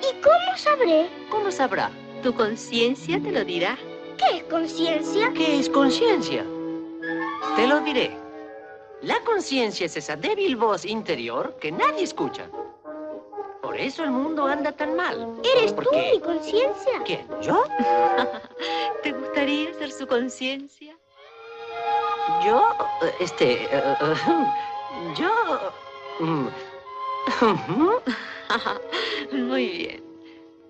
¿Y 0.00 0.22
cómo 0.22 0.56
sabré? 0.56 1.08
¿Cómo 1.30 1.50
sabrá? 1.50 1.90
Tu 2.22 2.34
conciencia 2.34 3.20
te 3.20 3.32
lo 3.32 3.44
dirá. 3.44 3.76
¿Qué 4.18 4.38
es 4.38 4.44
conciencia? 4.44 5.32
¿Qué 5.34 5.60
es 5.60 5.68
conciencia? 5.68 6.44
Te 7.56 7.66
lo 7.66 7.80
diré. 7.80 8.16
La 9.02 9.20
conciencia 9.24 9.86
es 9.86 9.96
esa 9.96 10.16
débil 10.16 10.56
voz 10.56 10.84
interior 10.84 11.56
que 11.60 11.70
nadie 11.70 12.04
escucha. 12.04 12.48
Por 13.66 13.76
eso 13.76 14.04
el 14.04 14.12
mundo 14.12 14.46
anda 14.46 14.70
tan 14.70 14.94
mal. 14.94 15.40
¿Eres 15.42 15.72
¿Por 15.72 15.82
tú 15.82 15.90
qué? 15.90 16.12
mi 16.12 16.20
conciencia? 16.20 17.02
¿Quién? 17.04 17.26
¿Yo? 17.42 17.64
¿Te 19.02 19.10
gustaría 19.10 19.74
ser 19.74 19.90
su 19.90 20.06
conciencia? 20.06 20.96
Yo, 22.44 22.72
este, 23.18 23.64
eh, 23.64 23.68
eh, 23.72 24.14
yo... 25.18 25.32
mm, 26.20 26.46
Muy 29.32 29.68
bien. 29.68 30.04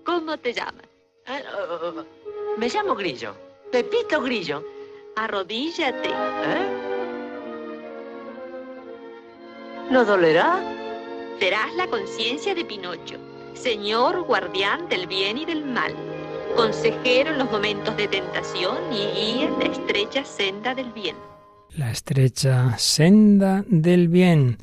¿Cómo 0.03 0.35
te 0.39 0.51
llamas? 0.53 0.87
eh, 1.27 1.43
eh, 1.43 2.03
me 2.57 2.67
llamo 2.67 2.95
Grillo. 2.95 3.35
Pepito 3.71 4.23
Grillo. 4.23 4.63
Arrodíllate. 5.17 6.09
¿Eh? 6.09 6.67
¿No 9.91 10.03
dolerá? 10.03 10.86
Serás 11.39 11.73
la 11.75 11.87
conciencia 11.87 12.55
de 12.55 12.65
Pinocho, 12.65 13.17
señor 13.53 14.23
guardián 14.23 14.89
del 14.89 15.05
bien 15.07 15.37
y 15.37 15.45
del 15.45 15.65
mal, 15.65 15.93
consejero 16.55 17.31
en 17.31 17.37
los 17.37 17.51
momentos 17.51 17.95
de 17.95 18.07
tentación 18.07 18.77
y 18.91 19.05
guía 19.13 19.47
en 19.47 19.59
la 19.59 19.65
estrecha 19.65 20.25
senda 20.25 20.73
del 20.73 20.91
bien. 20.93 21.15
La 21.75 21.91
estrecha 21.91 22.75
senda 22.77 23.63
del 23.67 24.07
bien. 24.07 24.57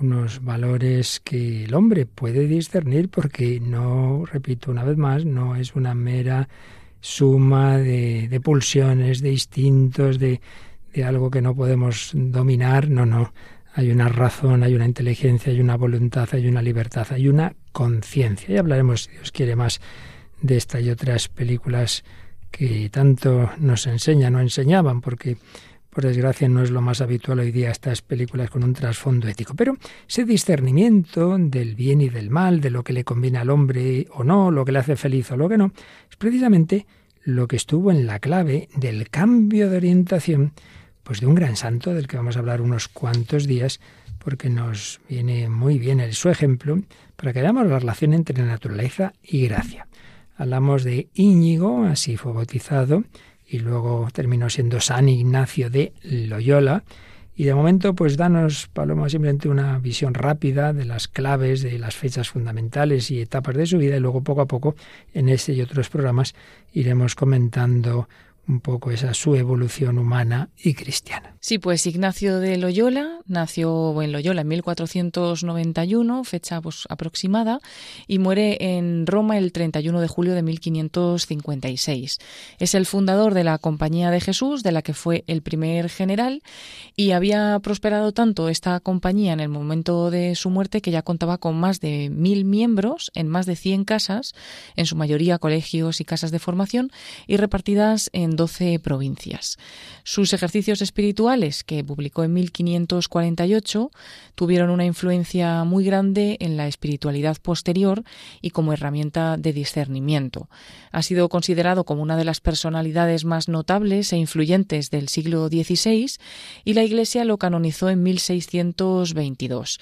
unos 0.00 0.44
valores 0.44 1.20
que 1.20 1.64
el 1.64 1.74
hombre 1.74 2.06
puede 2.06 2.46
discernir 2.46 3.08
porque 3.08 3.60
no, 3.60 4.24
repito 4.26 4.70
una 4.70 4.84
vez 4.84 4.96
más, 4.96 5.24
no 5.24 5.56
es 5.56 5.74
una 5.74 5.94
mera 5.94 6.48
suma 7.00 7.78
de, 7.78 8.28
de 8.28 8.40
pulsiones, 8.40 9.20
de 9.20 9.32
instintos, 9.32 10.18
de, 10.18 10.40
de 10.92 11.04
algo 11.04 11.30
que 11.30 11.42
no 11.42 11.54
podemos 11.54 12.12
dominar, 12.14 12.88
no, 12.88 13.06
no. 13.06 13.32
Hay 13.74 13.90
una 13.90 14.08
razón, 14.08 14.62
hay 14.62 14.74
una 14.74 14.86
inteligencia, 14.86 15.52
hay 15.52 15.60
una 15.60 15.76
voluntad, 15.76 16.28
hay 16.32 16.48
una 16.48 16.62
libertad, 16.62 17.06
hay 17.10 17.28
una 17.28 17.54
conciencia. 17.72 18.54
Y 18.54 18.58
hablaremos, 18.58 19.04
si 19.04 19.12
Dios 19.12 19.32
quiere, 19.32 19.56
más 19.56 19.80
de 20.40 20.56
esta 20.56 20.80
y 20.80 20.90
otras 20.90 21.28
películas 21.28 22.04
que 22.50 22.88
tanto 22.90 23.50
nos 23.58 23.86
enseñan 23.86 24.34
o 24.34 24.40
enseñaban, 24.40 25.00
porque 25.00 25.36
por 25.90 26.04
desgracia 26.04 26.48
no 26.48 26.62
es 26.62 26.70
lo 26.70 26.80
más 26.80 27.00
habitual 27.00 27.40
hoy 27.40 27.50
día 27.50 27.70
estas 27.70 28.02
películas 28.02 28.50
con 28.50 28.62
un 28.62 28.72
trasfondo 28.72 29.26
ético. 29.26 29.54
Pero 29.54 29.76
ese 30.08 30.24
discernimiento 30.24 31.36
del 31.38 31.74
bien 31.74 32.00
y 32.00 32.08
del 32.08 32.30
mal, 32.30 32.60
de 32.60 32.70
lo 32.70 32.84
que 32.84 32.92
le 32.92 33.04
conviene 33.04 33.38
al 33.38 33.50
hombre 33.50 34.06
o 34.12 34.22
no, 34.22 34.50
lo 34.50 34.64
que 34.64 34.72
le 34.72 34.78
hace 34.78 34.96
feliz 34.96 35.30
o 35.32 35.36
lo 35.36 35.48
que 35.48 35.58
no, 35.58 35.72
es 36.10 36.16
precisamente 36.16 36.86
lo 37.24 37.48
que 37.48 37.56
estuvo 37.56 37.90
en 37.90 38.06
la 38.06 38.20
clave 38.20 38.68
del 38.76 39.10
cambio 39.10 39.68
de 39.70 39.76
orientación 39.78 40.52
pues 41.08 41.20
de 41.20 41.26
un 41.26 41.34
gran 41.34 41.56
santo 41.56 41.94
del 41.94 42.06
que 42.06 42.18
vamos 42.18 42.36
a 42.36 42.40
hablar 42.40 42.60
unos 42.60 42.86
cuantos 42.86 43.46
días, 43.46 43.80
porque 44.18 44.50
nos 44.50 45.00
viene 45.08 45.48
muy 45.48 45.78
bien 45.78 46.00
el, 46.00 46.12
su 46.12 46.28
ejemplo 46.28 46.82
para 47.16 47.32
que 47.32 47.40
veamos 47.40 47.66
la 47.66 47.78
relación 47.78 48.12
entre 48.12 48.42
naturaleza 48.42 49.14
y 49.22 49.48
gracia. 49.48 49.88
Hablamos 50.36 50.84
de 50.84 51.08
Íñigo, 51.14 51.84
así 51.84 52.18
fue 52.18 52.34
bautizado, 52.34 53.04
y 53.46 53.60
luego 53.60 54.08
terminó 54.12 54.50
siendo 54.50 54.82
San 54.82 55.08
Ignacio 55.08 55.70
de 55.70 55.94
Loyola. 56.02 56.84
Y 57.34 57.44
de 57.44 57.54
momento, 57.54 57.94
pues 57.94 58.18
danos, 58.18 58.68
Paloma, 58.70 59.08
simplemente 59.08 59.48
una 59.48 59.78
visión 59.78 60.12
rápida 60.12 60.74
de 60.74 60.84
las 60.84 61.08
claves, 61.08 61.62
de 61.62 61.78
las 61.78 61.96
fechas 61.96 62.28
fundamentales 62.28 63.10
y 63.10 63.22
etapas 63.22 63.56
de 63.56 63.64
su 63.64 63.78
vida, 63.78 63.96
y 63.96 64.00
luego 64.00 64.22
poco 64.22 64.42
a 64.42 64.46
poco 64.46 64.76
en 65.14 65.30
este 65.30 65.54
y 65.54 65.62
otros 65.62 65.88
programas 65.88 66.34
iremos 66.74 67.14
comentando 67.14 68.10
un 68.48 68.60
poco 68.60 68.90
esa 68.90 69.12
su 69.14 69.36
evolución 69.36 69.98
humana 69.98 70.48
y 70.56 70.74
cristiana. 70.74 71.36
Sí, 71.40 71.58
pues 71.58 71.86
Ignacio 71.86 72.40
de 72.40 72.56
Loyola 72.56 73.20
nació 73.26 74.02
en 74.02 74.10
Loyola 74.10 74.40
en 74.40 74.48
1491, 74.48 76.24
fecha 76.24 76.60
pues, 76.60 76.84
aproximada, 76.88 77.60
y 78.06 78.18
muere 78.18 78.56
en 78.76 79.06
Roma 79.06 79.38
el 79.38 79.52
31 79.52 80.00
de 80.00 80.08
julio 80.08 80.34
de 80.34 80.42
1556. 80.42 82.18
Es 82.58 82.74
el 82.74 82.86
fundador 82.86 83.34
de 83.34 83.44
la 83.44 83.58
Compañía 83.58 84.10
de 84.10 84.20
Jesús, 84.20 84.62
de 84.62 84.72
la 84.72 84.82
que 84.82 84.94
fue 84.94 85.24
el 85.26 85.42
primer 85.42 85.90
general, 85.90 86.42
y 86.96 87.12
había 87.12 87.58
prosperado 87.60 88.12
tanto 88.12 88.48
esta 88.48 88.80
compañía 88.80 89.32
en 89.32 89.40
el 89.40 89.48
momento 89.48 90.10
de 90.10 90.34
su 90.34 90.50
muerte 90.50 90.80
que 90.80 90.90
ya 90.90 91.02
contaba 91.02 91.38
con 91.38 91.58
más 91.60 91.80
de 91.80 92.10
mil 92.10 92.44
miembros 92.44 93.10
en 93.14 93.28
más 93.28 93.46
de 93.46 93.56
100 93.56 93.84
casas, 93.84 94.34
en 94.74 94.86
su 94.86 94.96
mayoría 94.96 95.38
colegios 95.38 96.00
y 96.00 96.04
casas 96.04 96.30
de 96.30 96.38
formación, 96.38 96.90
y 97.26 97.36
repartidas 97.36 98.10
en 98.12 98.37
12 98.38 98.78
provincias. 98.78 99.58
Sus 100.04 100.32
ejercicios 100.32 100.80
espirituales, 100.80 101.64
que 101.64 101.84
publicó 101.84 102.22
en 102.24 102.32
1548, 102.32 103.90
tuvieron 104.36 104.70
una 104.70 104.86
influencia 104.86 105.64
muy 105.64 105.84
grande 105.84 106.38
en 106.40 106.56
la 106.56 106.68
espiritualidad 106.68 107.36
posterior 107.42 108.04
y 108.40 108.50
como 108.50 108.72
herramienta 108.72 109.36
de 109.36 109.52
discernimiento. 109.52 110.48
Ha 110.92 111.02
sido 111.02 111.28
considerado 111.28 111.84
como 111.84 112.00
una 112.00 112.16
de 112.16 112.24
las 112.24 112.40
personalidades 112.40 113.24
más 113.24 113.48
notables 113.48 114.12
e 114.12 114.16
influyentes 114.16 114.90
del 114.90 115.08
siglo 115.08 115.48
XVI 115.48 116.12
y 116.64 116.74
la 116.74 116.84
Iglesia 116.84 117.24
lo 117.24 117.38
canonizó 117.38 117.90
en 117.90 118.04
1622. 118.04 119.80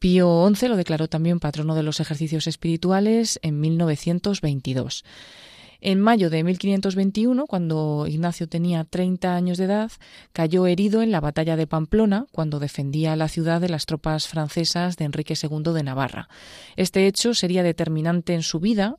Pío 0.00 0.50
XI 0.52 0.66
lo 0.66 0.76
declaró 0.76 1.06
también 1.06 1.38
patrono 1.38 1.76
de 1.76 1.84
los 1.84 2.00
ejercicios 2.00 2.48
espirituales 2.48 3.38
en 3.42 3.60
1922. 3.60 5.04
En 5.84 6.00
mayo 6.00 6.30
de 6.30 6.44
1521, 6.44 7.46
cuando 7.48 8.06
Ignacio 8.06 8.48
tenía 8.48 8.84
30 8.84 9.34
años 9.34 9.58
de 9.58 9.64
edad, 9.64 9.90
cayó 10.32 10.68
herido 10.68 11.02
en 11.02 11.10
la 11.10 11.18
batalla 11.18 11.56
de 11.56 11.66
Pamplona 11.66 12.26
cuando 12.30 12.60
defendía 12.60 13.16
la 13.16 13.26
ciudad 13.26 13.60
de 13.60 13.68
las 13.68 13.84
tropas 13.84 14.28
francesas 14.28 14.96
de 14.96 15.06
Enrique 15.06 15.34
II 15.34 15.72
de 15.74 15.82
Navarra. 15.82 16.28
Este 16.76 17.08
hecho 17.08 17.34
sería 17.34 17.64
determinante 17.64 18.32
en 18.34 18.42
su 18.42 18.60
vida, 18.60 18.98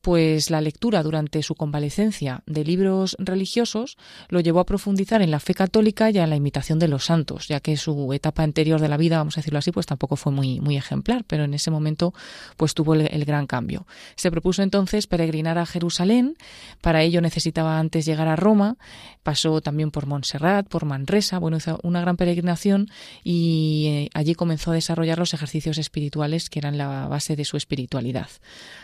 pues 0.00 0.50
la 0.50 0.60
lectura 0.60 1.02
durante 1.02 1.42
su 1.42 1.54
convalecencia 1.54 2.42
de 2.46 2.64
libros 2.64 3.16
religiosos 3.18 3.96
lo 4.28 4.40
llevó 4.40 4.60
a 4.60 4.66
profundizar 4.66 5.22
en 5.22 5.30
la 5.30 5.40
fe 5.40 5.54
católica 5.54 6.10
y 6.10 6.18
a 6.18 6.26
la 6.26 6.36
imitación 6.36 6.78
de 6.78 6.88
los 6.88 7.04
santos, 7.04 7.48
ya 7.48 7.60
que 7.60 7.76
su 7.76 8.12
etapa 8.12 8.42
anterior 8.42 8.80
de 8.80 8.88
la 8.88 8.96
vida, 8.96 9.18
vamos 9.18 9.36
a 9.36 9.40
decirlo 9.40 9.58
así, 9.58 9.72
pues 9.72 9.86
tampoco 9.86 10.16
fue 10.16 10.32
muy, 10.32 10.60
muy 10.60 10.76
ejemplar, 10.76 11.24
pero 11.26 11.44
en 11.44 11.54
ese 11.54 11.70
momento 11.70 12.14
pues 12.56 12.74
tuvo 12.74 12.94
el, 12.94 13.08
el 13.10 13.24
gran 13.24 13.46
cambio. 13.46 13.86
Se 14.16 14.30
propuso 14.30 14.62
entonces 14.62 15.06
peregrinar 15.06 15.58
a 15.58 15.66
Jerusalén, 15.66 16.36
para 16.80 17.02
ello 17.02 17.20
necesitaba 17.20 17.78
antes 17.78 18.06
llegar 18.06 18.28
a 18.28 18.36
Roma, 18.36 18.76
pasó 19.22 19.60
también 19.60 19.90
por 19.90 20.06
Montserrat, 20.06 20.66
por 20.68 20.86
Manresa, 20.86 21.38
bueno, 21.38 21.58
hizo 21.58 21.78
una 21.82 22.00
gran 22.00 22.16
peregrinación 22.16 22.88
y 23.22 23.86
eh, 23.88 24.10
allí 24.14 24.34
comenzó 24.34 24.70
a 24.70 24.74
desarrollar 24.74 25.18
los 25.18 25.34
ejercicios 25.34 25.78
espirituales 25.78 26.48
que 26.48 26.58
eran 26.58 26.78
la 26.78 27.06
base 27.08 27.36
de 27.36 27.44
su 27.44 27.56
espiritualidad. 27.56 28.28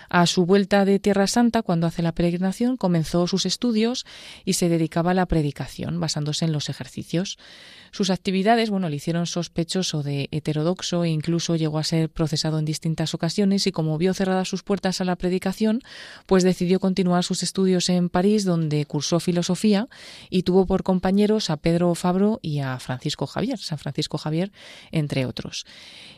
A 0.08 0.26
su 0.26 0.46
vuelta 0.46 0.84
de 0.84 1.00
Tierra 1.06 1.28
Santa, 1.28 1.62
cuando 1.62 1.86
hace 1.86 2.02
la 2.02 2.10
peregrinación, 2.10 2.76
comenzó 2.76 3.28
sus 3.28 3.46
estudios 3.46 4.04
y 4.44 4.54
se 4.54 4.68
dedicaba 4.68 5.12
a 5.12 5.14
la 5.14 5.26
predicación, 5.26 6.00
basándose 6.00 6.46
en 6.46 6.50
los 6.50 6.68
ejercicios. 6.68 7.38
Sus 7.96 8.10
actividades, 8.10 8.68
bueno, 8.68 8.90
le 8.90 8.96
hicieron 8.96 9.24
sospechoso 9.24 10.02
de 10.02 10.28
heterodoxo 10.30 11.04
e 11.04 11.08
incluso 11.08 11.56
llegó 11.56 11.78
a 11.78 11.82
ser 11.82 12.10
procesado 12.10 12.58
en 12.58 12.66
distintas 12.66 13.14
ocasiones 13.14 13.66
y 13.66 13.72
como 13.72 13.96
vio 13.96 14.12
cerradas 14.12 14.50
sus 14.50 14.62
puertas 14.62 15.00
a 15.00 15.06
la 15.06 15.16
predicación, 15.16 15.80
pues 16.26 16.44
decidió 16.44 16.78
continuar 16.78 17.24
sus 17.24 17.42
estudios 17.42 17.88
en 17.88 18.10
París, 18.10 18.44
donde 18.44 18.84
cursó 18.84 19.18
filosofía 19.18 19.88
y 20.28 20.42
tuvo 20.42 20.66
por 20.66 20.82
compañeros 20.82 21.48
a 21.48 21.56
Pedro 21.56 21.94
Fabro 21.94 22.38
y 22.42 22.58
a 22.58 22.78
Francisco 22.80 23.26
Javier, 23.26 23.58
San 23.58 23.78
Francisco 23.78 24.18
Javier, 24.18 24.52
entre 24.92 25.24
otros. 25.24 25.64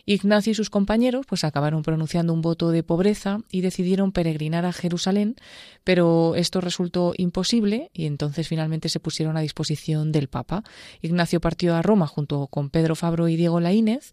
Ignacio 0.05 0.51
y 0.51 0.55
sus 0.55 0.71
compañeros 0.71 1.27
pues 1.29 1.45
acabaron 1.45 1.83
pronunciando 1.83 2.33
un 2.33 2.43
voto 2.43 2.71
de 2.71 2.83
pobreza 2.83 3.43
y 3.53 3.61
decidieron 3.61 4.11
peregrinar 4.11 4.65
a 4.65 4.73
Jerusalén, 4.73 5.37
pero 5.85 6.35
esto 6.35 6.61
resultó 6.61 7.13
imposible 7.17 7.91
y 7.93 8.07
entonces 8.07 8.49
finalmente 8.49 8.89
se 8.89 8.99
pusieron 8.99 9.37
a 9.37 9.43
disposición 9.43 10.11
del 10.11 10.27
Papa. 10.27 10.65
Ignacio 11.03 11.41
partió 11.41 11.68
a 11.75 11.83
Roma 11.83 12.07
junto 12.07 12.47
con 12.47 12.71
Pedro 12.71 12.97
Fabro 12.97 13.29
y 13.29 13.37
Diego 13.37 13.61
Laínez 13.61 14.13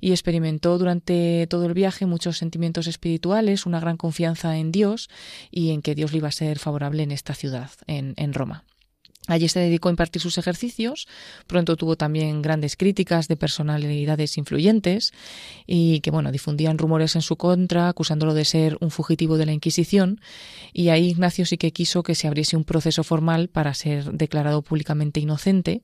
y 0.00 0.10
experimentó 0.10 0.78
durante 0.78 1.46
todo 1.48 1.66
el 1.66 1.74
viaje 1.74 2.06
muchos 2.06 2.38
sentimientos 2.38 2.86
espirituales, 2.86 3.66
una 3.66 3.80
gran 3.80 3.96
confianza 3.96 4.56
en 4.56 4.72
Dios 4.72 5.08
y 5.50 5.70
en 5.70 5.82
que 5.82 5.94
Dios 5.94 6.12
le 6.12 6.18
iba 6.18 6.28
a 6.28 6.32
ser 6.32 6.58
favorable 6.58 7.02
en 7.02 7.12
esta 7.12 7.34
ciudad, 7.34 7.70
en, 7.86 8.14
en 8.16 8.32
Roma. 8.32 8.64
Allí 9.28 9.48
se 9.48 9.58
dedicó 9.58 9.88
a 9.88 9.92
impartir 9.92 10.22
sus 10.22 10.38
ejercicios. 10.38 11.08
Pronto 11.46 11.76
tuvo 11.76 11.96
también 11.96 12.42
grandes 12.42 12.76
críticas 12.76 13.26
de 13.26 13.36
personalidades 13.36 14.38
influyentes 14.38 15.12
y 15.66 16.00
que, 16.00 16.10
bueno, 16.10 16.30
difundían 16.30 16.78
rumores 16.78 17.16
en 17.16 17.22
su 17.22 17.36
contra, 17.36 17.88
acusándolo 17.88 18.34
de 18.34 18.44
ser 18.44 18.76
un 18.80 18.90
fugitivo 18.90 19.36
de 19.36 19.46
la 19.46 19.52
Inquisición. 19.52 20.20
Y 20.72 20.90
ahí 20.90 21.08
Ignacio 21.08 21.44
sí 21.44 21.58
que 21.58 21.72
quiso 21.72 22.02
que 22.02 22.14
se 22.14 22.28
abriese 22.28 22.56
un 22.56 22.64
proceso 22.64 23.02
formal 23.02 23.48
para 23.48 23.74
ser 23.74 24.12
declarado 24.12 24.62
públicamente 24.62 25.18
inocente. 25.18 25.82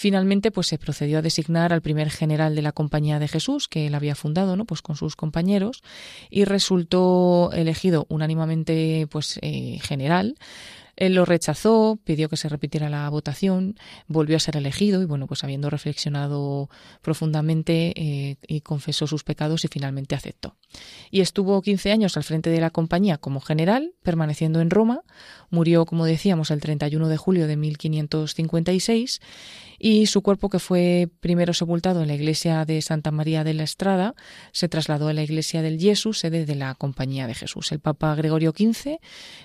Finalmente, 0.00 0.52
pues 0.52 0.68
se 0.68 0.78
procedió 0.78 1.18
a 1.18 1.22
designar 1.22 1.72
al 1.72 1.82
primer 1.82 2.08
general 2.08 2.54
de 2.54 2.62
la 2.62 2.70
Compañía 2.70 3.18
de 3.18 3.26
Jesús, 3.26 3.66
que 3.66 3.88
él 3.88 3.96
había 3.96 4.14
fundado, 4.14 4.54
¿no? 4.54 4.64
Pues 4.64 4.80
con 4.80 4.94
sus 4.94 5.16
compañeros, 5.16 5.82
y 6.30 6.44
resultó 6.44 7.50
elegido 7.52 8.06
unánimamente, 8.08 9.08
pues 9.10 9.40
eh, 9.42 9.80
general, 9.82 10.36
él 10.98 11.14
lo 11.14 11.24
rechazó, 11.24 11.98
pidió 12.02 12.28
que 12.28 12.36
se 12.36 12.48
repitiera 12.48 12.88
la 12.88 13.08
votación, 13.08 13.76
volvió 14.08 14.36
a 14.36 14.40
ser 14.40 14.56
elegido 14.56 15.00
y 15.00 15.04
bueno, 15.04 15.28
pues 15.28 15.44
habiendo 15.44 15.70
reflexionado 15.70 16.68
profundamente 17.02 17.92
eh, 17.96 18.36
y 18.46 18.62
confesó 18.62 19.06
sus 19.06 19.22
pecados 19.22 19.64
y 19.64 19.68
finalmente 19.68 20.16
aceptó. 20.16 20.56
Y 21.12 21.20
estuvo 21.20 21.62
15 21.62 21.92
años 21.92 22.16
al 22.16 22.24
frente 22.24 22.50
de 22.50 22.60
la 22.60 22.70
compañía 22.70 23.18
como 23.18 23.40
general, 23.40 23.94
permaneciendo 24.02 24.60
en 24.60 24.70
Roma. 24.70 25.02
Murió, 25.50 25.86
como 25.86 26.04
decíamos, 26.04 26.50
el 26.50 26.60
31 26.60 27.08
de 27.08 27.16
julio 27.16 27.46
de 27.46 27.56
1556 27.56 29.20
y 29.78 30.06
su 30.06 30.22
cuerpo, 30.22 30.48
que 30.48 30.58
fue 30.58 31.08
primero 31.20 31.54
sepultado 31.54 32.02
en 32.02 32.08
la 32.08 32.14
iglesia 32.14 32.64
de 32.64 32.82
Santa 32.82 33.10
María 33.10 33.44
de 33.44 33.54
la 33.54 33.62
Estrada, 33.62 34.14
se 34.52 34.68
trasladó 34.68 35.08
a 35.08 35.12
la 35.12 35.22
iglesia 35.22 35.62
del 35.62 35.78
Jesús, 35.78 36.18
sede 36.18 36.46
de 36.46 36.54
la 36.54 36.74
Compañía 36.74 37.26
de 37.26 37.34
Jesús. 37.34 37.70
El 37.72 37.80
Papa 37.80 38.14
Gregorio 38.14 38.52
XV 38.56 38.98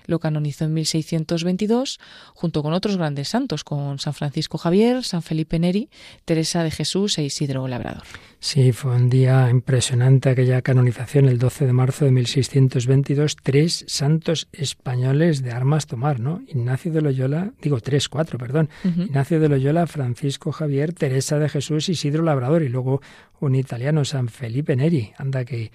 lo 0.08 0.20
canonizó 0.20 0.66
en 0.66 0.74
1622, 0.74 2.00
junto 2.34 2.64
con 2.64 2.74
otros 2.74 2.98
grandes 2.98 3.30
santos, 3.30 3.64
con 3.64 4.00
San 4.00 4.14
Francisco 4.14 4.58
Javier, 4.58 5.04
San 5.04 5.22
Felipe 5.22 5.60
Neri, 5.60 5.90
Teresa 6.26 6.64
de 6.64 6.72
Jesús 6.72 7.18
e 7.18 7.24
Isidro 7.24 7.68
Labrador. 7.68 8.04
Sí, 8.44 8.74
fue 8.74 8.94
un 8.94 9.10
día 9.10 9.50
impresionante 9.50 10.30
aquella 10.30 10.62
canonización 10.62 11.30
el 11.30 11.40
12 11.40 11.66
de 11.66 11.72
marzo 11.72 12.04
de 12.04 12.12
1622, 12.12 13.38
tres 13.42 13.86
santos 13.88 14.50
españoles 14.52 15.42
de 15.42 15.52
armas 15.52 15.88
tomar, 15.88 16.20
¿no? 16.20 16.42
Ignacio 16.50 16.92
de 16.92 17.00
Loyola, 17.00 17.54
digo 17.62 17.80
tres, 17.80 18.10
cuatro, 18.10 18.38
perdón, 18.38 18.68
Ignacio 18.84 19.40
de 19.40 19.48
Loyola, 19.48 19.88
Francisco 19.88 20.52
Javier, 20.52 20.92
Teresa 20.92 21.40
de 21.40 21.48
Jesús, 21.48 21.88
Isidro 21.88 22.22
Labrador 22.22 22.64
y 22.64 22.68
luego 22.68 23.02
un 23.40 23.56
italiano, 23.56 24.04
San 24.04 24.28
Felipe 24.28 24.76
Neri. 24.76 25.14
Anda 25.18 25.46
que 25.46 25.72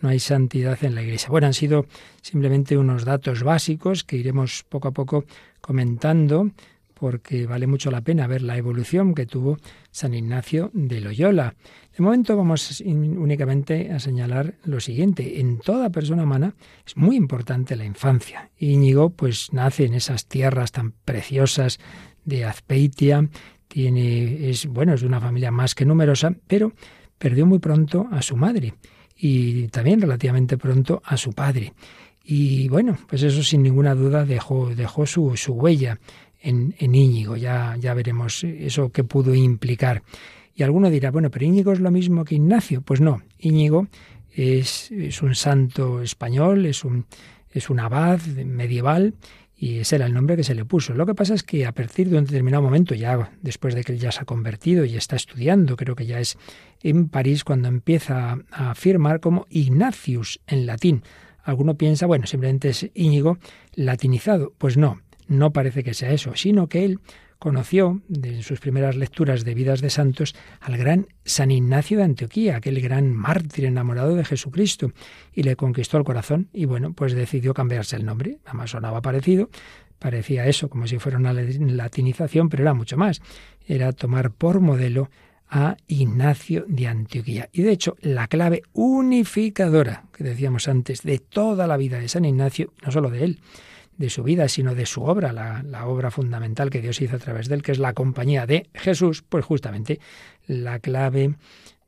no 0.00 0.08
hay 0.08 0.20
santidad 0.20 0.78
en 0.84 0.94
la 0.94 1.02
Iglesia. 1.02 1.28
Bueno, 1.28 1.48
han 1.48 1.54
sido 1.54 1.86
simplemente 2.20 2.78
unos 2.78 3.04
datos 3.04 3.42
básicos 3.42 4.04
que 4.04 4.16
iremos 4.16 4.64
poco 4.68 4.86
a 4.86 4.92
poco 4.92 5.24
comentando 5.60 6.52
porque 7.02 7.48
vale 7.48 7.66
mucho 7.66 7.90
la 7.90 8.02
pena 8.02 8.28
ver 8.28 8.42
la 8.42 8.56
evolución 8.56 9.12
que 9.12 9.26
tuvo 9.26 9.58
San 9.90 10.14
Ignacio 10.14 10.70
de 10.72 11.00
Loyola. 11.00 11.56
De 11.98 12.04
momento 12.04 12.36
vamos 12.36 12.80
únicamente 12.86 13.90
a 13.90 13.98
señalar 13.98 14.54
lo 14.62 14.78
siguiente. 14.78 15.40
En 15.40 15.58
toda 15.58 15.90
persona 15.90 16.22
humana 16.22 16.54
es 16.86 16.96
muy 16.96 17.16
importante 17.16 17.74
la 17.74 17.84
infancia. 17.84 18.52
Íñigo 18.56 19.10
pues 19.10 19.52
nace 19.52 19.86
en 19.86 19.94
esas 19.94 20.28
tierras 20.28 20.70
tan 20.70 20.92
preciosas 20.92 21.80
de 22.24 22.44
Azpeitia, 22.44 23.28
tiene, 23.66 24.48
es, 24.48 24.66
bueno, 24.66 24.94
es 24.94 25.00
de 25.00 25.08
una 25.08 25.20
familia 25.20 25.50
más 25.50 25.74
que 25.74 25.84
numerosa, 25.84 26.36
pero 26.46 26.72
perdió 27.18 27.46
muy 27.46 27.58
pronto 27.58 28.06
a 28.12 28.22
su 28.22 28.36
madre 28.36 28.74
y 29.16 29.66
también 29.70 30.00
relativamente 30.00 30.56
pronto 30.56 31.02
a 31.04 31.16
su 31.16 31.32
padre. 31.32 31.72
Y 32.24 32.68
bueno, 32.68 32.96
pues 33.08 33.24
eso 33.24 33.42
sin 33.42 33.64
ninguna 33.64 33.96
duda 33.96 34.24
dejó, 34.24 34.72
dejó 34.72 35.04
su, 35.04 35.36
su 35.36 35.54
huella 35.54 35.98
en, 36.42 36.74
Íñigo. 36.78 37.36
Ya, 37.36 37.76
ya 37.78 37.94
veremos 37.94 38.44
eso 38.44 38.90
que 38.90 39.04
pudo 39.04 39.34
implicar. 39.34 40.02
Y 40.54 40.62
alguno 40.62 40.90
dirá, 40.90 41.10
bueno, 41.10 41.30
pero 41.30 41.44
Íñigo 41.44 41.72
es 41.72 41.80
lo 41.80 41.90
mismo 41.90 42.24
que 42.24 42.34
Ignacio. 42.34 42.82
Pues 42.82 43.00
no, 43.00 43.22
Íñigo 43.38 43.86
es, 44.34 44.90
es 44.90 45.22
un 45.22 45.34
santo 45.34 46.02
español, 46.02 46.66
es 46.66 46.84
un, 46.84 47.06
es 47.50 47.70
un 47.70 47.80
abad 47.80 48.20
medieval 48.20 49.14
y 49.62 49.78
ese 49.78 49.94
era 49.94 50.06
el 50.06 50.12
nombre 50.12 50.36
que 50.36 50.42
se 50.42 50.56
le 50.56 50.64
puso. 50.64 50.92
Lo 50.92 51.06
que 51.06 51.14
pasa 51.14 51.34
es 51.34 51.44
que 51.44 51.66
a 51.66 51.72
partir 51.72 52.08
de 52.08 52.18
un 52.18 52.24
determinado 52.24 52.64
momento, 52.64 52.96
ya 52.96 53.30
después 53.42 53.76
de 53.76 53.84
que 53.84 53.92
él 53.92 54.00
ya 54.00 54.10
se 54.10 54.20
ha 54.20 54.24
convertido 54.24 54.84
y 54.84 54.96
está 54.96 55.14
estudiando, 55.14 55.76
creo 55.76 55.94
que 55.94 56.04
ya 56.04 56.18
es 56.18 56.36
en 56.82 57.08
París 57.08 57.44
cuando 57.44 57.68
empieza 57.68 58.38
a 58.50 58.74
firmar 58.74 59.20
como 59.20 59.46
Ignacius 59.50 60.40
en 60.48 60.66
latín. 60.66 61.04
Alguno 61.44 61.76
piensa, 61.76 62.06
bueno, 62.06 62.26
simplemente 62.26 62.70
es 62.70 62.90
Íñigo 62.94 63.38
latinizado. 63.74 64.52
Pues 64.58 64.76
no, 64.76 65.00
no 65.32 65.52
parece 65.52 65.82
que 65.82 65.94
sea 65.94 66.12
eso, 66.12 66.34
sino 66.36 66.68
que 66.68 66.84
él 66.84 67.00
conoció, 67.38 68.00
de 68.06 68.40
sus 68.44 68.60
primeras 68.60 68.94
lecturas 68.94 69.44
de 69.44 69.54
vidas 69.54 69.80
de 69.80 69.90
santos, 69.90 70.36
al 70.60 70.76
gran 70.76 71.08
San 71.24 71.50
Ignacio 71.50 71.98
de 71.98 72.04
Antioquía, 72.04 72.56
aquel 72.56 72.80
gran 72.80 73.12
mártir 73.12 73.64
enamorado 73.64 74.14
de 74.14 74.24
Jesucristo, 74.24 74.92
y 75.34 75.42
le 75.42 75.56
conquistó 75.56 75.98
el 75.98 76.04
corazón, 76.04 76.48
y 76.52 76.66
bueno, 76.66 76.92
pues 76.92 77.14
decidió 77.14 77.52
cambiarse 77.52 77.96
el 77.96 78.04
nombre. 78.04 78.38
Además 78.44 78.70
sonaba 78.70 79.02
parecido, 79.02 79.50
parecía 79.98 80.46
eso, 80.46 80.70
como 80.70 80.86
si 80.86 81.00
fuera 81.00 81.18
una 81.18 81.32
latinización, 81.32 82.48
pero 82.48 82.62
era 82.62 82.74
mucho 82.74 82.96
más. 82.96 83.20
Era 83.66 83.90
tomar 83.90 84.30
por 84.30 84.60
modelo 84.60 85.10
a 85.48 85.76
Ignacio 85.88 86.64
de 86.68 86.86
Antioquía. 86.86 87.48
Y 87.52 87.62
de 87.62 87.72
hecho, 87.72 87.96
la 88.00 88.28
clave 88.28 88.62
unificadora 88.72 90.04
que 90.12 90.22
decíamos 90.22 90.68
antes 90.68 91.02
de 91.02 91.18
toda 91.18 91.66
la 91.66 91.76
vida 91.76 91.98
de 91.98 92.08
San 92.08 92.24
Ignacio, 92.24 92.72
no 92.84 92.92
solo 92.92 93.10
de 93.10 93.24
él, 93.24 93.40
de 93.96 94.10
su 94.10 94.22
vida, 94.22 94.48
sino 94.48 94.74
de 94.74 94.86
su 94.86 95.02
obra, 95.02 95.32
la, 95.32 95.62
la, 95.62 95.86
obra 95.86 96.10
fundamental 96.10 96.70
que 96.70 96.80
Dios 96.80 97.00
hizo 97.00 97.16
a 97.16 97.18
través 97.18 97.48
de 97.48 97.56
él, 97.56 97.62
que 97.62 97.72
es 97.72 97.78
la 97.78 97.92
compañía 97.92 98.46
de 98.46 98.68
Jesús, 98.74 99.22
pues 99.28 99.44
justamente 99.44 100.00
la 100.46 100.78
clave 100.78 101.34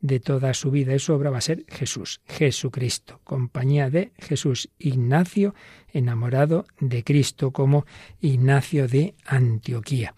de 0.04 0.20
toda 0.20 0.52
su 0.52 0.70
vida 0.70 0.94
y 0.94 0.98
su 0.98 1.14
obra 1.14 1.30
va 1.30 1.38
a 1.38 1.40
ser 1.40 1.64
Jesús, 1.66 2.20
Jesucristo, 2.26 3.22
compañía 3.24 3.88
de 3.88 4.12
Jesús, 4.18 4.68
Ignacio, 4.78 5.54
enamorado 5.94 6.66
de 6.78 7.02
Cristo, 7.02 7.52
como 7.52 7.86
Ignacio 8.20 8.86
de 8.86 9.14
Antioquía. 9.24 10.14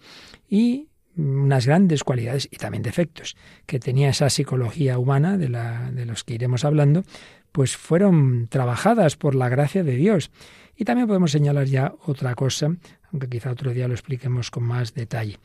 Y 0.49 0.89
unas 1.15 1.65
grandes 1.65 2.03
cualidades 2.03 2.49
y 2.51 2.57
también 2.57 2.83
defectos 2.83 3.37
que 3.65 3.79
tenía 3.79 4.09
esa 4.09 4.29
psicología 4.29 4.99
humana 4.99 5.37
de, 5.37 5.47
la, 5.47 5.89
de 5.91 6.05
los 6.05 6.25
que 6.25 6.33
iremos 6.33 6.65
hablando, 6.65 7.03
pues 7.53 7.77
fueron 7.77 8.47
trabajadas 8.49 9.15
por 9.15 9.35
la 9.35 9.47
gracia 9.47 9.85
de 9.85 9.95
Dios 9.95 10.31
y 10.77 10.85
también 10.85 11.07
podemos 11.07 11.31
señalar 11.31 11.65
ya 11.65 11.93
otra 12.05 12.35
cosa, 12.35 12.75
aunque 13.11 13.27
quizá 13.27 13.51
otro 13.51 13.73
día 13.73 13.87
lo 13.87 13.93
expliquemos 13.93 14.51
con 14.51 14.63
más 14.63 14.93
detalle. 14.93 15.39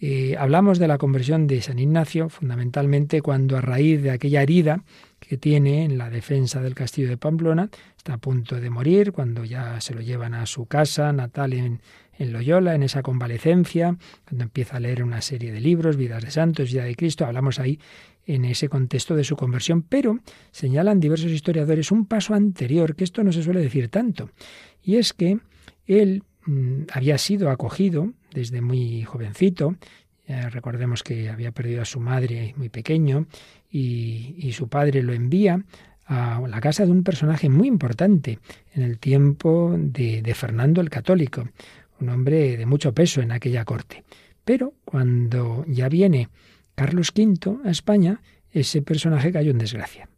Eh, 0.00 0.36
hablamos 0.38 0.78
de 0.78 0.86
la 0.86 0.96
conversión 0.96 1.48
de 1.48 1.60
San 1.60 1.80
Ignacio 1.80 2.28
fundamentalmente 2.28 3.20
cuando 3.20 3.56
a 3.56 3.60
raíz 3.60 4.00
de 4.00 4.12
aquella 4.12 4.42
herida 4.42 4.84
que 5.18 5.36
tiene 5.36 5.84
en 5.84 5.98
la 5.98 6.08
defensa 6.08 6.62
del 6.62 6.76
castillo 6.76 7.08
de 7.08 7.16
Pamplona, 7.16 7.68
está 7.96 8.14
a 8.14 8.18
punto 8.18 8.60
de 8.60 8.70
morir, 8.70 9.10
cuando 9.10 9.44
ya 9.44 9.80
se 9.80 9.94
lo 9.94 10.00
llevan 10.00 10.34
a 10.34 10.46
su 10.46 10.66
casa 10.66 11.12
natal 11.12 11.52
en, 11.52 11.80
en 12.16 12.32
Loyola, 12.32 12.76
en 12.76 12.84
esa 12.84 13.02
convalecencia, 13.02 13.96
cuando 14.28 14.44
empieza 14.44 14.76
a 14.76 14.80
leer 14.80 15.02
una 15.02 15.20
serie 15.20 15.50
de 15.50 15.60
libros, 15.60 15.96
Vidas 15.96 16.22
de 16.24 16.30
Santos, 16.30 16.72
Vida 16.72 16.84
de 16.84 16.94
Cristo, 16.94 17.26
hablamos 17.26 17.58
ahí 17.58 17.80
en 18.26 18.44
ese 18.44 18.68
contexto 18.68 19.16
de 19.16 19.24
su 19.24 19.36
conversión, 19.36 19.82
pero 19.82 20.18
señalan 20.52 21.00
diversos 21.00 21.30
historiadores 21.30 21.90
un 21.90 22.04
paso 22.04 22.34
anterior, 22.34 22.94
que 22.94 23.04
esto 23.04 23.24
no 23.24 23.32
se 23.32 23.42
suele 23.42 23.60
decir 23.60 23.88
tanto, 23.88 24.30
y 24.82 24.96
es 24.96 25.12
que 25.12 25.38
él 25.86 26.22
mm, 26.44 26.82
había 26.92 27.18
sido 27.18 27.50
acogido 27.50 28.12
desde 28.32 28.60
muy 28.60 29.02
jovencito, 29.04 29.76
recordemos 30.50 31.02
que 31.02 31.30
había 31.30 31.52
perdido 31.52 31.80
a 31.80 31.86
su 31.86 32.00
madre 32.00 32.52
muy 32.58 32.68
pequeño, 32.68 33.26
y, 33.70 34.52
su 34.52 34.68
padre 34.68 35.02
lo 35.02 35.12
envía 35.12 35.64
a 36.06 36.40
la 36.48 36.60
casa 36.60 36.84
de 36.84 36.92
un 36.92 37.02
personaje 37.02 37.48
muy 37.48 37.68
importante 37.68 38.38
en 38.74 38.82
el 38.82 38.98
tiempo 38.98 39.74
de, 39.78 40.22
de 40.22 40.34
Fernando 40.34 40.80
el 40.80 40.90
Católico, 40.90 41.48
un 42.00 42.08
hombre 42.08 42.56
de 42.56 42.66
mucho 42.66 42.94
peso 42.94 43.20
en 43.20 43.32
aquella 43.32 43.64
corte. 43.64 44.04
Pero 44.44 44.74
cuando 44.84 45.64
ya 45.66 45.88
viene 45.88 46.28
Carlos 46.74 47.12
V 47.14 47.58
a 47.64 47.70
España, 47.70 48.22
ese 48.50 48.80
personaje 48.82 49.32
cayó 49.32 49.50
en 49.50 49.58
desgracia. 49.58 50.08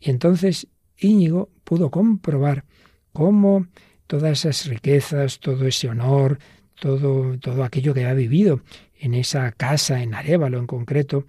Y 0.00 0.10
entonces 0.10 0.68
Íñigo 0.98 1.50
pudo 1.64 1.90
comprobar 1.90 2.64
cómo 3.12 3.66
todas 4.06 4.44
esas 4.44 4.66
riquezas, 4.66 5.38
todo 5.40 5.66
ese 5.66 5.88
honor, 5.88 6.38
todo, 6.78 7.38
todo 7.38 7.64
aquello 7.64 7.94
que 7.94 8.04
había 8.04 8.14
vivido 8.14 8.60
en 8.98 9.14
esa 9.14 9.52
casa, 9.52 10.02
en 10.02 10.14
Arevalo 10.14 10.58
en 10.58 10.66
concreto, 10.66 11.26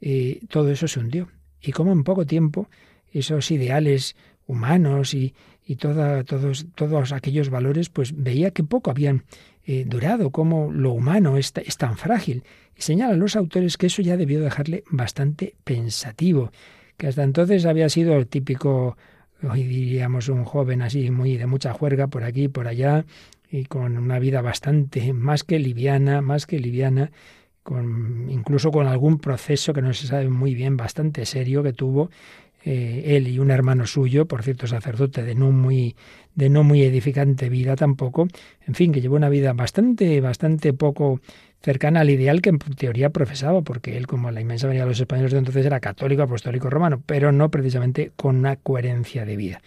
eh, 0.00 0.40
todo 0.48 0.70
eso 0.70 0.88
se 0.88 1.00
hundió. 1.00 1.28
Y 1.60 1.72
cómo 1.72 1.92
en 1.92 2.04
poco 2.04 2.26
tiempo 2.26 2.68
esos 3.12 3.50
ideales 3.50 4.16
humanos 4.46 5.14
y, 5.14 5.34
y 5.66 5.76
todos, 5.76 6.66
todos 6.74 7.12
aquellos 7.12 7.50
valores, 7.50 7.88
pues 7.88 8.12
veía 8.14 8.50
que 8.50 8.64
poco 8.64 8.90
habían 8.90 9.24
eh, 9.66 9.84
durado, 9.86 10.30
cómo 10.30 10.70
lo 10.70 10.92
humano 10.92 11.36
es, 11.38 11.52
es 11.64 11.76
tan 11.78 11.96
frágil. 11.96 12.44
Y 12.76 12.82
señalan 12.82 13.18
los 13.18 13.36
autores 13.36 13.76
que 13.76 13.86
eso 13.86 14.02
ya 14.02 14.16
debió 14.16 14.40
dejarle 14.40 14.84
bastante 14.90 15.54
pensativo, 15.64 16.50
que 16.96 17.06
hasta 17.06 17.22
entonces 17.22 17.64
había 17.64 17.88
sido 17.88 18.14
el 18.16 18.26
típico 18.26 18.96
hoy 19.50 19.62
diríamos 19.64 20.28
un 20.28 20.44
joven 20.44 20.82
así 20.82 21.10
muy 21.10 21.36
de 21.36 21.46
mucha 21.46 21.72
juerga 21.72 22.06
por 22.06 22.24
aquí 22.24 22.48
por 22.48 22.68
allá 22.68 23.04
y 23.50 23.64
con 23.64 23.96
una 23.98 24.18
vida 24.18 24.42
bastante 24.42 25.12
más 25.12 25.44
que 25.44 25.58
liviana, 25.58 26.20
más 26.20 26.46
que 26.46 26.58
liviana, 26.58 27.12
con 27.62 28.28
incluso 28.30 28.70
con 28.70 28.86
algún 28.86 29.18
proceso 29.18 29.72
que 29.72 29.82
no 29.82 29.94
se 29.94 30.06
sabe 30.06 30.28
muy 30.28 30.54
bien, 30.54 30.76
bastante 30.76 31.24
serio 31.24 31.62
que 31.62 31.72
tuvo 31.72 32.10
eh, 32.64 33.16
él 33.16 33.28
y 33.28 33.38
un 33.38 33.50
hermano 33.50 33.86
suyo, 33.86 34.26
por 34.26 34.42
cierto 34.42 34.66
sacerdote 34.66 35.22
de 35.22 35.34
no 35.34 35.50
muy 35.50 35.96
de 36.34 36.48
no 36.48 36.64
muy 36.64 36.82
edificante 36.82 37.48
vida 37.48 37.76
tampoco, 37.76 38.26
en 38.66 38.74
fin, 38.74 38.90
que 38.90 39.00
llevó 39.00 39.16
una 39.16 39.28
vida 39.28 39.52
bastante 39.52 40.20
bastante 40.20 40.72
poco 40.72 41.20
cercana 41.64 42.00
al 42.00 42.10
ideal 42.10 42.42
que 42.42 42.50
en 42.50 42.58
teoría 42.58 43.08
profesaba, 43.08 43.62
porque 43.62 43.96
él, 43.96 44.06
como 44.06 44.30
la 44.30 44.42
inmensa 44.42 44.66
mayoría 44.66 44.84
de 44.84 44.90
los 44.90 45.00
españoles 45.00 45.32
de 45.32 45.38
entonces, 45.38 45.64
era 45.64 45.80
católico, 45.80 46.22
apostólico 46.22 46.68
romano, 46.68 47.02
pero 47.04 47.32
no 47.32 47.50
precisamente 47.50 48.12
con 48.16 48.36
una 48.36 48.56
coherencia 48.56 49.24
de 49.24 49.36
vida. 49.38 49.62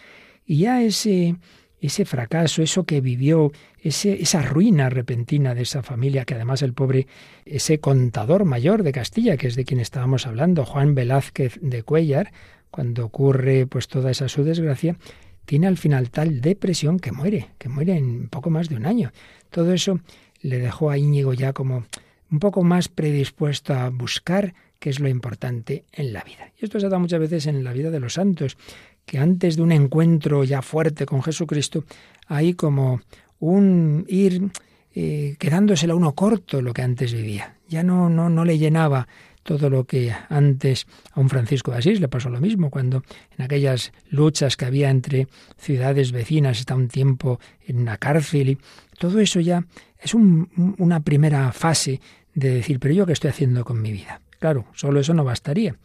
Y 0.45 0.59
ya 0.59 0.83
ese, 0.83 1.37
ese 1.81 2.05
fracaso, 2.05 2.61
eso 2.61 2.83
que 2.83 3.01
vivió, 3.01 3.51
ese, 3.81 4.21
esa 4.21 4.43
ruina 4.43 4.91
repentina 4.91 5.55
de 5.55 5.63
esa 5.63 5.81
familia, 5.81 6.23
que 6.23 6.35
además 6.35 6.61
el 6.61 6.73
pobre, 6.73 7.07
ese 7.45 7.79
contador 7.79 8.45
mayor 8.45 8.83
de 8.83 8.91
Castilla, 8.91 9.35
que 9.35 9.47
es 9.47 9.55
de 9.55 9.65
quien 9.65 9.79
estábamos 9.79 10.27
hablando, 10.27 10.65
Juan 10.65 10.93
Velázquez 10.93 11.57
de 11.63 11.81
Cuellar, 11.81 12.31
cuando 12.69 13.05
ocurre 13.05 13.65
pues 13.65 13.87
toda 13.87 14.11
esa 14.11 14.29
su 14.29 14.43
desgracia, 14.43 14.97
tiene 15.45 15.65
al 15.65 15.77
final 15.77 16.11
tal 16.11 16.41
depresión 16.41 16.99
que 16.99 17.11
muere, 17.11 17.47
que 17.57 17.69
muere 17.69 17.97
en 17.97 18.27
poco 18.27 18.51
más 18.51 18.69
de 18.69 18.75
un 18.75 18.85
año. 18.85 19.11
Todo 19.49 19.73
eso 19.73 19.99
le 20.47 20.59
dejó 20.59 20.89
a 20.89 20.97
Íñigo 20.97 21.33
ya 21.33 21.53
como 21.53 21.85
un 22.31 22.39
poco 22.39 22.63
más 22.63 22.87
predispuesto 22.87 23.73
a 23.73 23.89
buscar 23.89 24.53
qué 24.79 24.89
es 24.89 24.99
lo 24.99 25.07
importante 25.07 25.85
en 25.91 26.13
la 26.13 26.23
vida. 26.23 26.51
Y 26.59 26.65
esto 26.65 26.79
se 26.79 26.89
da 26.89 26.99
muchas 26.99 27.19
veces 27.19 27.47
en 27.47 27.63
la 27.63 27.73
vida 27.73 27.89
de 27.89 27.99
los 27.99 28.13
santos, 28.13 28.57
que 29.05 29.17
antes 29.17 29.55
de 29.55 29.61
un 29.61 29.71
encuentro 29.71 30.43
ya 30.43 30.61
fuerte 30.61 31.05
con 31.05 31.23
Jesucristo, 31.23 31.83
hay 32.27 32.53
como 32.53 33.01
un 33.39 34.05
ir 34.07 34.49
eh, 34.95 35.35
quedándosela 35.37 35.95
uno 35.95 36.13
corto 36.13 36.61
lo 36.61 36.73
que 36.73 36.81
antes 36.81 37.13
vivía. 37.13 37.55
Ya 37.67 37.83
no, 37.83 38.09
no, 38.09 38.29
no 38.29 38.45
le 38.45 38.57
llenaba 38.57 39.07
todo 39.47 39.69
lo 39.69 39.85
que 39.85 40.13
antes 40.27 40.87
a 41.13 41.21
un 41.21 41.29
Francisco 41.29 41.71
de 41.71 41.77
Asís 41.77 42.01
le 42.01 42.09
pasó 42.09 42.29
lo 42.29 42.41
mismo, 42.41 42.69
cuando 42.69 43.03
en 43.37 43.45
aquellas 43.45 43.93
luchas 44.09 44.57
que 44.57 44.65
había 44.65 44.89
entre 44.89 45.29
ciudades 45.57 46.11
vecinas 46.11 46.59
está 46.59 46.75
un 46.75 46.89
tiempo 46.89 47.39
en 47.65 47.79
una 47.79 47.95
cárcel 47.95 48.49
y 48.49 48.57
todo 48.99 49.21
eso 49.21 49.39
ya 49.39 49.65
es 49.99 50.13
una 50.13 50.99
primera 50.99 51.53
fase 51.53 52.01
de 52.35 52.55
decir, 52.55 52.81
pero 52.81 52.93
yo 52.93 53.05
qué 53.05 53.13
estoy 53.13 53.29
haciendo 53.29 53.63
con 53.63 53.81
mi 53.81 53.93
vida. 53.93 54.19
Claro, 54.37 54.65
solo 54.73 54.99
eso 54.99 55.13
no 55.13 55.23
bastaría. 55.23 55.77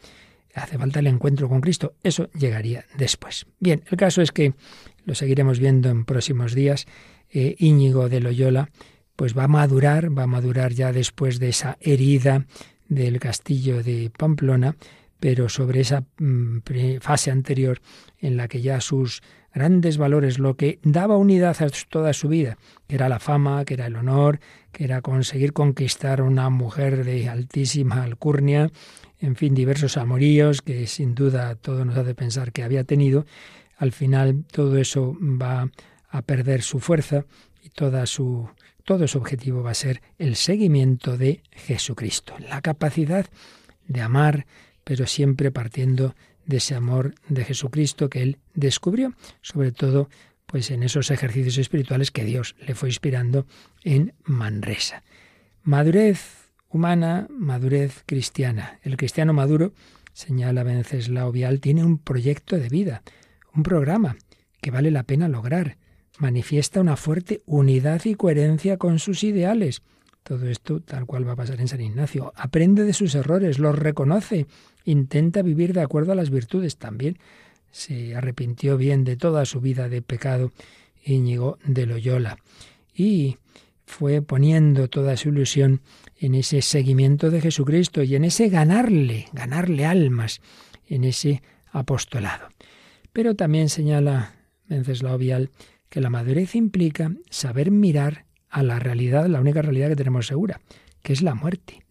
Hace 0.53 0.77
falta 0.77 0.99
el 0.99 1.07
encuentro 1.07 1.47
con 1.47 1.61
Cristo. 1.61 1.93
Eso 2.03 2.29
llegaría 2.33 2.83
después. 2.97 3.45
Bien, 3.61 3.81
el 3.89 3.97
caso 3.97 4.21
es 4.21 4.33
que 4.33 4.53
lo 5.05 5.15
seguiremos 5.15 5.59
viendo 5.59 5.89
en 5.89 6.03
próximos 6.03 6.53
días. 6.53 6.85
Eh, 7.29 7.55
Íñigo 7.59 8.09
de 8.09 8.19
Loyola, 8.19 8.69
pues 9.15 9.37
va 9.37 9.45
a 9.45 9.47
madurar, 9.47 10.15
va 10.15 10.23
a 10.23 10.27
madurar 10.27 10.73
ya 10.73 10.91
después 10.91 11.39
de 11.39 11.49
esa 11.49 11.77
herida 11.79 12.45
del 12.87 13.19
castillo 13.19 13.83
de 13.83 14.11
Pamplona, 14.17 14.75
pero 15.19 15.47
sobre 15.47 15.81
esa 15.81 16.03
mm, 16.17 16.59
fase 16.99 17.31
anterior 17.31 17.79
en 18.19 18.37
la 18.37 18.47
que 18.47 18.61
ya 18.61 18.81
sus 18.81 19.21
grandes 19.53 19.97
valores, 19.97 20.39
lo 20.39 20.57
que 20.57 20.79
daba 20.83 21.15
unidad 21.15 21.55
a 21.61 21.67
toda 21.89 22.13
su 22.13 22.27
vida, 22.27 22.57
que 22.87 22.95
era 22.95 23.07
la 23.07 23.19
fama, 23.19 23.65
que 23.65 23.75
era 23.75 23.85
el 23.85 23.95
honor, 23.95 24.39
que 24.71 24.83
era 24.83 25.01
conseguir 25.01 25.53
conquistar 25.53 26.21
una 26.21 26.49
mujer 26.49 27.05
de 27.05 27.29
altísima 27.29 28.03
alcurnia, 28.03 28.71
en 29.19 29.35
fin, 29.35 29.53
diversos 29.53 29.95
amoríos 29.95 30.61
que 30.61 30.87
sin 30.87 31.15
duda 31.15 31.55
todo 31.55 31.85
nos 31.85 31.97
hace 31.97 32.15
pensar 32.15 32.51
que 32.51 32.63
había 32.63 32.83
tenido, 32.83 33.25
al 33.77 33.91
final 33.91 34.43
todo 34.51 34.77
eso 34.77 35.15
va 35.21 35.69
a 36.09 36.21
perder 36.23 36.61
su 36.61 36.79
fuerza 36.79 37.25
y 37.63 37.69
toda 37.69 38.05
su 38.05 38.49
todo 38.83 39.07
su 39.07 39.17
objetivo 39.17 39.63
va 39.63 39.71
a 39.71 39.75
ser 39.75 40.01
el 40.17 40.35
seguimiento 40.35 41.17
de 41.17 41.41
Jesucristo, 41.51 42.35
la 42.39 42.61
capacidad 42.61 43.25
de 43.87 44.01
amar, 44.01 44.45
pero 44.83 45.07
siempre 45.07 45.51
partiendo 45.51 46.15
de 46.45 46.57
ese 46.57 46.75
amor 46.75 47.15
de 47.29 47.45
Jesucristo 47.45 48.09
que 48.09 48.21
él 48.21 48.39
descubrió, 48.53 49.13
sobre 49.41 49.71
todo 49.71 50.09
pues 50.45 50.69
en 50.71 50.83
esos 50.83 51.09
ejercicios 51.09 51.57
espirituales 51.57 52.11
que 52.11 52.25
Dios 52.25 52.55
le 52.59 52.75
fue 52.75 52.89
inspirando 52.89 53.47
en 53.83 54.13
Manresa. 54.23 55.03
Madurez 55.63 56.51
humana, 56.69 57.27
madurez 57.29 58.03
cristiana. 58.05 58.79
El 58.83 58.97
cristiano 58.97 59.31
maduro, 59.31 59.73
señala 60.11 60.63
Venceslao 60.63 61.31
Vial, 61.31 61.59
tiene 61.59 61.83
un 61.83 61.97
proyecto 61.97 62.57
de 62.57 62.67
vida, 62.67 63.03
un 63.53 63.63
programa 63.63 64.17
que 64.59 64.71
vale 64.71 64.91
la 64.91 65.03
pena 65.03 65.27
lograr, 65.27 65.77
manifiesta 66.23 66.79
una 66.79 66.95
fuerte 66.95 67.41
unidad 67.45 68.05
y 68.05 68.15
coherencia 68.15 68.77
con 68.77 68.97
sus 68.97 69.25
ideales. 69.25 69.81
Todo 70.23 70.47
esto 70.47 70.79
tal 70.79 71.05
cual 71.05 71.27
va 71.27 71.33
a 71.33 71.35
pasar 71.35 71.59
en 71.59 71.67
San 71.67 71.81
Ignacio. 71.81 72.31
Aprende 72.37 72.85
de 72.85 72.93
sus 72.93 73.13
errores, 73.13 73.59
los 73.59 73.77
reconoce, 73.77 74.47
intenta 74.85 75.41
vivir 75.41 75.73
de 75.73 75.81
acuerdo 75.81 76.13
a 76.13 76.15
las 76.15 76.29
virtudes. 76.29 76.77
También 76.77 77.17
se 77.71 78.15
arrepintió 78.15 78.77
bien 78.77 79.03
de 79.03 79.17
toda 79.17 79.43
su 79.43 79.59
vida 79.59 79.89
de 79.89 80.01
pecado 80.01 80.53
Íñigo 81.03 81.57
de 81.65 81.87
Loyola. 81.87 82.37
Y 82.95 83.35
fue 83.85 84.21
poniendo 84.21 84.87
toda 84.87 85.17
su 85.17 85.27
ilusión 85.27 85.81
en 86.17 86.35
ese 86.35 86.61
seguimiento 86.61 87.31
de 87.31 87.41
Jesucristo 87.41 88.01
y 88.01 88.15
en 88.15 88.23
ese 88.23 88.47
ganarle, 88.47 89.27
ganarle 89.33 89.85
almas, 89.85 90.39
en 90.87 91.03
ese 91.03 91.43
apostolado. 91.69 92.47
Pero 93.11 93.35
también 93.35 93.67
señala 93.67 94.35
Venceslao 94.69 95.17
Vial 95.17 95.49
que 95.93 96.01
la 96.01 96.09
madurez 96.09 96.55
implica 96.55 97.11
saber 97.29 97.69
mirar 97.69 98.25
a 98.49 98.63
la 98.63 98.79
realidad, 98.79 99.27
la 99.27 99.39
única 99.39 99.61
realidad 99.61 99.89
que 99.89 99.95
tenemos 99.95 100.25
segura, 100.25 100.59
que 101.03 101.13
es 101.13 101.21
la 101.21 101.35
muerte, 101.35 101.83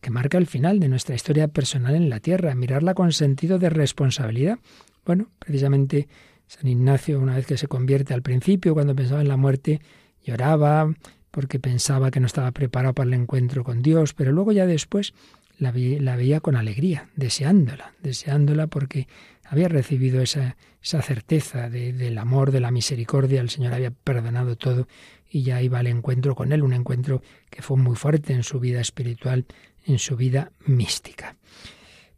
que 0.00 0.08
marca 0.08 0.38
el 0.38 0.46
final 0.46 0.80
de 0.80 0.88
nuestra 0.88 1.14
historia 1.14 1.46
personal 1.46 1.94
en 1.94 2.08
la 2.08 2.20
tierra, 2.20 2.54
mirarla 2.54 2.94
con 2.94 3.12
sentido 3.12 3.58
de 3.58 3.68
responsabilidad. 3.68 4.58
Bueno, 5.04 5.28
precisamente 5.38 6.08
San 6.46 6.68
Ignacio, 6.68 7.20
una 7.20 7.36
vez 7.36 7.44
que 7.44 7.58
se 7.58 7.68
convierte 7.68 8.14
al 8.14 8.22
principio, 8.22 8.72
cuando 8.72 8.96
pensaba 8.96 9.20
en 9.20 9.28
la 9.28 9.36
muerte, 9.36 9.82
lloraba 10.24 10.94
porque 11.30 11.60
pensaba 11.60 12.10
que 12.10 12.18
no 12.18 12.28
estaba 12.28 12.52
preparado 12.52 12.94
para 12.94 13.08
el 13.08 13.12
encuentro 13.12 13.62
con 13.62 13.82
Dios, 13.82 14.14
pero 14.14 14.32
luego 14.32 14.52
ya 14.52 14.64
después 14.64 15.12
la, 15.58 15.70
veía 15.70 16.40
con 16.40 16.56
alegría, 16.56 17.10
deseándola, 17.14 17.92
deseándola 18.02 18.68
porque 18.68 19.06
había 19.50 19.66
recibido 19.66 20.22
esa, 20.22 20.56
esa 20.80 21.02
certeza 21.02 21.68
del 21.68 22.16
amor, 22.18 22.52
de 22.52 22.60
la 22.60 22.70
misericordia, 22.70 23.40
el 23.40 23.50
Señor 23.50 23.74
había 23.74 23.90
perdonado 23.90 24.56
todo 24.56 24.86
y 25.28 25.42
ya 25.42 25.60
iba 25.60 25.80
al 25.80 25.88
encuentro 25.88 26.36
con 26.36 26.52
Él, 26.52 26.62
un 26.62 26.72
encuentro 26.72 27.20
que 27.50 27.60
fue 27.60 27.76
muy 27.76 27.96
fuerte 27.96 28.32
en 28.32 28.44
su 28.44 28.60
vida 28.60 28.80
espiritual, 28.80 29.46
en 29.84 29.98
su 29.98 30.16
vida 30.16 30.52
mística. 30.66 31.34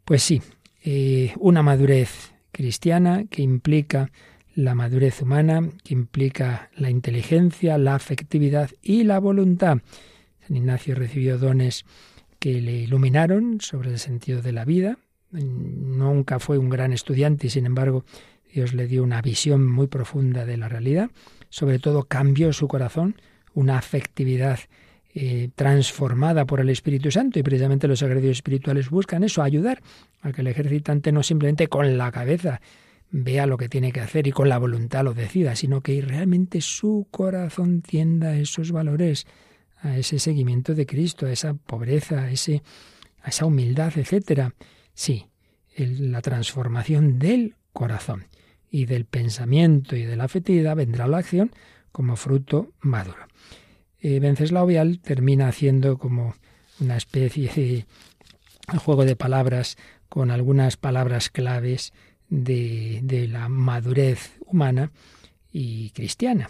Pues 0.05 0.21
sí, 0.21 0.43
eh, 0.83 1.33
una 1.39 1.63
madurez 1.63 2.33
cristiana 2.51 3.25
que 3.25 3.41
implica 3.41 4.11
la 4.53 4.75
madurez 4.75 5.19
humana, 5.23 5.67
que 5.83 5.95
implica 5.95 6.69
la 6.75 6.91
inteligencia, 6.91 7.79
la 7.79 7.95
afectividad 7.95 8.69
y 8.83 9.05
la 9.05 9.17
voluntad. 9.17 9.79
San 10.47 10.55
Ignacio 10.55 10.93
recibió 10.93 11.39
dones 11.39 11.83
que 12.37 12.61
le 12.61 12.73
iluminaron 12.73 13.59
sobre 13.59 13.89
el 13.89 13.97
sentido 13.97 14.43
de 14.43 14.51
la 14.51 14.65
vida, 14.65 14.99
Nunca 15.33 16.39
fue 16.39 16.57
un 16.57 16.69
gran 16.69 16.93
estudiante 16.93 17.47
y 17.47 17.49
sin 17.49 17.65
embargo 17.65 18.05
Dios 18.53 18.73
le 18.73 18.87
dio 18.87 19.03
una 19.03 19.21
visión 19.21 19.65
muy 19.67 19.87
profunda 19.87 20.45
de 20.45 20.57
la 20.57 20.69
realidad. 20.69 21.09
Sobre 21.49 21.79
todo 21.79 22.03
cambió 22.03 22.53
su 22.53 22.67
corazón, 22.67 23.15
una 23.53 23.77
afectividad 23.77 24.59
eh, 25.15 25.49
transformada 25.55 26.45
por 26.45 26.59
el 26.59 26.69
Espíritu 26.69 27.11
Santo 27.11 27.39
y 27.39 27.43
precisamente 27.43 27.87
los 27.87 28.01
ejercicios 28.01 28.37
espirituales 28.37 28.89
buscan 28.89 29.23
eso, 29.23 29.43
ayudar 29.43 29.81
a 30.21 30.31
que 30.31 30.41
el 30.41 30.47
ejercitante 30.47 31.11
no 31.11 31.21
simplemente 31.21 31.67
con 31.67 31.97
la 31.97 32.11
cabeza 32.11 32.61
vea 33.11 33.45
lo 33.45 33.57
que 33.57 33.69
tiene 33.69 33.91
que 33.91 34.01
hacer 34.01 34.25
y 34.25 34.31
con 34.31 34.49
la 34.49 34.57
voluntad 34.57 35.03
lo 35.03 35.13
decida, 35.13 35.55
sino 35.55 35.81
que 35.81 36.01
realmente 36.01 36.61
su 36.61 37.07
corazón 37.11 37.81
tienda 37.81 38.29
a 38.29 38.37
esos 38.37 38.71
valores, 38.71 39.27
a 39.81 39.97
ese 39.97 40.17
seguimiento 40.17 40.73
de 40.73 40.87
Cristo, 40.87 41.27
a 41.27 41.31
esa 41.31 41.53
pobreza, 41.53 42.23
a, 42.23 42.31
ese, 42.31 42.63
a 43.21 43.29
esa 43.29 43.45
humildad, 43.45 43.93
etcétera. 43.95 44.55
Sí, 44.93 45.27
la 45.77 46.21
transformación 46.21 47.19
del 47.19 47.55
corazón 47.71 48.27
y 48.69 48.85
del 48.85 49.05
pensamiento 49.05 49.95
y 49.95 50.03
de 50.03 50.15
la 50.15 50.25
afectividad 50.25 50.75
vendrá 50.75 51.07
la 51.07 51.17
acción 51.17 51.51
como 51.91 52.15
fruto 52.15 52.73
maduro. 52.81 53.27
Eh, 53.99 54.19
Venceslao 54.19 54.67
termina 55.01 55.47
haciendo 55.47 55.97
como 55.97 56.35
una 56.79 56.97
especie 56.97 57.49
de 57.53 57.85
juego 58.79 59.05
de 59.05 59.15
palabras 59.15 59.77
con 60.09 60.31
algunas 60.31 60.77
palabras 60.77 61.29
claves 61.29 61.93
de, 62.29 62.99
de 63.03 63.27
la 63.27 63.49
madurez 63.49 64.37
humana 64.45 64.91
y 65.51 65.91
cristiana, 65.91 66.49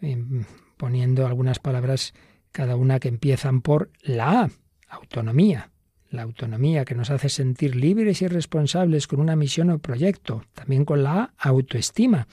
em, 0.00 0.44
poniendo 0.76 1.26
algunas 1.26 1.58
palabras 1.58 2.14
cada 2.52 2.76
una 2.76 3.00
que 3.00 3.08
empiezan 3.08 3.60
por 3.60 3.90
la 4.02 4.42
A, 4.42 4.50
autonomía, 4.88 5.70
la 6.14 6.22
autonomía 6.22 6.84
que 6.84 6.94
nos 6.94 7.10
hace 7.10 7.28
sentir 7.28 7.76
libres 7.76 8.22
y 8.22 8.28
responsables 8.28 9.06
con 9.06 9.20
una 9.20 9.36
misión 9.36 9.70
o 9.70 9.78
proyecto, 9.78 10.44
también 10.54 10.84
con 10.84 11.02
la 11.02 11.34
autoestima 11.38 12.26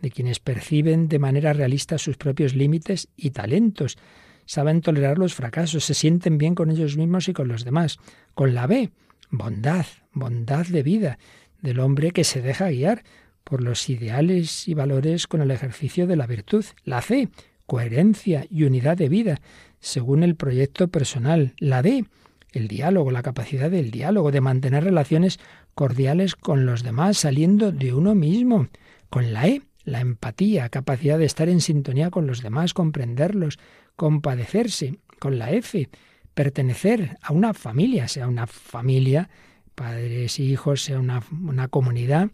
de 0.00 0.10
quienes 0.10 0.40
perciben 0.40 1.08
de 1.08 1.18
manera 1.18 1.52
realista 1.52 1.98
sus 1.98 2.16
propios 2.16 2.54
límites 2.54 3.08
y 3.16 3.30
talentos, 3.30 3.96
saben 4.44 4.80
tolerar 4.80 5.18
los 5.18 5.34
fracasos, 5.34 5.84
se 5.84 5.94
sienten 5.94 6.38
bien 6.38 6.54
con 6.54 6.70
ellos 6.70 6.96
mismos 6.96 7.28
y 7.28 7.32
con 7.32 7.48
los 7.48 7.64
demás. 7.64 7.98
Con 8.34 8.54
la 8.54 8.66
B, 8.66 8.90
bondad, 9.30 9.86
bondad 10.12 10.66
de 10.66 10.82
vida, 10.82 11.18
del 11.60 11.80
hombre 11.80 12.12
que 12.12 12.24
se 12.24 12.42
deja 12.42 12.70
guiar 12.70 13.02
por 13.42 13.62
los 13.62 13.88
ideales 13.88 14.68
y 14.68 14.74
valores 14.74 15.26
con 15.26 15.40
el 15.40 15.50
ejercicio 15.50 16.06
de 16.06 16.16
la 16.16 16.26
virtud. 16.26 16.64
La 16.84 17.00
C, 17.02 17.28
coherencia 17.66 18.46
y 18.50 18.64
unidad 18.64 18.96
de 18.96 19.08
vida, 19.08 19.40
según 19.80 20.22
el 20.22 20.36
proyecto 20.36 20.88
personal. 20.88 21.54
La 21.58 21.82
D, 21.82 22.04
el 22.52 22.68
diálogo, 22.68 23.10
la 23.10 23.22
capacidad 23.22 23.70
del 23.70 23.90
diálogo, 23.90 24.30
de 24.30 24.40
mantener 24.40 24.84
relaciones 24.84 25.38
cordiales 25.74 26.34
con 26.36 26.66
los 26.66 26.82
demás, 26.82 27.18
saliendo 27.18 27.72
de 27.72 27.92
uno 27.92 28.14
mismo. 28.14 28.68
Con 29.10 29.32
la 29.32 29.46
E, 29.48 29.62
la 29.84 30.00
empatía, 30.00 30.68
capacidad 30.68 31.18
de 31.18 31.26
estar 31.26 31.48
en 31.48 31.60
sintonía 31.60 32.10
con 32.10 32.26
los 32.26 32.42
demás, 32.42 32.74
comprenderlos, 32.74 33.58
compadecerse. 33.94 34.98
Con 35.18 35.38
la 35.38 35.50
F, 35.50 35.88
pertenecer 36.34 37.16
a 37.22 37.32
una 37.32 37.54
familia, 37.54 38.06
sea 38.06 38.28
una 38.28 38.46
familia, 38.46 39.30
padres 39.74 40.38
y 40.38 40.52
hijos, 40.52 40.82
sea 40.82 40.98
una, 40.98 41.22
una 41.30 41.68
comunidad, 41.68 42.30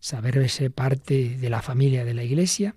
saber 0.00 0.48
ser 0.50 0.70
parte 0.70 1.38
de 1.38 1.50
la 1.50 1.62
familia 1.62 2.04
de 2.04 2.14
la 2.14 2.24
Iglesia. 2.24 2.74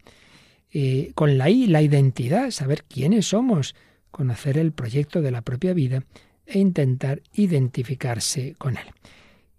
Eh, 0.72 1.12
con 1.16 1.38
la 1.38 1.50
I, 1.50 1.68
la 1.68 1.82
identidad, 1.82 2.52
saber 2.52 2.84
quiénes 2.84 3.28
somos, 3.28 3.76
conocer 4.12 4.58
el 4.58 4.72
proyecto 4.72 5.22
de 5.22 5.32
la 5.32 5.42
propia 5.42 5.74
vida 5.74 6.04
e 6.50 6.60
intentar 6.60 7.22
identificarse 7.34 8.56
con 8.58 8.78
él. 8.78 8.88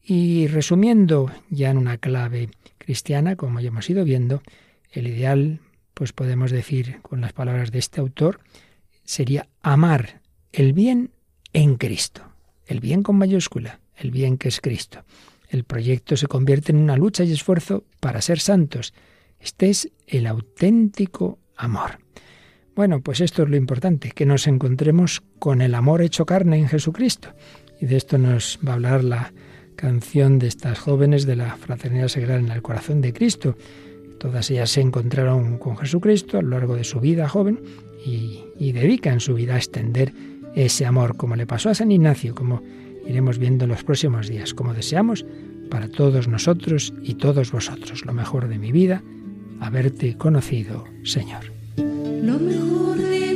Y 0.02 0.48
resumiendo 0.48 1.30
ya 1.50 1.70
en 1.70 1.78
una 1.78 1.98
clave 1.98 2.50
cristiana, 2.78 3.36
como 3.36 3.60
ya 3.60 3.68
hemos 3.68 3.88
ido 3.88 4.04
viendo, 4.04 4.42
el 4.90 5.06
ideal, 5.06 5.60
pues 5.94 6.12
podemos 6.12 6.50
decir 6.50 6.98
con 7.02 7.20
las 7.20 7.32
palabras 7.32 7.70
de 7.70 7.78
este 7.78 8.00
autor, 8.00 8.40
sería 9.04 9.48
amar 9.62 10.20
el 10.52 10.72
bien 10.72 11.10
en 11.52 11.76
Cristo. 11.76 12.22
El 12.66 12.80
bien 12.80 13.02
con 13.02 13.16
mayúscula, 13.16 13.80
el 13.96 14.10
bien 14.10 14.38
que 14.38 14.48
es 14.48 14.60
Cristo. 14.60 15.04
El 15.48 15.64
proyecto 15.64 16.16
se 16.16 16.26
convierte 16.28 16.72
en 16.72 16.78
una 16.78 16.96
lucha 16.96 17.24
y 17.24 17.32
esfuerzo 17.32 17.84
para 17.98 18.22
ser 18.22 18.40
santos. 18.40 18.94
Este 19.40 19.70
es 19.70 19.90
el 20.06 20.26
auténtico 20.26 21.38
amor. 21.56 21.98
Bueno, 22.74 23.00
pues 23.00 23.20
esto 23.20 23.42
es 23.42 23.48
lo 23.48 23.56
importante, 23.56 24.12
que 24.12 24.26
nos 24.26 24.46
encontremos 24.46 25.22
con 25.38 25.60
el 25.60 25.74
amor 25.74 26.02
hecho 26.02 26.24
carne 26.24 26.58
en 26.58 26.68
Jesucristo. 26.68 27.30
Y 27.80 27.86
de 27.86 27.96
esto 27.96 28.18
nos 28.18 28.58
va 28.66 28.72
a 28.72 28.74
hablar 28.74 29.04
la 29.04 29.32
canción 29.76 30.38
de 30.38 30.46
estas 30.46 30.78
jóvenes 30.78 31.26
de 31.26 31.36
la 31.36 31.56
Fraternidad 31.56 32.08
Sagrada 32.08 32.40
en 32.40 32.50
el 32.50 32.62
Corazón 32.62 33.00
de 33.00 33.12
Cristo. 33.12 33.56
Todas 34.18 34.50
ellas 34.50 34.70
se 34.70 34.82
encontraron 34.82 35.58
con 35.58 35.76
Jesucristo 35.78 36.38
a 36.38 36.42
lo 36.42 36.50
largo 36.50 36.76
de 36.76 36.84
su 36.84 37.00
vida 37.00 37.28
joven 37.28 37.60
y, 38.04 38.44
y 38.58 38.72
dedican 38.72 39.20
su 39.20 39.34
vida 39.34 39.54
a 39.54 39.58
extender 39.58 40.12
ese 40.54 40.84
amor, 40.84 41.16
como 41.16 41.36
le 41.36 41.46
pasó 41.46 41.70
a 41.70 41.74
San 41.74 41.90
Ignacio, 41.90 42.34
como 42.34 42.62
iremos 43.06 43.38
viendo 43.38 43.64
en 43.64 43.70
los 43.70 43.84
próximos 43.84 44.28
días, 44.28 44.52
como 44.52 44.74
deseamos 44.74 45.24
para 45.70 45.88
todos 45.88 46.28
nosotros 46.28 46.92
y 47.02 47.14
todos 47.14 47.52
vosotros. 47.52 48.04
Lo 48.04 48.12
mejor 48.12 48.48
de 48.48 48.58
mi 48.58 48.72
vida, 48.72 49.02
haberte 49.60 50.16
conocido, 50.16 50.84
Señor. 51.04 51.59
Lo 52.22 52.38
mejor 52.38 52.98
de 52.98 53.29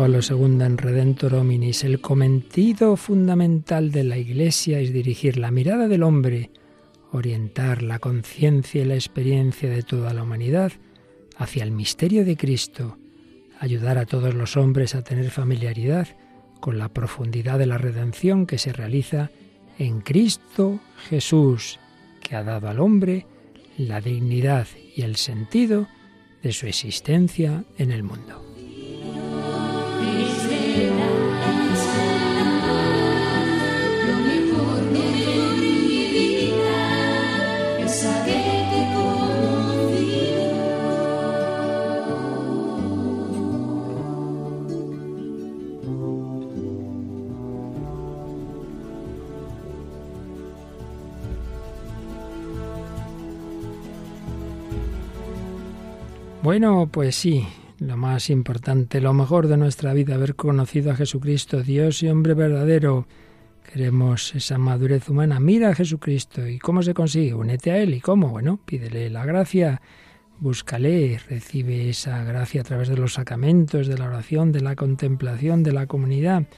Pablo 0.00 0.20
II 0.26 0.64
en 0.64 0.78
Redentor 0.78 1.34
Hominis, 1.34 1.84
el 1.84 2.00
cometido 2.00 2.96
fundamental 2.96 3.92
de 3.92 4.02
la 4.02 4.16
Iglesia 4.16 4.80
es 4.80 4.94
dirigir 4.94 5.36
la 5.36 5.50
mirada 5.50 5.88
del 5.88 6.04
hombre, 6.04 6.48
orientar 7.12 7.82
la 7.82 7.98
conciencia 7.98 8.80
y 8.80 8.86
la 8.86 8.94
experiencia 8.94 9.68
de 9.68 9.82
toda 9.82 10.14
la 10.14 10.22
humanidad 10.22 10.72
hacia 11.36 11.64
el 11.64 11.72
misterio 11.72 12.24
de 12.24 12.38
Cristo, 12.38 12.96
ayudar 13.58 13.98
a 13.98 14.06
todos 14.06 14.32
los 14.34 14.56
hombres 14.56 14.94
a 14.94 15.04
tener 15.04 15.30
familiaridad 15.30 16.08
con 16.60 16.78
la 16.78 16.88
profundidad 16.88 17.58
de 17.58 17.66
la 17.66 17.76
redención 17.76 18.46
que 18.46 18.56
se 18.56 18.72
realiza 18.72 19.30
en 19.78 20.00
Cristo 20.00 20.80
Jesús, 21.10 21.78
que 22.22 22.36
ha 22.36 22.42
dado 22.42 22.68
al 22.70 22.80
hombre 22.80 23.26
la 23.76 24.00
dignidad 24.00 24.66
y 24.96 25.02
el 25.02 25.16
sentido 25.16 25.88
de 26.42 26.54
su 26.54 26.66
existencia 26.66 27.66
en 27.76 27.92
el 27.92 28.02
mundo. 28.02 28.49
Bueno, 56.50 56.88
pues 56.90 57.14
sí, 57.14 57.46
lo 57.78 57.96
más 57.96 58.28
importante, 58.28 59.00
lo 59.00 59.12
mejor 59.12 59.46
de 59.46 59.56
nuestra 59.56 59.94
vida, 59.94 60.16
haber 60.16 60.34
conocido 60.34 60.90
a 60.90 60.96
Jesucristo, 60.96 61.62
Dios 61.62 62.02
y 62.02 62.08
hombre 62.08 62.34
verdadero. 62.34 63.06
Queremos 63.72 64.34
esa 64.34 64.58
madurez 64.58 65.08
humana. 65.08 65.38
Mira 65.38 65.68
a 65.68 65.74
Jesucristo. 65.76 66.48
¿Y 66.48 66.58
cómo 66.58 66.82
se 66.82 66.92
consigue? 66.92 67.34
Únete 67.34 67.70
a 67.70 67.78
Él. 67.78 67.94
¿Y 67.94 68.00
cómo? 68.00 68.30
Bueno, 68.30 68.58
pídele 68.64 69.10
la 69.10 69.24
gracia, 69.24 69.80
búscale, 70.40 71.20
recibe 71.28 71.88
esa 71.88 72.24
gracia 72.24 72.62
a 72.62 72.64
través 72.64 72.88
de 72.88 72.96
los 72.96 73.12
sacramentos, 73.12 73.86
de 73.86 73.96
la 73.96 74.06
oración, 74.08 74.50
de 74.50 74.60
la 74.60 74.74
contemplación, 74.74 75.62
de 75.62 75.70
la 75.70 75.86
comunidad. 75.86 76.48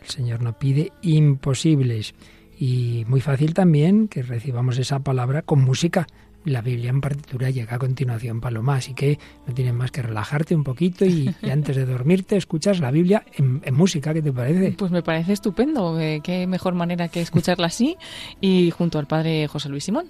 El 0.00 0.08
Señor 0.08 0.40
no 0.40 0.58
pide 0.58 0.90
imposibles. 1.02 2.14
Y 2.58 3.04
muy 3.08 3.20
fácil 3.20 3.52
también 3.52 4.08
que 4.08 4.22
recibamos 4.22 4.78
esa 4.78 5.00
palabra 5.00 5.42
con 5.42 5.60
música. 5.60 6.06
La 6.48 6.62
Biblia 6.62 6.90
en 6.90 7.00
partitura 7.00 7.50
llega 7.50 7.76
a 7.76 7.78
continuación, 7.78 8.40
Paloma, 8.40 8.76
así 8.76 8.94
que 8.94 9.18
no 9.46 9.54
tienes 9.54 9.74
más 9.74 9.90
que 9.90 10.02
relajarte 10.02 10.54
un 10.54 10.64
poquito 10.64 11.04
y, 11.04 11.34
y 11.42 11.50
antes 11.50 11.76
de 11.76 11.86
dormirte 11.86 12.36
escuchas 12.36 12.80
la 12.80 12.90
Biblia 12.90 13.24
en, 13.36 13.60
en, 13.64 13.74
música, 13.74 14.12
¿qué 14.14 14.22
te 14.22 14.32
parece? 14.32 14.72
Pues 14.72 14.90
me 14.90 15.02
parece 15.02 15.32
estupendo, 15.32 15.98
eh, 16.00 16.20
qué 16.22 16.46
mejor 16.46 16.74
manera 16.74 17.08
que 17.08 17.20
escucharla 17.20 17.66
así 17.66 17.96
y 18.40 18.70
junto 18.70 18.98
al 18.98 19.06
padre 19.06 19.46
José 19.48 19.68
Luis 19.68 19.84
Simón. 19.84 20.06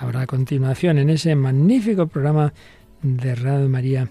Ahora 0.00 0.22
a 0.22 0.26
continuación 0.26 0.98
en 0.98 1.10
ese 1.10 1.34
magnífico 1.34 2.06
programa 2.06 2.52
de 3.02 3.34
Radio 3.34 3.68
María 3.68 4.08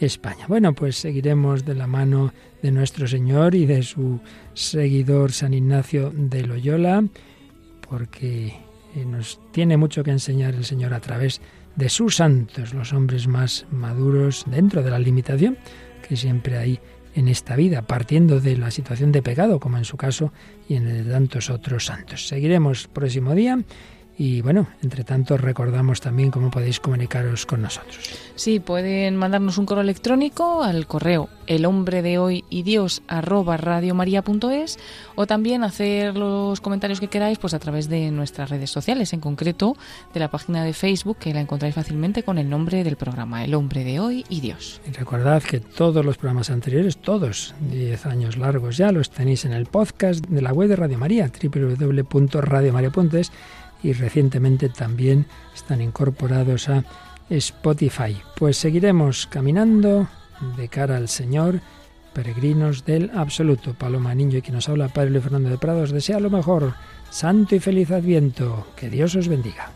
España. 0.00 0.46
Bueno, 0.48 0.74
pues 0.74 0.96
seguiremos 0.96 1.64
de 1.64 1.74
la 1.74 1.86
mano 1.86 2.32
de 2.62 2.70
nuestro 2.70 3.06
Señor 3.06 3.54
y 3.54 3.66
de 3.66 3.82
su 3.82 4.20
seguidor 4.54 5.32
San 5.32 5.54
Ignacio 5.54 6.12
de 6.14 6.46
Loyola, 6.46 7.04
porque 7.88 8.54
nos 9.04 9.40
tiene 9.52 9.76
mucho 9.76 10.02
que 10.02 10.10
enseñar 10.10 10.54
el 10.54 10.64
Señor 10.64 10.94
a 10.94 11.00
través 11.00 11.40
de 11.74 11.88
sus 11.88 12.16
santos, 12.16 12.72
los 12.72 12.92
hombres 12.92 13.26
más 13.26 13.66
maduros 13.70 14.44
dentro 14.46 14.82
de 14.82 14.90
la 14.90 14.98
limitación 14.98 15.58
que 16.08 16.16
siempre 16.16 16.56
hay 16.56 16.80
en 17.14 17.28
esta 17.28 17.56
vida, 17.56 17.82
partiendo 17.82 18.40
de 18.40 18.56
la 18.56 18.70
situación 18.70 19.10
de 19.10 19.22
pecado, 19.22 19.58
como 19.58 19.78
en 19.78 19.84
su 19.84 19.96
caso 19.96 20.32
y 20.68 20.74
en 20.74 20.86
el 20.86 21.04
de 21.04 21.10
tantos 21.10 21.50
otros 21.50 21.86
santos. 21.86 22.28
Seguiremos 22.28 22.88
próximo 22.88 23.34
día 23.34 23.58
y 24.18 24.40
bueno, 24.40 24.66
entre 24.82 25.04
tanto 25.04 25.36
recordamos 25.36 26.00
también 26.00 26.30
cómo 26.30 26.50
podéis 26.50 26.80
comunicaros 26.80 27.44
con 27.44 27.62
nosotros. 27.62 28.10
Sí, 28.34 28.60
pueden 28.60 29.16
mandarnos 29.16 29.58
un 29.58 29.66
correo 29.66 29.82
electrónico 29.82 30.62
al 30.62 30.86
correo 30.86 31.28
el 31.46 31.64
hombre 31.64 32.02
de 32.02 32.18
hoy 32.18 32.44
y 32.50 32.62
Dios 32.62 33.02
arroba 33.08 33.56
radiomaria.es 33.56 34.78
o 35.14 35.26
también 35.26 35.64
hacer 35.64 36.16
los 36.16 36.60
comentarios 36.60 37.00
que 37.00 37.08
queráis 37.08 37.38
pues 37.38 37.54
a 37.54 37.58
través 37.58 37.88
de 37.88 38.10
nuestras 38.10 38.50
redes 38.50 38.70
sociales, 38.70 39.12
en 39.12 39.20
concreto 39.20 39.76
de 40.12 40.20
la 40.20 40.30
página 40.30 40.64
de 40.64 40.72
Facebook 40.72 41.18
que 41.18 41.34
la 41.34 41.40
encontráis 41.40 41.74
fácilmente 41.74 42.22
con 42.22 42.38
el 42.38 42.50
nombre 42.50 42.84
del 42.84 42.96
programa, 42.96 43.44
El 43.44 43.54
hombre 43.54 43.84
de 43.84 44.00
hoy 44.00 44.24
y 44.28 44.40
Dios. 44.40 44.80
Y 44.88 44.92
recordad 44.92 45.42
que 45.42 45.60
todos 45.60 46.04
los 46.04 46.18
programas 46.18 46.50
anteriores, 46.50 46.98
todos 46.98 47.54
10 47.70 48.06
años 48.06 48.36
largos 48.36 48.76
ya, 48.76 48.92
los 48.92 49.10
tenéis 49.10 49.44
en 49.44 49.52
el 49.52 49.66
podcast 49.66 50.24
de 50.26 50.42
la 50.42 50.52
web 50.52 50.68
de 50.68 50.76
Radio 50.76 50.98
María, 50.98 51.30
www.radiomaria.es 51.30 53.32
y 53.82 53.92
recientemente 53.92 54.68
también 54.68 55.26
están 55.54 55.80
incorporados 55.80 56.68
a 56.68 56.84
Spotify. 57.30 58.16
Pues 58.36 58.56
seguiremos 58.56 59.26
caminando 59.26 60.08
de 60.56 60.68
cara 60.68 60.96
al 60.96 61.08
Señor, 61.08 61.60
peregrinos 62.12 62.84
del 62.84 63.10
absoluto. 63.14 63.74
Paloma 63.74 64.14
Niño 64.14 64.38
y 64.38 64.42
quien 64.42 64.54
nos 64.54 64.68
habla, 64.68 64.88
Padre 64.88 65.10
Luis 65.10 65.24
Fernando 65.24 65.50
de 65.50 65.58
Prados, 65.58 65.90
desea 65.90 66.20
lo 66.20 66.30
mejor. 66.30 66.74
Santo 67.10 67.54
y 67.54 67.60
feliz 67.60 67.90
Adviento. 67.90 68.66
Que 68.76 68.90
Dios 68.90 69.14
os 69.16 69.28
bendiga. 69.28 69.70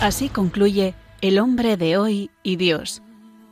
Así 0.00 0.28
concluye 0.28 0.94
El 1.22 1.38
hombre 1.38 1.78
de 1.78 1.96
hoy 1.96 2.30
y 2.42 2.56
Dios 2.56 3.03